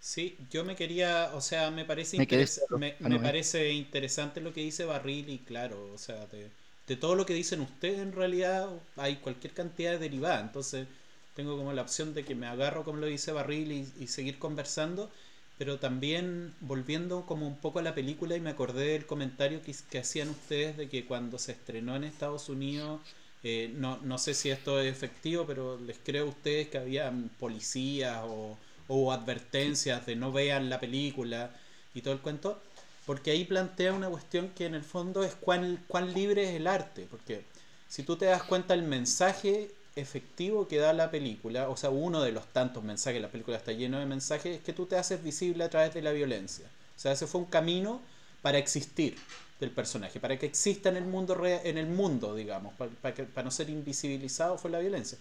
Sí, 0.00 0.36
yo 0.50 0.64
me 0.64 0.76
quería, 0.76 1.30
o 1.34 1.40
sea, 1.40 1.70
me 1.72 1.84
parece, 1.84 2.18
me, 2.18 2.96
me, 3.00 3.16
ah, 3.16 3.20
parece 3.20 3.72
interesante 3.72 4.40
lo 4.40 4.52
que 4.52 4.60
dice 4.60 4.84
Barril 4.84 5.28
y 5.28 5.38
claro, 5.38 5.92
o 5.92 5.98
sea, 5.98 6.26
de, 6.26 6.50
de 6.86 6.96
todo 6.96 7.16
lo 7.16 7.26
que 7.26 7.34
dicen 7.34 7.60
ustedes 7.60 7.98
en 7.98 8.12
realidad 8.12 8.70
hay 8.96 9.16
cualquier 9.16 9.54
cantidad 9.54 9.92
de 9.92 9.98
derivada, 9.98 10.40
entonces 10.40 10.86
tengo 11.34 11.56
como 11.56 11.72
la 11.72 11.82
opción 11.82 12.14
de 12.14 12.24
que 12.24 12.34
me 12.34 12.46
agarro, 12.46 12.84
como 12.84 12.98
lo 12.98 13.06
dice 13.06 13.32
Barril, 13.32 13.70
y, 13.72 14.06
seguir 14.08 14.38
conversando, 14.38 15.10
pero 15.58 15.78
también 15.78 16.54
volviendo 16.60 17.26
como 17.26 17.46
un 17.46 17.56
poco 17.56 17.80
a 17.80 17.82
la 17.82 17.94
película 17.94 18.36
y 18.36 18.40
me 18.40 18.50
acordé 18.50 18.92
del 18.92 19.06
comentario 19.06 19.60
que, 19.62 19.98
hacían 19.98 20.30
ustedes 20.30 20.76
de 20.76 20.88
que 20.88 21.04
cuando 21.04 21.38
se 21.38 21.52
estrenó 21.52 21.96
en 21.96 22.04
Estados 22.04 22.48
Unidos, 22.48 23.00
eh, 23.42 23.72
no, 23.76 23.98
no 23.98 24.18
sé 24.18 24.34
si 24.34 24.50
esto 24.50 24.80
es 24.80 24.90
efectivo, 24.90 25.46
pero 25.46 25.78
les 25.80 25.98
creo 25.98 26.26
a 26.26 26.28
ustedes 26.28 26.68
que 26.68 26.78
había 26.78 27.12
policías 27.40 28.20
o, 28.24 28.56
o 28.86 29.12
advertencias 29.12 30.06
de 30.06 30.16
no 30.16 30.32
vean 30.32 30.70
la 30.70 30.80
película 30.80 31.50
y 31.92 32.02
todo 32.02 32.14
el 32.14 32.20
cuento, 32.20 32.62
porque 33.04 33.32
ahí 33.32 33.44
plantea 33.44 33.92
una 33.92 34.08
cuestión 34.08 34.50
que 34.50 34.66
en 34.66 34.74
el 34.74 34.84
fondo 34.84 35.24
es 35.24 35.34
cuán, 35.34 35.84
cuán 35.88 36.14
libre 36.14 36.44
es 36.44 36.56
el 36.56 36.68
arte, 36.68 37.06
porque 37.10 37.44
si 37.88 38.04
tú 38.04 38.16
te 38.16 38.26
das 38.26 38.44
cuenta 38.44 38.74
el 38.74 38.82
mensaje 38.82 39.72
efectivo 39.98 40.68
que 40.68 40.78
da 40.78 40.92
la 40.92 41.10
película, 41.10 41.68
o 41.68 41.76
sea, 41.76 41.90
uno 41.90 42.22
de 42.22 42.32
los 42.32 42.46
tantos 42.52 42.82
mensajes, 42.84 43.20
la 43.20 43.28
película 43.28 43.56
está 43.56 43.72
lleno 43.72 43.98
de 43.98 44.06
mensajes, 44.06 44.58
es 44.58 44.62
que 44.62 44.72
tú 44.72 44.86
te 44.86 44.96
haces 44.96 45.22
visible 45.22 45.64
a 45.64 45.70
través 45.70 45.94
de 45.94 46.02
la 46.02 46.12
violencia. 46.12 46.66
O 46.96 47.00
sea, 47.00 47.12
ese 47.12 47.26
fue 47.26 47.40
un 47.40 47.46
camino 47.46 48.00
para 48.42 48.58
existir 48.58 49.16
del 49.60 49.70
personaje, 49.70 50.20
para 50.20 50.38
que 50.38 50.46
exista 50.46 50.88
en 50.88 50.96
el 50.96 51.04
mundo, 51.04 51.36
en 51.44 51.78
el 51.78 51.86
mundo 51.86 52.34
digamos, 52.34 52.74
para, 52.74 52.90
para, 53.14 53.42
no 53.42 53.50
ser 53.50 53.70
invisibilizado 53.70 54.56
fue 54.58 54.70
la 54.70 54.78
violencia. 54.78 55.18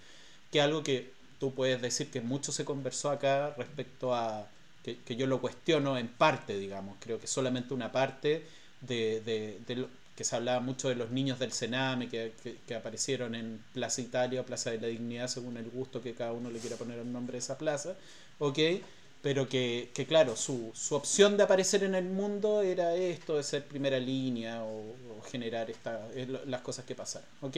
Que 0.51 0.61
algo 0.61 0.83
que 0.83 1.11
tú 1.39 1.53
puedes 1.53 1.81
decir 1.81 2.09
que 2.11 2.21
mucho 2.21 2.51
se 2.51 2.65
conversó 2.65 3.09
acá 3.09 3.53
respecto 3.57 4.13
a, 4.13 4.47
que, 4.83 4.97
que 4.99 5.15
yo 5.15 5.27
lo 5.27 5.41
cuestiono 5.41 5.97
en 5.97 6.07
parte, 6.07 6.57
digamos, 6.57 6.97
creo 6.99 7.19
que 7.19 7.27
solamente 7.27 7.73
una 7.73 7.91
parte 7.91 8.45
de, 8.81 9.21
de, 9.21 9.59
de, 9.67 9.87
que 10.17 10.23
se 10.23 10.35
hablaba 10.35 10.59
mucho 10.59 10.89
de 10.89 10.95
los 10.95 11.11
niños 11.11 11.37
del 11.37 11.51
Sename 11.51 12.09
que, 12.09 12.33
que, 12.67 12.75
aparecieron 12.75 13.35
en 13.35 13.63
Plaza 13.71 14.01
Italia 14.01 14.41
o 14.41 14.45
Plaza 14.45 14.71
de 14.71 14.81
la 14.81 14.87
Dignidad, 14.87 15.27
según 15.27 15.57
el 15.57 15.69
gusto 15.69 16.01
que 16.01 16.15
cada 16.15 16.33
uno 16.33 16.49
le 16.49 16.57
quiera 16.57 16.75
poner 16.75 16.97
el 16.97 17.13
nombre 17.13 17.33
de 17.33 17.37
esa 17.37 17.59
plaza, 17.59 17.95
¿ok? 18.39 18.57
Pero 19.21 19.47
que, 19.47 19.91
que 19.93 20.07
claro, 20.07 20.35
su, 20.35 20.71
su, 20.73 20.95
opción 20.95 21.37
de 21.37 21.43
aparecer 21.43 21.83
en 21.83 21.93
el 21.93 22.05
mundo 22.05 22.63
era 22.63 22.95
esto, 22.95 23.37
de 23.37 23.43
ser 23.43 23.65
primera 23.65 23.99
línea 23.99 24.63
o, 24.63 24.95
generar 25.29 25.69
esta, 25.69 26.07
las 26.47 26.61
cosas 26.61 26.85
que 26.85 26.95
pasaron, 26.95 27.29
¿ok? 27.41 27.57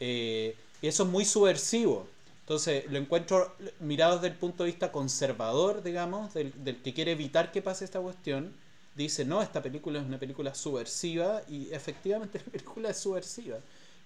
Eh, 0.00 0.56
y 0.82 0.86
eso 0.86 1.04
es 1.04 1.08
muy 1.08 1.24
subversivo. 1.24 2.06
Entonces, 2.40 2.84
lo 2.90 2.98
encuentro 2.98 3.54
mirado 3.78 4.16
desde 4.16 4.26
el 4.26 4.34
punto 4.34 4.64
de 4.64 4.70
vista 4.70 4.92
conservador, 4.92 5.82
digamos, 5.82 6.34
del, 6.34 6.52
del 6.62 6.82
que 6.82 6.92
quiere 6.92 7.12
evitar 7.12 7.52
que 7.52 7.62
pase 7.62 7.86
esta 7.86 8.00
cuestión 8.00 8.52
dice, 8.94 9.24
no, 9.24 9.42
esta 9.42 9.62
película 9.62 10.00
es 10.00 10.06
una 10.06 10.18
película 10.18 10.54
subversiva 10.54 11.42
y 11.48 11.72
efectivamente 11.72 12.38
la 12.46 12.52
película 12.52 12.90
es 12.90 12.98
subversiva. 12.98 13.58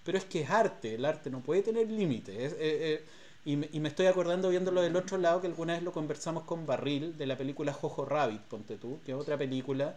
Pero 0.03 0.17
es 0.17 0.25
que 0.25 0.41
es 0.41 0.49
arte, 0.49 0.95
el 0.95 1.05
arte 1.05 1.29
no 1.29 1.41
puede 1.41 1.63
tener 1.63 1.89
límites. 1.89 2.53
Eh, 2.53 2.55
eh, 2.59 3.05
y, 3.45 3.55
me, 3.57 3.69
y, 3.71 3.79
me 3.79 3.89
estoy 3.89 4.07
acordando 4.07 4.49
viéndolo 4.49 4.81
del 4.81 4.95
otro 4.95 5.17
lado 5.17 5.41
que 5.41 5.47
alguna 5.47 5.73
vez 5.73 5.83
lo 5.83 5.91
conversamos 5.91 6.43
con 6.43 6.65
Barril 6.65 7.17
de 7.17 7.27
la 7.27 7.37
película 7.37 7.73
Jojo 7.73 8.05
Rabbit, 8.05 8.41
ponte 8.41 8.77
tú, 8.77 8.99
que 9.05 9.11
es 9.11 9.17
otra 9.17 9.37
película 9.37 9.95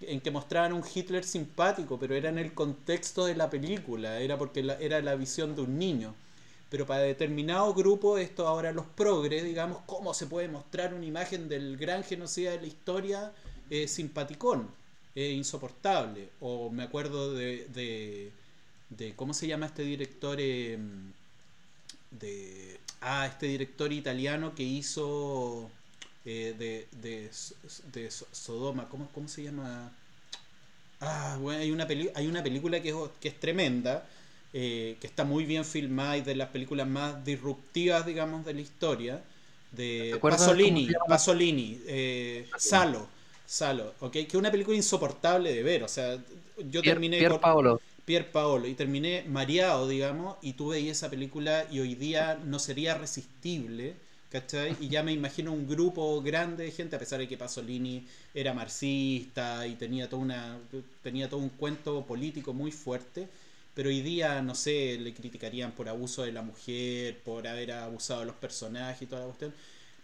en 0.00 0.20
que 0.20 0.30
mostraban 0.30 0.72
un 0.72 0.82
Hitler 0.82 1.24
simpático, 1.24 1.98
pero 1.98 2.14
era 2.14 2.28
en 2.30 2.38
el 2.38 2.54
contexto 2.54 3.26
de 3.26 3.34
la 3.34 3.50
película, 3.50 4.18
era 4.18 4.38
porque 4.38 4.60
era 4.80 5.00
la 5.02 5.14
visión 5.14 5.54
de 5.54 5.62
un 5.62 5.78
niño. 5.78 6.14
Pero 6.70 6.86
para 6.86 7.02
determinado 7.02 7.74
grupo, 7.74 8.16
esto 8.16 8.46
ahora 8.46 8.72
los 8.72 8.86
progres, 8.86 9.44
digamos, 9.44 9.78
¿cómo 9.86 10.14
se 10.14 10.26
puede 10.26 10.48
mostrar 10.48 10.94
una 10.94 11.04
imagen 11.04 11.48
del 11.48 11.76
gran 11.76 12.04
genocida 12.04 12.52
de 12.52 12.60
la 12.60 12.66
historia 12.66 13.32
es 13.70 13.92
simpaticón, 13.92 14.68
es 15.14 15.32
insoportable. 15.32 16.28
O 16.40 16.70
me 16.70 16.82
acuerdo 16.82 17.32
de, 17.32 17.66
de, 17.72 18.32
de 18.90 19.14
¿cómo 19.14 19.32
se 19.32 19.46
llama 19.46 19.66
este 19.66 19.82
director? 19.82 20.40
Em, 20.40 21.12
de, 22.10 22.80
ah, 23.00 23.26
este 23.26 23.46
director 23.46 23.92
italiano 23.92 24.54
que 24.54 24.64
hizo 24.64 25.70
eh, 26.24 26.54
de, 26.58 26.88
de, 27.00 27.30
de, 27.92 28.10
Sodoma, 28.10 28.88
¿cómo, 28.88 29.08
¿cómo 29.14 29.28
se 29.28 29.44
llama? 29.44 29.92
Ah, 31.00 31.38
bueno, 31.40 31.60
hay 31.60 31.70
una, 31.70 31.86
hay 32.14 32.26
una 32.26 32.42
película 32.42 32.82
que 32.82 32.90
es, 32.90 32.96
que 33.20 33.28
es 33.28 33.40
tremenda, 33.40 34.06
eh, 34.52 34.96
que 35.00 35.06
está 35.06 35.24
muy 35.24 35.44
bien 35.44 35.64
filmada 35.64 36.16
y 36.18 36.22
de 36.22 36.34
las 36.34 36.48
películas 36.48 36.86
más 36.88 37.24
disruptivas, 37.24 38.04
digamos, 38.04 38.44
de 38.44 38.54
la 38.54 38.60
historia, 38.60 39.22
de 39.70 40.18
Pasolini, 40.20 40.88
Pasolini, 41.08 41.80
eh, 41.86 42.48
Salo 42.58 43.19
Salo, 43.50 43.94
¿ok? 43.98 44.12
Que 44.12 44.28
es 44.28 44.34
una 44.34 44.52
película 44.52 44.76
insoportable 44.76 45.52
de 45.52 45.64
ver, 45.64 45.82
o 45.82 45.88
sea, 45.88 46.16
yo 46.70 46.82
terminé... 46.82 47.18
Pier 47.18 47.40
Paolo. 47.40 47.80
Pier 48.04 48.30
Paolo, 48.30 48.68
y 48.68 48.74
terminé 48.74 49.24
mareado, 49.26 49.88
digamos, 49.88 50.36
y 50.40 50.52
tú 50.52 50.68
veías 50.68 50.98
esa 50.98 51.10
película 51.10 51.66
y 51.68 51.80
hoy 51.80 51.96
día 51.96 52.38
no 52.44 52.60
sería 52.60 52.94
resistible, 52.94 53.96
¿cachai? 54.30 54.76
Y 54.78 54.88
ya 54.88 55.02
me 55.02 55.10
imagino 55.10 55.52
un 55.52 55.66
grupo 55.68 56.22
grande 56.22 56.62
de 56.62 56.70
gente, 56.70 56.94
a 56.94 57.00
pesar 57.00 57.18
de 57.18 57.26
que 57.26 57.36
Pasolini 57.36 58.06
era 58.32 58.54
marxista 58.54 59.66
y 59.66 59.74
tenía, 59.74 60.08
toda 60.08 60.22
una, 60.22 60.56
tenía 61.02 61.28
todo 61.28 61.40
un 61.40 61.48
cuento 61.48 62.06
político 62.06 62.52
muy 62.52 62.70
fuerte, 62.70 63.26
pero 63.74 63.88
hoy 63.88 64.00
día, 64.00 64.40
no 64.42 64.54
sé, 64.54 64.96
le 64.96 65.12
criticarían 65.12 65.72
por 65.72 65.88
abuso 65.88 66.22
de 66.22 66.30
la 66.30 66.42
mujer, 66.42 67.18
por 67.24 67.48
haber 67.48 67.72
abusado 67.72 68.20
de 68.20 68.26
los 68.26 68.36
personajes 68.36 69.02
y 69.02 69.06
toda 69.06 69.22
la 69.22 69.26
cuestión. 69.26 69.52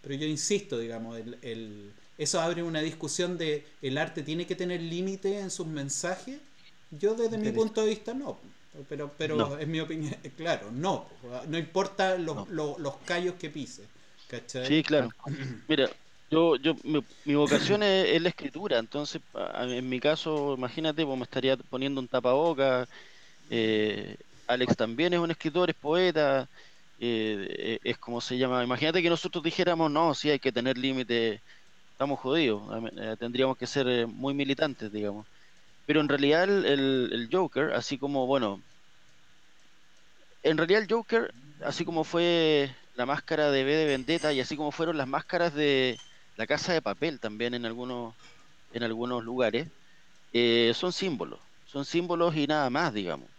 Pero 0.02 0.16
yo 0.16 0.26
insisto, 0.26 0.80
digamos, 0.80 1.16
el 1.42 1.92
eso 2.18 2.40
abre 2.40 2.62
una 2.62 2.80
discusión 2.80 3.36
de 3.36 3.66
el 3.82 3.98
arte 3.98 4.22
tiene 4.22 4.46
que 4.46 4.56
tener 4.56 4.80
límite 4.80 5.38
en 5.38 5.50
sus 5.50 5.66
mensajes. 5.66 6.38
Yo 6.90 7.14
desde 7.14 7.36
mi 7.36 7.50
punto 7.50 7.82
de 7.82 7.90
vista 7.90 8.14
no, 8.14 8.38
pero 8.88 9.12
pero 9.16 9.58
es 9.58 9.66
mi 9.66 9.80
opinión, 9.80 10.14
claro, 10.36 10.70
no, 10.72 11.06
no 11.48 11.58
importa 11.58 12.16
los, 12.16 12.48
los, 12.48 12.96
callos 13.04 13.34
que 13.34 13.50
pise. 13.50 13.82
Sí, 14.66 14.82
claro. 14.82 15.10
Mira, 15.68 15.90
yo, 16.30 16.56
yo 16.56 16.74
mi, 16.84 17.34
vocación 17.34 17.82
es, 17.82 18.20
la 18.20 18.28
escritura, 18.28 18.78
entonces 18.78 19.20
en 19.60 19.88
mi 19.88 20.00
caso, 20.00 20.54
imagínate, 20.56 21.04
pues 21.04 21.18
me 21.18 21.24
estaría 21.24 21.56
poniendo 21.56 22.00
un 22.00 22.08
tapaboca. 22.08 22.88
Eh, 23.50 24.16
Alex 24.46 24.76
también 24.76 25.12
es 25.12 25.20
un 25.20 25.30
escritor, 25.30 25.70
es 25.70 25.76
poeta, 25.76 26.48
eh, 26.98 27.78
es 27.84 27.98
como 27.98 28.20
se 28.20 28.38
llama. 28.38 28.64
Imagínate 28.64 29.02
que 29.02 29.10
nosotros 29.10 29.44
dijéramos, 29.44 29.90
no, 29.90 30.14
sí 30.14 30.30
hay 30.30 30.38
que 30.38 30.52
tener 30.52 30.78
límite 30.78 31.40
estamos 31.96 32.20
jodidos, 32.20 32.62
eh, 32.98 33.16
tendríamos 33.18 33.56
que 33.56 33.66
ser 33.66 33.88
eh, 33.88 34.04
muy 34.04 34.34
militantes, 34.34 34.92
digamos. 34.92 35.26
Pero 35.86 36.02
en 36.02 36.10
realidad 36.10 36.44
el, 36.44 36.66
el, 37.10 37.28
Joker, 37.32 37.72
así 37.72 37.96
como, 37.96 38.26
bueno, 38.26 38.60
en 40.42 40.58
realidad 40.58 40.82
el 40.82 40.92
Joker, 40.92 41.32
así 41.64 41.86
como 41.86 42.04
fue 42.04 42.70
la 42.96 43.06
máscara 43.06 43.50
de 43.50 43.64
B 43.64 43.74
de 43.74 43.86
Vendetta 43.86 44.30
y 44.34 44.40
así 44.40 44.58
como 44.58 44.72
fueron 44.72 44.98
las 44.98 45.08
máscaras 45.08 45.54
de 45.54 45.98
la 46.36 46.46
Casa 46.46 46.74
de 46.74 46.82
Papel 46.82 47.18
también 47.18 47.54
en 47.54 47.64
algunos, 47.64 48.14
en 48.74 48.82
algunos 48.82 49.24
lugares, 49.24 49.66
eh, 50.34 50.72
son 50.74 50.92
símbolos, 50.92 51.40
son 51.64 51.86
símbolos 51.86 52.36
y 52.36 52.46
nada 52.46 52.68
más, 52.68 52.92
digamos. 52.92 53.30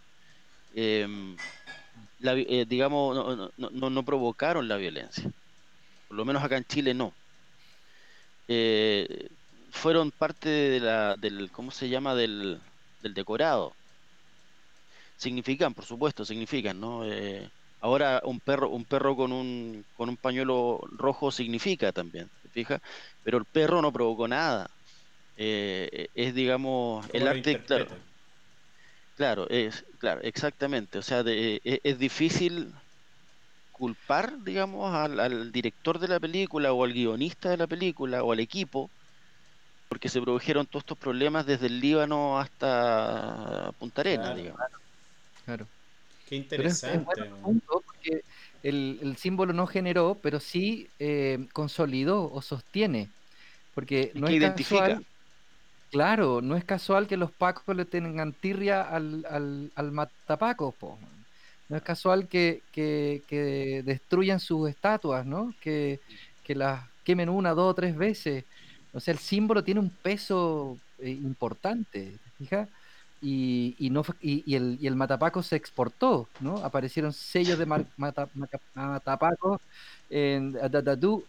Em, 0.74 1.36
digamos, 2.18 3.52
no, 3.56 3.70
no, 3.70 3.90
no 3.90 4.02
provocaron 4.02 4.66
la 4.66 4.76
violencia, 4.78 5.30
por 6.08 6.16
lo 6.16 6.24
menos 6.24 6.42
acá 6.42 6.56
en 6.56 6.64
Chile 6.64 6.92
no 6.92 7.12
eh, 8.48 9.28
fueron 9.70 10.10
parte 10.10 10.48
de 10.48 10.80
la, 10.80 11.16
del, 11.16 11.50
¿cómo 11.52 11.70
se 11.70 11.88
llama? 11.88 12.14
Del, 12.14 12.60
del 13.02 13.14
decorado. 13.14 13.74
significan, 15.16 15.74
por 15.74 15.84
supuesto, 15.84 16.24
significan, 16.24 16.80
¿no? 16.80 17.04
Eh, 17.04 17.48
ahora 17.80 18.22
un 18.24 18.40
perro, 18.40 18.70
un 18.70 18.84
perro 18.84 19.16
con 19.16 19.32
un, 19.32 19.84
con 19.96 20.08
un 20.08 20.16
pañuelo 20.16 20.80
rojo 20.92 21.30
significa 21.30 21.92
también, 21.92 22.30
¿te 22.42 22.48
fijas? 22.48 22.80
Pero 23.22 23.38
el 23.38 23.44
perro 23.44 23.82
no 23.82 23.92
provocó 23.92 24.28
nada. 24.28 24.70
Eh, 25.36 26.08
es, 26.14 26.34
digamos, 26.34 27.06
el 27.12 27.28
arte, 27.28 27.62
claro, 27.64 27.86
claro, 29.16 29.48
es, 29.50 29.84
claro, 29.98 30.20
exactamente. 30.22 30.98
O 30.98 31.02
sea, 31.02 31.22
de, 31.22 31.60
es, 31.64 31.80
es, 31.84 31.98
difícil 31.98 32.72
culpar, 33.78 34.42
digamos, 34.44 34.94
al, 34.94 35.20
al, 35.20 35.52
director 35.52 35.98
de 35.98 36.08
la 36.08 36.20
película 36.20 36.72
o 36.72 36.84
al 36.84 36.92
guionista 36.92 37.50
de 37.50 37.56
la 37.56 37.66
película 37.66 38.22
o 38.22 38.32
al 38.32 38.40
equipo 38.40 38.90
porque 39.88 40.08
se 40.08 40.20
produjeron 40.20 40.66
todos 40.66 40.82
estos 40.82 40.98
problemas 40.98 41.46
desde 41.46 41.66
el 41.66 41.80
Líbano 41.80 42.38
hasta 42.38 43.72
Punta 43.78 44.02
Arenas, 44.02 44.36
digamos. 44.36 44.60
Claro. 45.44 45.66
Qué 46.28 46.36
interesante. 46.36 47.30
porque 47.66 48.22
el, 48.62 48.98
el, 49.00 49.16
símbolo 49.16 49.54
no 49.54 49.66
generó, 49.66 50.16
pero 50.22 50.40
sí 50.40 50.88
eh, 50.98 51.46
consolidó 51.54 52.30
o 52.30 52.42
sostiene. 52.42 53.08
Porque 53.74 54.12
no 54.14 54.28
es 54.28 54.34
identifica. 54.34 54.80
Casual, 54.80 55.06
claro, 55.90 56.40
no 56.42 56.56
es 56.56 56.64
casual 56.64 57.06
que 57.06 57.16
los 57.16 57.30
pacos 57.30 57.74
le 57.74 57.86
tengan 57.86 58.34
tirria 58.34 58.82
al, 58.82 59.24
al, 59.30 59.70
al 59.74 59.92
matapaco, 59.92 60.72
po. 60.72 60.98
No 61.68 61.76
es 61.76 61.82
casual 61.82 62.28
que, 62.28 62.62
que, 62.72 63.22
que, 63.28 63.82
destruyan 63.84 64.40
sus 64.40 64.70
estatuas, 64.70 65.26
¿no? 65.26 65.54
Que, 65.60 66.00
que 66.44 66.54
las 66.54 66.82
quemen 67.04 67.28
una, 67.28 67.52
dos 67.52 67.72
o 67.72 67.74
tres 67.74 67.96
veces. 67.96 68.44
O 68.92 69.00
sea, 69.00 69.12
el 69.12 69.18
símbolo 69.18 69.62
tiene 69.62 69.80
un 69.80 69.90
peso 69.90 70.78
eh, 70.98 71.10
importante, 71.10 72.16
fijas? 72.38 72.68
Y, 73.20 73.74
y, 73.78 73.90
no, 73.90 74.04
y, 74.20 74.44
y, 74.46 74.54
el, 74.54 74.78
y 74.80 74.86
el 74.86 74.94
matapaco 74.96 75.42
se 75.42 75.56
exportó, 75.56 76.28
¿no? 76.40 76.58
Aparecieron 76.58 77.12
sellos 77.12 77.58
de 77.58 77.66
mar, 77.66 77.84
mata, 77.96 78.28
matapaco 78.74 79.60
en, 80.10 80.56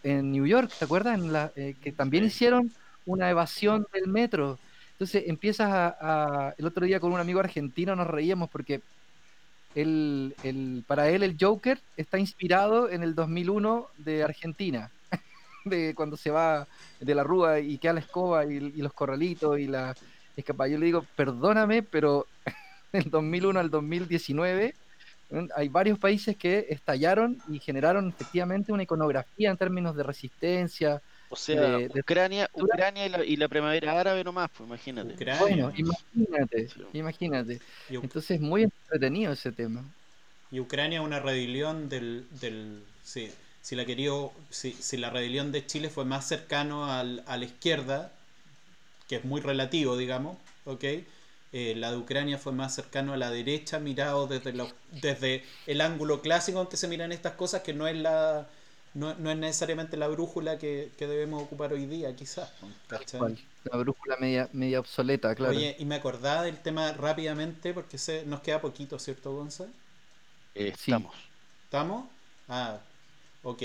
en 0.03 0.31
New 0.31 0.45
York, 0.45 0.71
¿te 0.77 0.85
acuerdas? 0.85 1.19
En 1.19 1.33
la, 1.33 1.51
eh, 1.55 1.75
que 1.81 1.91
también 1.91 2.23
hicieron 2.25 2.71
una 3.05 3.29
evasión 3.29 3.87
del 3.93 4.07
metro. 4.07 4.59
Entonces 4.93 5.23
empiezas 5.27 5.71
a, 5.71 6.47
a, 6.49 6.53
El 6.57 6.65
otro 6.65 6.85
día 6.85 6.99
con 6.99 7.11
un 7.11 7.19
amigo 7.19 7.39
argentino 7.39 7.95
nos 7.95 8.07
reíamos 8.07 8.49
porque 8.49 8.81
el, 9.75 10.35
el, 10.43 10.83
para 10.87 11.09
él 11.09 11.23
el 11.23 11.37
Joker 11.39 11.79
está 11.97 12.17
inspirado 12.17 12.89
en 12.89 13.03
el 13.03 13.15
2001 13.15 13.87
de 13.97 14.23
Argentina 14.23 14.91
de 15.65 15.93
cuando 15.95 16.17
se 16.17 16.31
va 16.31 16.67
de 16.99 17.15
la 17.15 17.23
rúa 17.23 17.59
y 17.59 17.77
queda 17.77 17.93
la 17.93 17.99
escoba 17.99 18.45
y, 18.45 18.59
los 18.59 18.93
corralitos 18.93 19.59
y 19.59 19.67
la 19.67 19.95
escapa. 20.35 20.67
Yo 20.67 20.77
le 20.77 20.85
digo, 20.87 21.05
perdóname, 21.15 21.83
pero 21.83 22.25
del 22.91 23.09
2001 23.09 23.59
al 23.59 23.69
2019 23.69 24.75
hay 25.55 25.69
varios 25.69 25.99
países 25.99 26.35
que 26.35 26.65
estallaron 26.69 27.37
y 27.47 27.59
generaron 27.59 28.09
efectivamente 28.09 28.71
una 28.71 28.83
iconografía 28.83 29.51
en 29.51 29.57
términos 29.57 29.95
de 29.95 30.03
resistencia. 30.03 31.01
O 31.29 31.35
sea, 31.35 31.77
de, 31.77 31.89
de 31.89 31.99
Ucrania, 31.99 32.49
Ucrania 32.53 33.05
y 33.05 33.09
la, 33.09 33.23
y 33.23 33.35
la, 33.35 33.47
primavera 33.47 33.99
árabe 33.99 34.23
nomás, 34.23 34.49
pues 34.49 34.67
imagínate. 34.67 35.13
Ucrania. 35.13 35.39
Bueno, 35.39 35.71
imagínate, 35.75 36.69
sí. 36.69 36.81
imagínate. 36.93 37.61
Entonces 37.89 38.41
muy 38.41 38.63
entretenido 38.63 39.33
ese 39.33 39.51
tema. 39.51 39.85
Y 40.51 40.59
Ucrania 40.59 41.03
una 41.03 41.19
rebelión 41.19 41.87
del, 41.87 42.25
del 42.41 42.83
sí, 43.03 43.31
si 43.61 43.75
la 43.75 43.85
querido, 43.85 44.33
si, 44.49 44.73
si, 44.73 44.97
la 44.97 45.11
rebelión 45.11 45.51
de 45.51 45.65
Chile 45.65 45.89
fue 45.89 46.03
más 46.03 46.27
cercano 46.27 46.91
al, 46.91 47.23
a 47.27 47.37
la 47.37 47.45
izquierda, 47.45 48.11
que 49.07 49.17
es 49.17 49.25
muy 49.25 49.41
relativo, 49.41 49.95
digamos, 49.97 50.37
¿ok? 50.65 50.83
Eh, 51.51 51.73
la 51.75 51.91
de 51.91 51.97
Ucrania 51.97 52.37
fue 52.37 52.53
más 52.53 52.73
cercano 52.75 53.13
a 53.13 53.17
la 53.17 53.29
derecha, 53.29 53.79
mirado 53.79 54.27
desde, 54.27 54.53
lo, 54.53 54.71
desde 54.91 55.43
el 55.67 55.81
ángulo 55.81 56.21
clásico 56.21 56.61
en 56.61 56.67
que 56.67 56.77
se 56.77 56.87
miran 56.87 57.11
estas 57.11 57.33
cosas, 57.33 57.61
que 57.61 57.73
no 57.73 57.87
es 57.87 57.97
la 57.97 58.47
no, 58.93 59.13
no 59.15 59.31
es 59.31 59.37
necesariamente 59.37 59.97
la 59.97 60.07
brújula 60.07 60.57
que, 60.57 60.91
que, 60.97 61.07
debemos 61.07 61.43
ocupar 61.43 61.73
hoy 61.73 61.85
día, 61.85 62.15
quizás. 62.15 62.51
La 63.63 63.77
brújula 63.77 64.17
media, 64.17 64.49
media 64.53 64.79
obsoleta, 64.79 65.35
claro. 65.35 65.55
Oye, 65.55 65.75
y 65.77 65.85
me 65.85 65.95
acordaba 65.95 66.43
del 66.43 66.57
tema 66.57 66.91
rápidamente, 66.93 67.73
porque 67.73 67.97
se, 67.97 68.25
nos 68.25 68.41
queda 68.41 68.61
poquito, 68.61 68.97
¿cierto, 68.97 69.33
Gonzalo? 69.33 69.71
Eh, 70.55 70.69
estamos. 70.69 71.15
¿Estamos? 71.65 72.05
Ah, 72.47 72.79
Ok. 73.43 73.63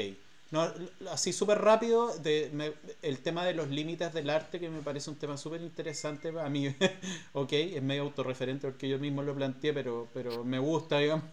No, 0.50 0.72
así 1.10 1.32
súper 1.32 1.58
rápido, 1.58 2.16
de, 2.18 2.48
me, 2.52 2.74
el 3.02 3.18
tema 3.18 3.44
de 3.44 3.54
los 3.54 3.68
límites 3.70 4.12
del 4.12 4.30
arte, 4.30 4.60
que 4.60 4.68
me 4.68 4.82
parece 4.82 5.10
un 5.10 5.16
tema 5.16 5.36
súper 5.36 5.60
interesante 5.62 6.32
a 6.38 6.48
mí, 6.48 6.68
ok, 7.32 7.52
es 7.52 7.82
medio 7.82 8.02
autorreferente 8.02 8.68
porque 8.68 8.88
yo 8.88 9.00
mismo 9.00 9.22
lo 9.22 9.34
planteé, 9.34 9.72
pero, 9.72 10.08
pero 10.14 10.44
me 10.44 10.60
gusta, 10.60 10.98
digamos. 10.98 11.24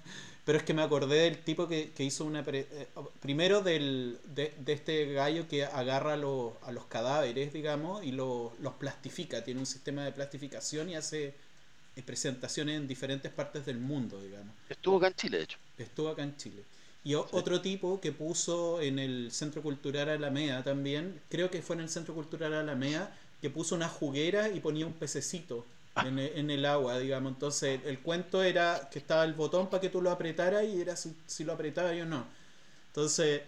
Pero 0.46 0.58
es 0.58 0.64
que 0.64 0.74
me 0.74 0.82
acordé 0.82 1.22
del 1.22 1.38
tipo 1.38 1.68
que, 1.68 1.92
que 1.92 2.04
hizo 2.04 2.26
una... 2.26 2.44
Eh, 2.48 2.88
primero 3.20 3.62
del, 3.62 4.18
de, 4.26 4.54
de, 4.60 4.74
este 4.74 5.14
gallo 5.14 5.48
que 5.48 5.66
agarra 5.66 6.18
lo, 6.18 6.58
a 6.64 6.72
los 6.72 6.86
cadáveres, 6.86 7.54
digamos, 7.54 8.04
y 8.04 8.12
lo, 8.12 8.54
los 8.60 8.74
plastifica, 8.74 9.44
tiene 9.44 9.60
un 9.60 9.68
sistema 9.68 10.04
de 10.04 10.12
plastificación 10.12 10.89
y 10.89 10.96
hace 10.96 11.36
eh, 11.96 12.02
presentaciones 12.04 12.78
en 12.78 12.88
diferentes 12.88 13.32
partes 13.32 13.66
del 13.66 13.78
mundo, 13.78 14.20
digamos. 14.22 14.56
Estuvo 14.70 14.98
acá 14.98 15.08
en 15.08 15.16
Chile, 15.16 15.38
de 15.38 15.44
hecho. 15.44 15.58
Estuvo 15.78 16.10
acá 16.10 16.24
en 16.24 16.36
Chile. 16.38 16.64
Y 17.04 17.16
otro 17.16 17.62
tipo 17.62 18.00
que 18.00 18.12
puso 18.12 18.80
en 18.80 19.00
el 19.00 19.32
Centro 19.32 19.64
Cultural 19.64 20.10
Alameda 20.10 20.64
también, 20.64 21.20
creo 21.30 21.50
que 21.50 21.62
fue 21.64 21.76
en 21.76 21.82
el 21.82 21.89
Centro 21.89 22.14
Cultural 22.14 22.54
Alameda, 22.54 23.16
que 23.42 23.50
puso 23.50 23.74
una 23.74 23.89
juguera 23.89 24.50
y 24.50 24.60
ponía 24.60 24.86
un 24.86 24.94
pececito. 24.94 25.66
En, 25.96 26.20
el, 26.20 26.32
en, 26.36 26.52
el, 26.52 26.66
agua, 26.66 26.98
digamos. 27.00 27.34
Entonces 27.34 27.82
el 27.86 28.00
cuento 28.00 28.44
era 28.44 28.89
que 28.92 29.00
estaba 29.00 29.24
el 29.24 29.34
botón 29.34 29.70
para 29.70 29.82
que 29.82 29.89
tú 29.89 30.02
lo 30.02 30.12
apretaras 30.12 30.64
y 30.66 30.82
era 30.82 30.96
si, 30.96 31.16
si 31.26 31.44
lo 31.44 31.54
apretabas 31.54 31.94
o 31.94 32.06
no. 32.06 32.26
Entonces, 32.88 33.42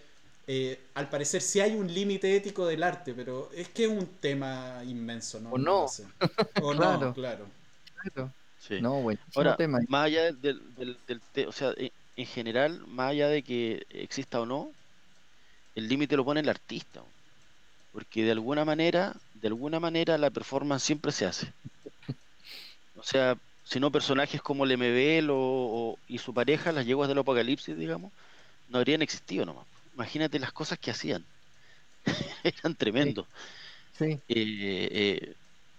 eh, 0.46 0.80
al 0.94 1.08
parecer 1.08 1.40
sí 1.42 1.60
hay 1.60 1.74
un 1.74 1.92
límite 1.92 2.36
ético 2.36 2.66
del 2.66 2.82
arte, 2.82 3.14
pero 3.14 3.50
es 3.54 3.68
que 3.68 3.84
es 3.84 3.90
un 3.90 4.06
tema 4.20 4.82
inmenso, 4.84 5.40
¿no? 5.40 5.50
O 5.50 5.58
no. 5.58 5.84
O 5.84 5.88
claro. 6.72 7.00
no, 7.00 7.14
claro. 7.14 7.46
claro. 8.12 8.30
Sí. 8.58 8.80
No, 8.80 9.02
bueno, 9.02 9.20
Ahora, 9.34 9.56
tema. 9.56 9.80
más 9.88 10.06
allá 10.06 10.32
del, 10.32 10.74
del, 10.74 10.96
del, 11.06 11.20
del 11.34 11.48
o 11.48 11.52
sea, 11.52 11.74
en 11.76 12.26
general, 12.26 12.82
más 12.86 13.10
allá 13.10 13.28
de 13.28 13.42
que 13.42 13.86
exista 13.90 14.40
o 14.40 14.46
no, 14.46 14.70
el 15.74 15.88
límite 15.88 16.16
lo 16.16 16.24
pone 16.24 16.40
el 16.40 16.48
artista. 16.48 17.02
Porque 17.92 18.24
de 18.24 18.32
alguna 18.32 18.64
manera, 18.64 19.14
de 19.34 19.48
alguna 19.48 19.80
manera 19.80 20.18
la 20.18 20.30
performance 20.30 20.82
siempre 20.82 21.12
se 21.12 21.26
hace. 21.26 21.52
O 23.04 23.06
sea, 23.06 23.36
si 23.64 23.78
no 23.78 23.92
personajes 23.92 24.40
como 24.40 24.66
Lemebel 24.66 25.30
o, 25.30 25.36
o, 25.36 25.98
y 26.08 26.18
su 26.18 26.32
pareja, 26.34 26.72
las 26.72 26.86
yeguas 26.86 27.08
del 27.08 27.18
apocalipsis, 27.18 27.76
digamos, 27.76 28.12
no 28.68 28.78
habrían 28.78 29.02
existido 29.02 29.44
nomás. 29.44 29.66
Imagínate 29.94 30.38
las 30.38 30.52
cosas 30.52 30.78
que 30.78 30.90
hacían. 30.90 31.24
Eran 32.44 32.74
tremendos. 32.74 33.26
Sí. 33.98 34.14
sí. 34.14 34.20
Eh, 34.28 35.34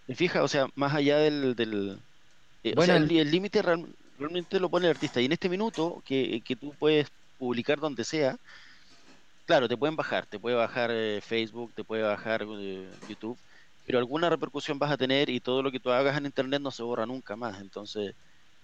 eh, 0.07 0.15
fija, 0.15 0.43
o 0.43 0.47
sea, 0.47 0.67
más 0.75 0.93
allá 0.93 1.17
del... 1.17 1.55
del 1.55 1.99
eh, 2.63 2.73
bueno, 2.75 2.93
o 2.93 2.97
sea, 2.97 3.21
el 3.21 3.31
límite 3.31 3.61
realmente 3.61 3.95
realmente 4.17 4.59
lo 4.59 4.69
pone 4.69 4.85
el 4.87 4.91
artista. 4.91 5.21
Y 5.21 5.25
en 5.25 5.33
este 5.33 5.49
minuto, 5.49 6.01
que, 6.05 6.41
que 6.41 6.55
tú 6.55 6.73
puedes 6.77 7.07
publicar 7.37 7.79
donde 7.79 8.03
sea, 8.03 8.37
claro, 9.45 9.67
te 9.67 9.77
pueden 9.77 9.95
bajar, 9.95 10.25
te 10.25 10.39
puede 10.39 10.55
bajar 10.55 10.91
eh, 10.91 11.21
Facebook, 11.21 11.73
te 11.73 11.83
puede 11.83 12.03
bajar 12.03 12.45
eh, 12.59 12.89
YouTube, 13.07 13.37
pero 13.85 13.99
alguna 13.99 14.29
repercusión 14.29 14.79
vas 14.79 14.91
a 14.91 14.97
tener 14.97 15.29
y 15.29 15.39
todo 15.39 15.61
lo 15.61 15.71
que 15.71 15.79
tú 15.79 15.91
hagas 15.91 16.17
en 16.17 16.25
Internet 16.25 16.61
no 16.61 16.71
se 16.71 16.83
borra 16.83 17.05
nunca 17.05 17.35
más. 17.35 17.59
Entonces, 17.61 18.15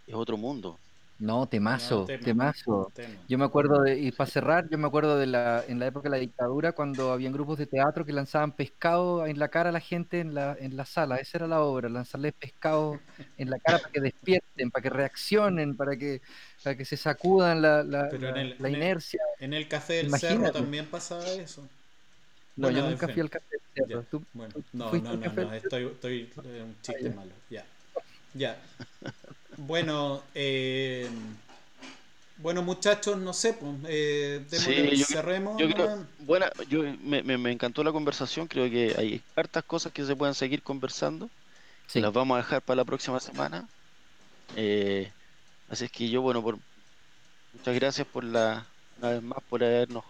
es 0.08 0.14
otro 0.16 0.38
mundo. 0.38 0.80
No, 1.22 1.48
temazo, 1.48 2.00
no, 2.00 2.06
tema, 2.08 2.24
temazo. 2.24 2.92
Tema. 2.96 3.14
Yo 3.28 3.38
me 3.38 3.46
acuerdo 3.46 3.84
de, 3.84 4.00
y 4.00 4.12
para 4.12 4.28
cerrar, 4.28 4.68
yo 4.72 4.80
me 4.80 4.88
acuerdo 4.88 5.20
de 5.20 5.28
la, 5.28 5.64
en 5.68 5.78
la 5.78 5.86
época 5.86 6.10
de 6.10 6.16
la 6.16 6.20
dictadura, 6.20 6.72
cuando 6.72 7.12
habían 7.12 7.32
grupos 7.32 7.60
de 7.60 7.68
teatro 7.68 8.04
que 8.04 8.12
lanzaban 8.12 8.54
pescado 8.54 9.28
en 9.28 9.38
la 9.38 9.50
cara 9.50 9.70
a 9.70 9.72
la 9.72 9.82
gente 9.82 10.20
en 10.20 10.34
la, 10.34 10.58
en 10.60 10.76
la 10.76 10.84
sala, 10.84 11.18
esa 11.18 11.38
era 11.38 11.48
la 11.48 11.62
obra, 11.62 11.90
lanzarles 11.90 12.34
pescado 12.34 13.00
en 13.38 13.52
la 13.52 13.60
cara 13.60 13.78
para 13.78 13.92
que 13.92 14.02
despierten, 14.02 14.72
para 14.72 14.82
que 14.82 14.90
reaccionen, 14.90 15.78
para 15.78 15.96
que, 15.96 16.24
para 16.64 16.76
que 16.76 16.86
se 16.86 16.98
sacudan 16.98 17.62
la, 17.62 17.84
la, 17.84 18.08
el, 18.10 18.56
la 18.58 18.70
inercia. 18.72 19.22
En 19.40 19.54
el, 19.54 19.68
café 19.68 19.94
del 19.94 20.08
Imagínate. 20.08 20.38
cerro 20.40 20.52
también 20.54 20.88
pasaba 20.88 21.24
eso. 21.28 21.68
No, 22.56 22.68
bueno, 22.68 22.80
yo 22.80 22.90
nunca 22.90 23.08
fui 23.08 23.22
al 23.22 23.30
café 23.30 23.46
del 23.50 23.88
cerro. 23.88 24.04
¿Tú, 24.12 24.24
bueno, 24.34 24.54
¿tú 24.54 24.64
no, 24.74 24.92
no, 24.92 25.16
no, 25.16 25.34
no, 25.34 25.54
estoy, 25.54 25.86
estoy 25.86 26.30
un 26.38 26.76
chiste 26.82 27.10
malo, 27.12 27.32
ya. 27.50 27.66
Ya. 28.34 28.58
Bueno, 29.58 30.24
eh, 30.34 31.10
bueno 32.38 32.62
muchachos, 32.62 33.18
no 33.18 33.34
sé, 33.34 33.54
pues, 33.54 33.76
eh, 33.88 34.44
sí, 34.50 34.98
yo, 34.98 35.06
cerremos. 35.06 35.60
Yo 35.60 35.70
creo, 35.70 36.06
buena, 36.20 36.52
yo, 36.70 36.84
me, 37.04 37.24
me, 37.24 37.38
me, 37.38 37.52
encantó 37.52 37.84
la 37.84 37.92
conversación, 37.92 38.48
creo 38.48 38.70
que 38.70 38.96
hay 38.98 39.22
hartas 39.36 39.64
cosas 39.64 39.92
que 39.92 40.06
se 40.06 40.16
pueden 40.16 40.36
seguir 40.36 40.62
conversando. 40.62 41.30
Sí. 41.88 42.00
Las 42.00 42.14
vamos 42.14 42.36
a 42.36 42.38
dejar 42.38 42.62
para 42.62 42.78
la 42.78 42.86
próxima 42.86 43.20
semana. 43.20 43.68
Eh, 44.56 45.12
así 45.70 45.86
es 45.86 45.92
que 45.92 46.10
yo, 46.10 46.22
bueno, 46.22 46.42
por 46.42 46.58
muchas 47.54 47.76
gracias 47.76 48.08
por 48.08 48.24
la, 48.24 48.66
una 49.00 49.10
vez 49.10 49.22
más, 49.22 49.40
por 49.50 49.64
habernos 49.64 50.06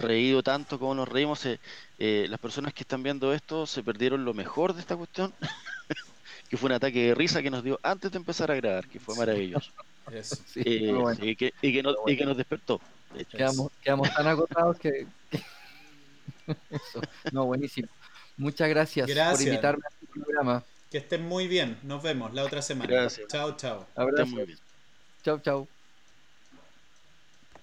reído 0.00 0.42
tanto 0.42 0.78
como 0.78 0.94
nos 0.94 1.08
reímos. 1.08 1.44
Eh, 1.46 1.58
eh, 1.98 2.26
las 2.28 2.40
personas 2.40 2.72
que 2.74 2.82
están 2.82 3.02
viendo 3.02 3.32
esto 3.32 3.66
se 3.66 3.82
perdieron 3.82 4.24
lo 4.24 4.34
mejor 4.34 4.74
de 4.74 4.80
esta 4.80 4.96
cuestión. 4.96 5.32
que 6.50 6.56
fue 6.56 6.68
un 6.68 6.72
ataque 6.74 7.06
de 7.08 7.14
risa 7.14 7.42
que 7.42 7.50
nos 7.50 7.62
dio 7.62 7.78
antes 7.82 8.10
de 8.10 8.18
empezar 8.18 8.50
a 8.50 8.56
grabar, 8.56 8.86
que 8.88 8.98
fue 9.00 9.14
maravilloso. 9.16 9.70
Sí, 10.24 10.62
Eh, 10.64 10.92
bueno. 10.92 11.24
y, 11.24 11.36
que, 11.36 11.54
y, 11.62 11.72
que 11.72 11.84
nos, 11.84 11.94
y 12.04 12.16
que 12.16 12.24
nos 12.24 12.36
despertó. 12.36 12.80
de 13.14 13.22
hecho. 13.22 13.36
Quedamos, 13.38 13.72
quedamos 13.80 14.12
tan 14.12 14.26
agotados 14.26 14.76
que. 14.78 15.06
que- 15.30 15.40
Eso. 16.70 17.00
No, 17.30 17.44
buenísimo. 17.46 17.86
Muchas 18.36 18.68
gracias, 18.70 19.08
por 19.08 19.40
invitarme 19.40 19.82
a 19.84 19.88
este 19.92 20.20
programa. 20.20 20.64
Que 20.90 20.98
estén 20.98 21.22
muy 21.28 21.46
bien. 21.46 21.78
Nos 21.84 22.02
vemos 22.02 22.34
la 22.34 22.42
otra 22.42 22.60
semana. 22.60 22.90
Gracias. 22.90 23.28
Chao, 23.28 23.56
chao. 23.56 23.86
Abrazo. 23.94 24.26
muy 24.26 24.46
bien. 24.46 24.58
Chau, 25.22 25.38
chau. 25.38 25.68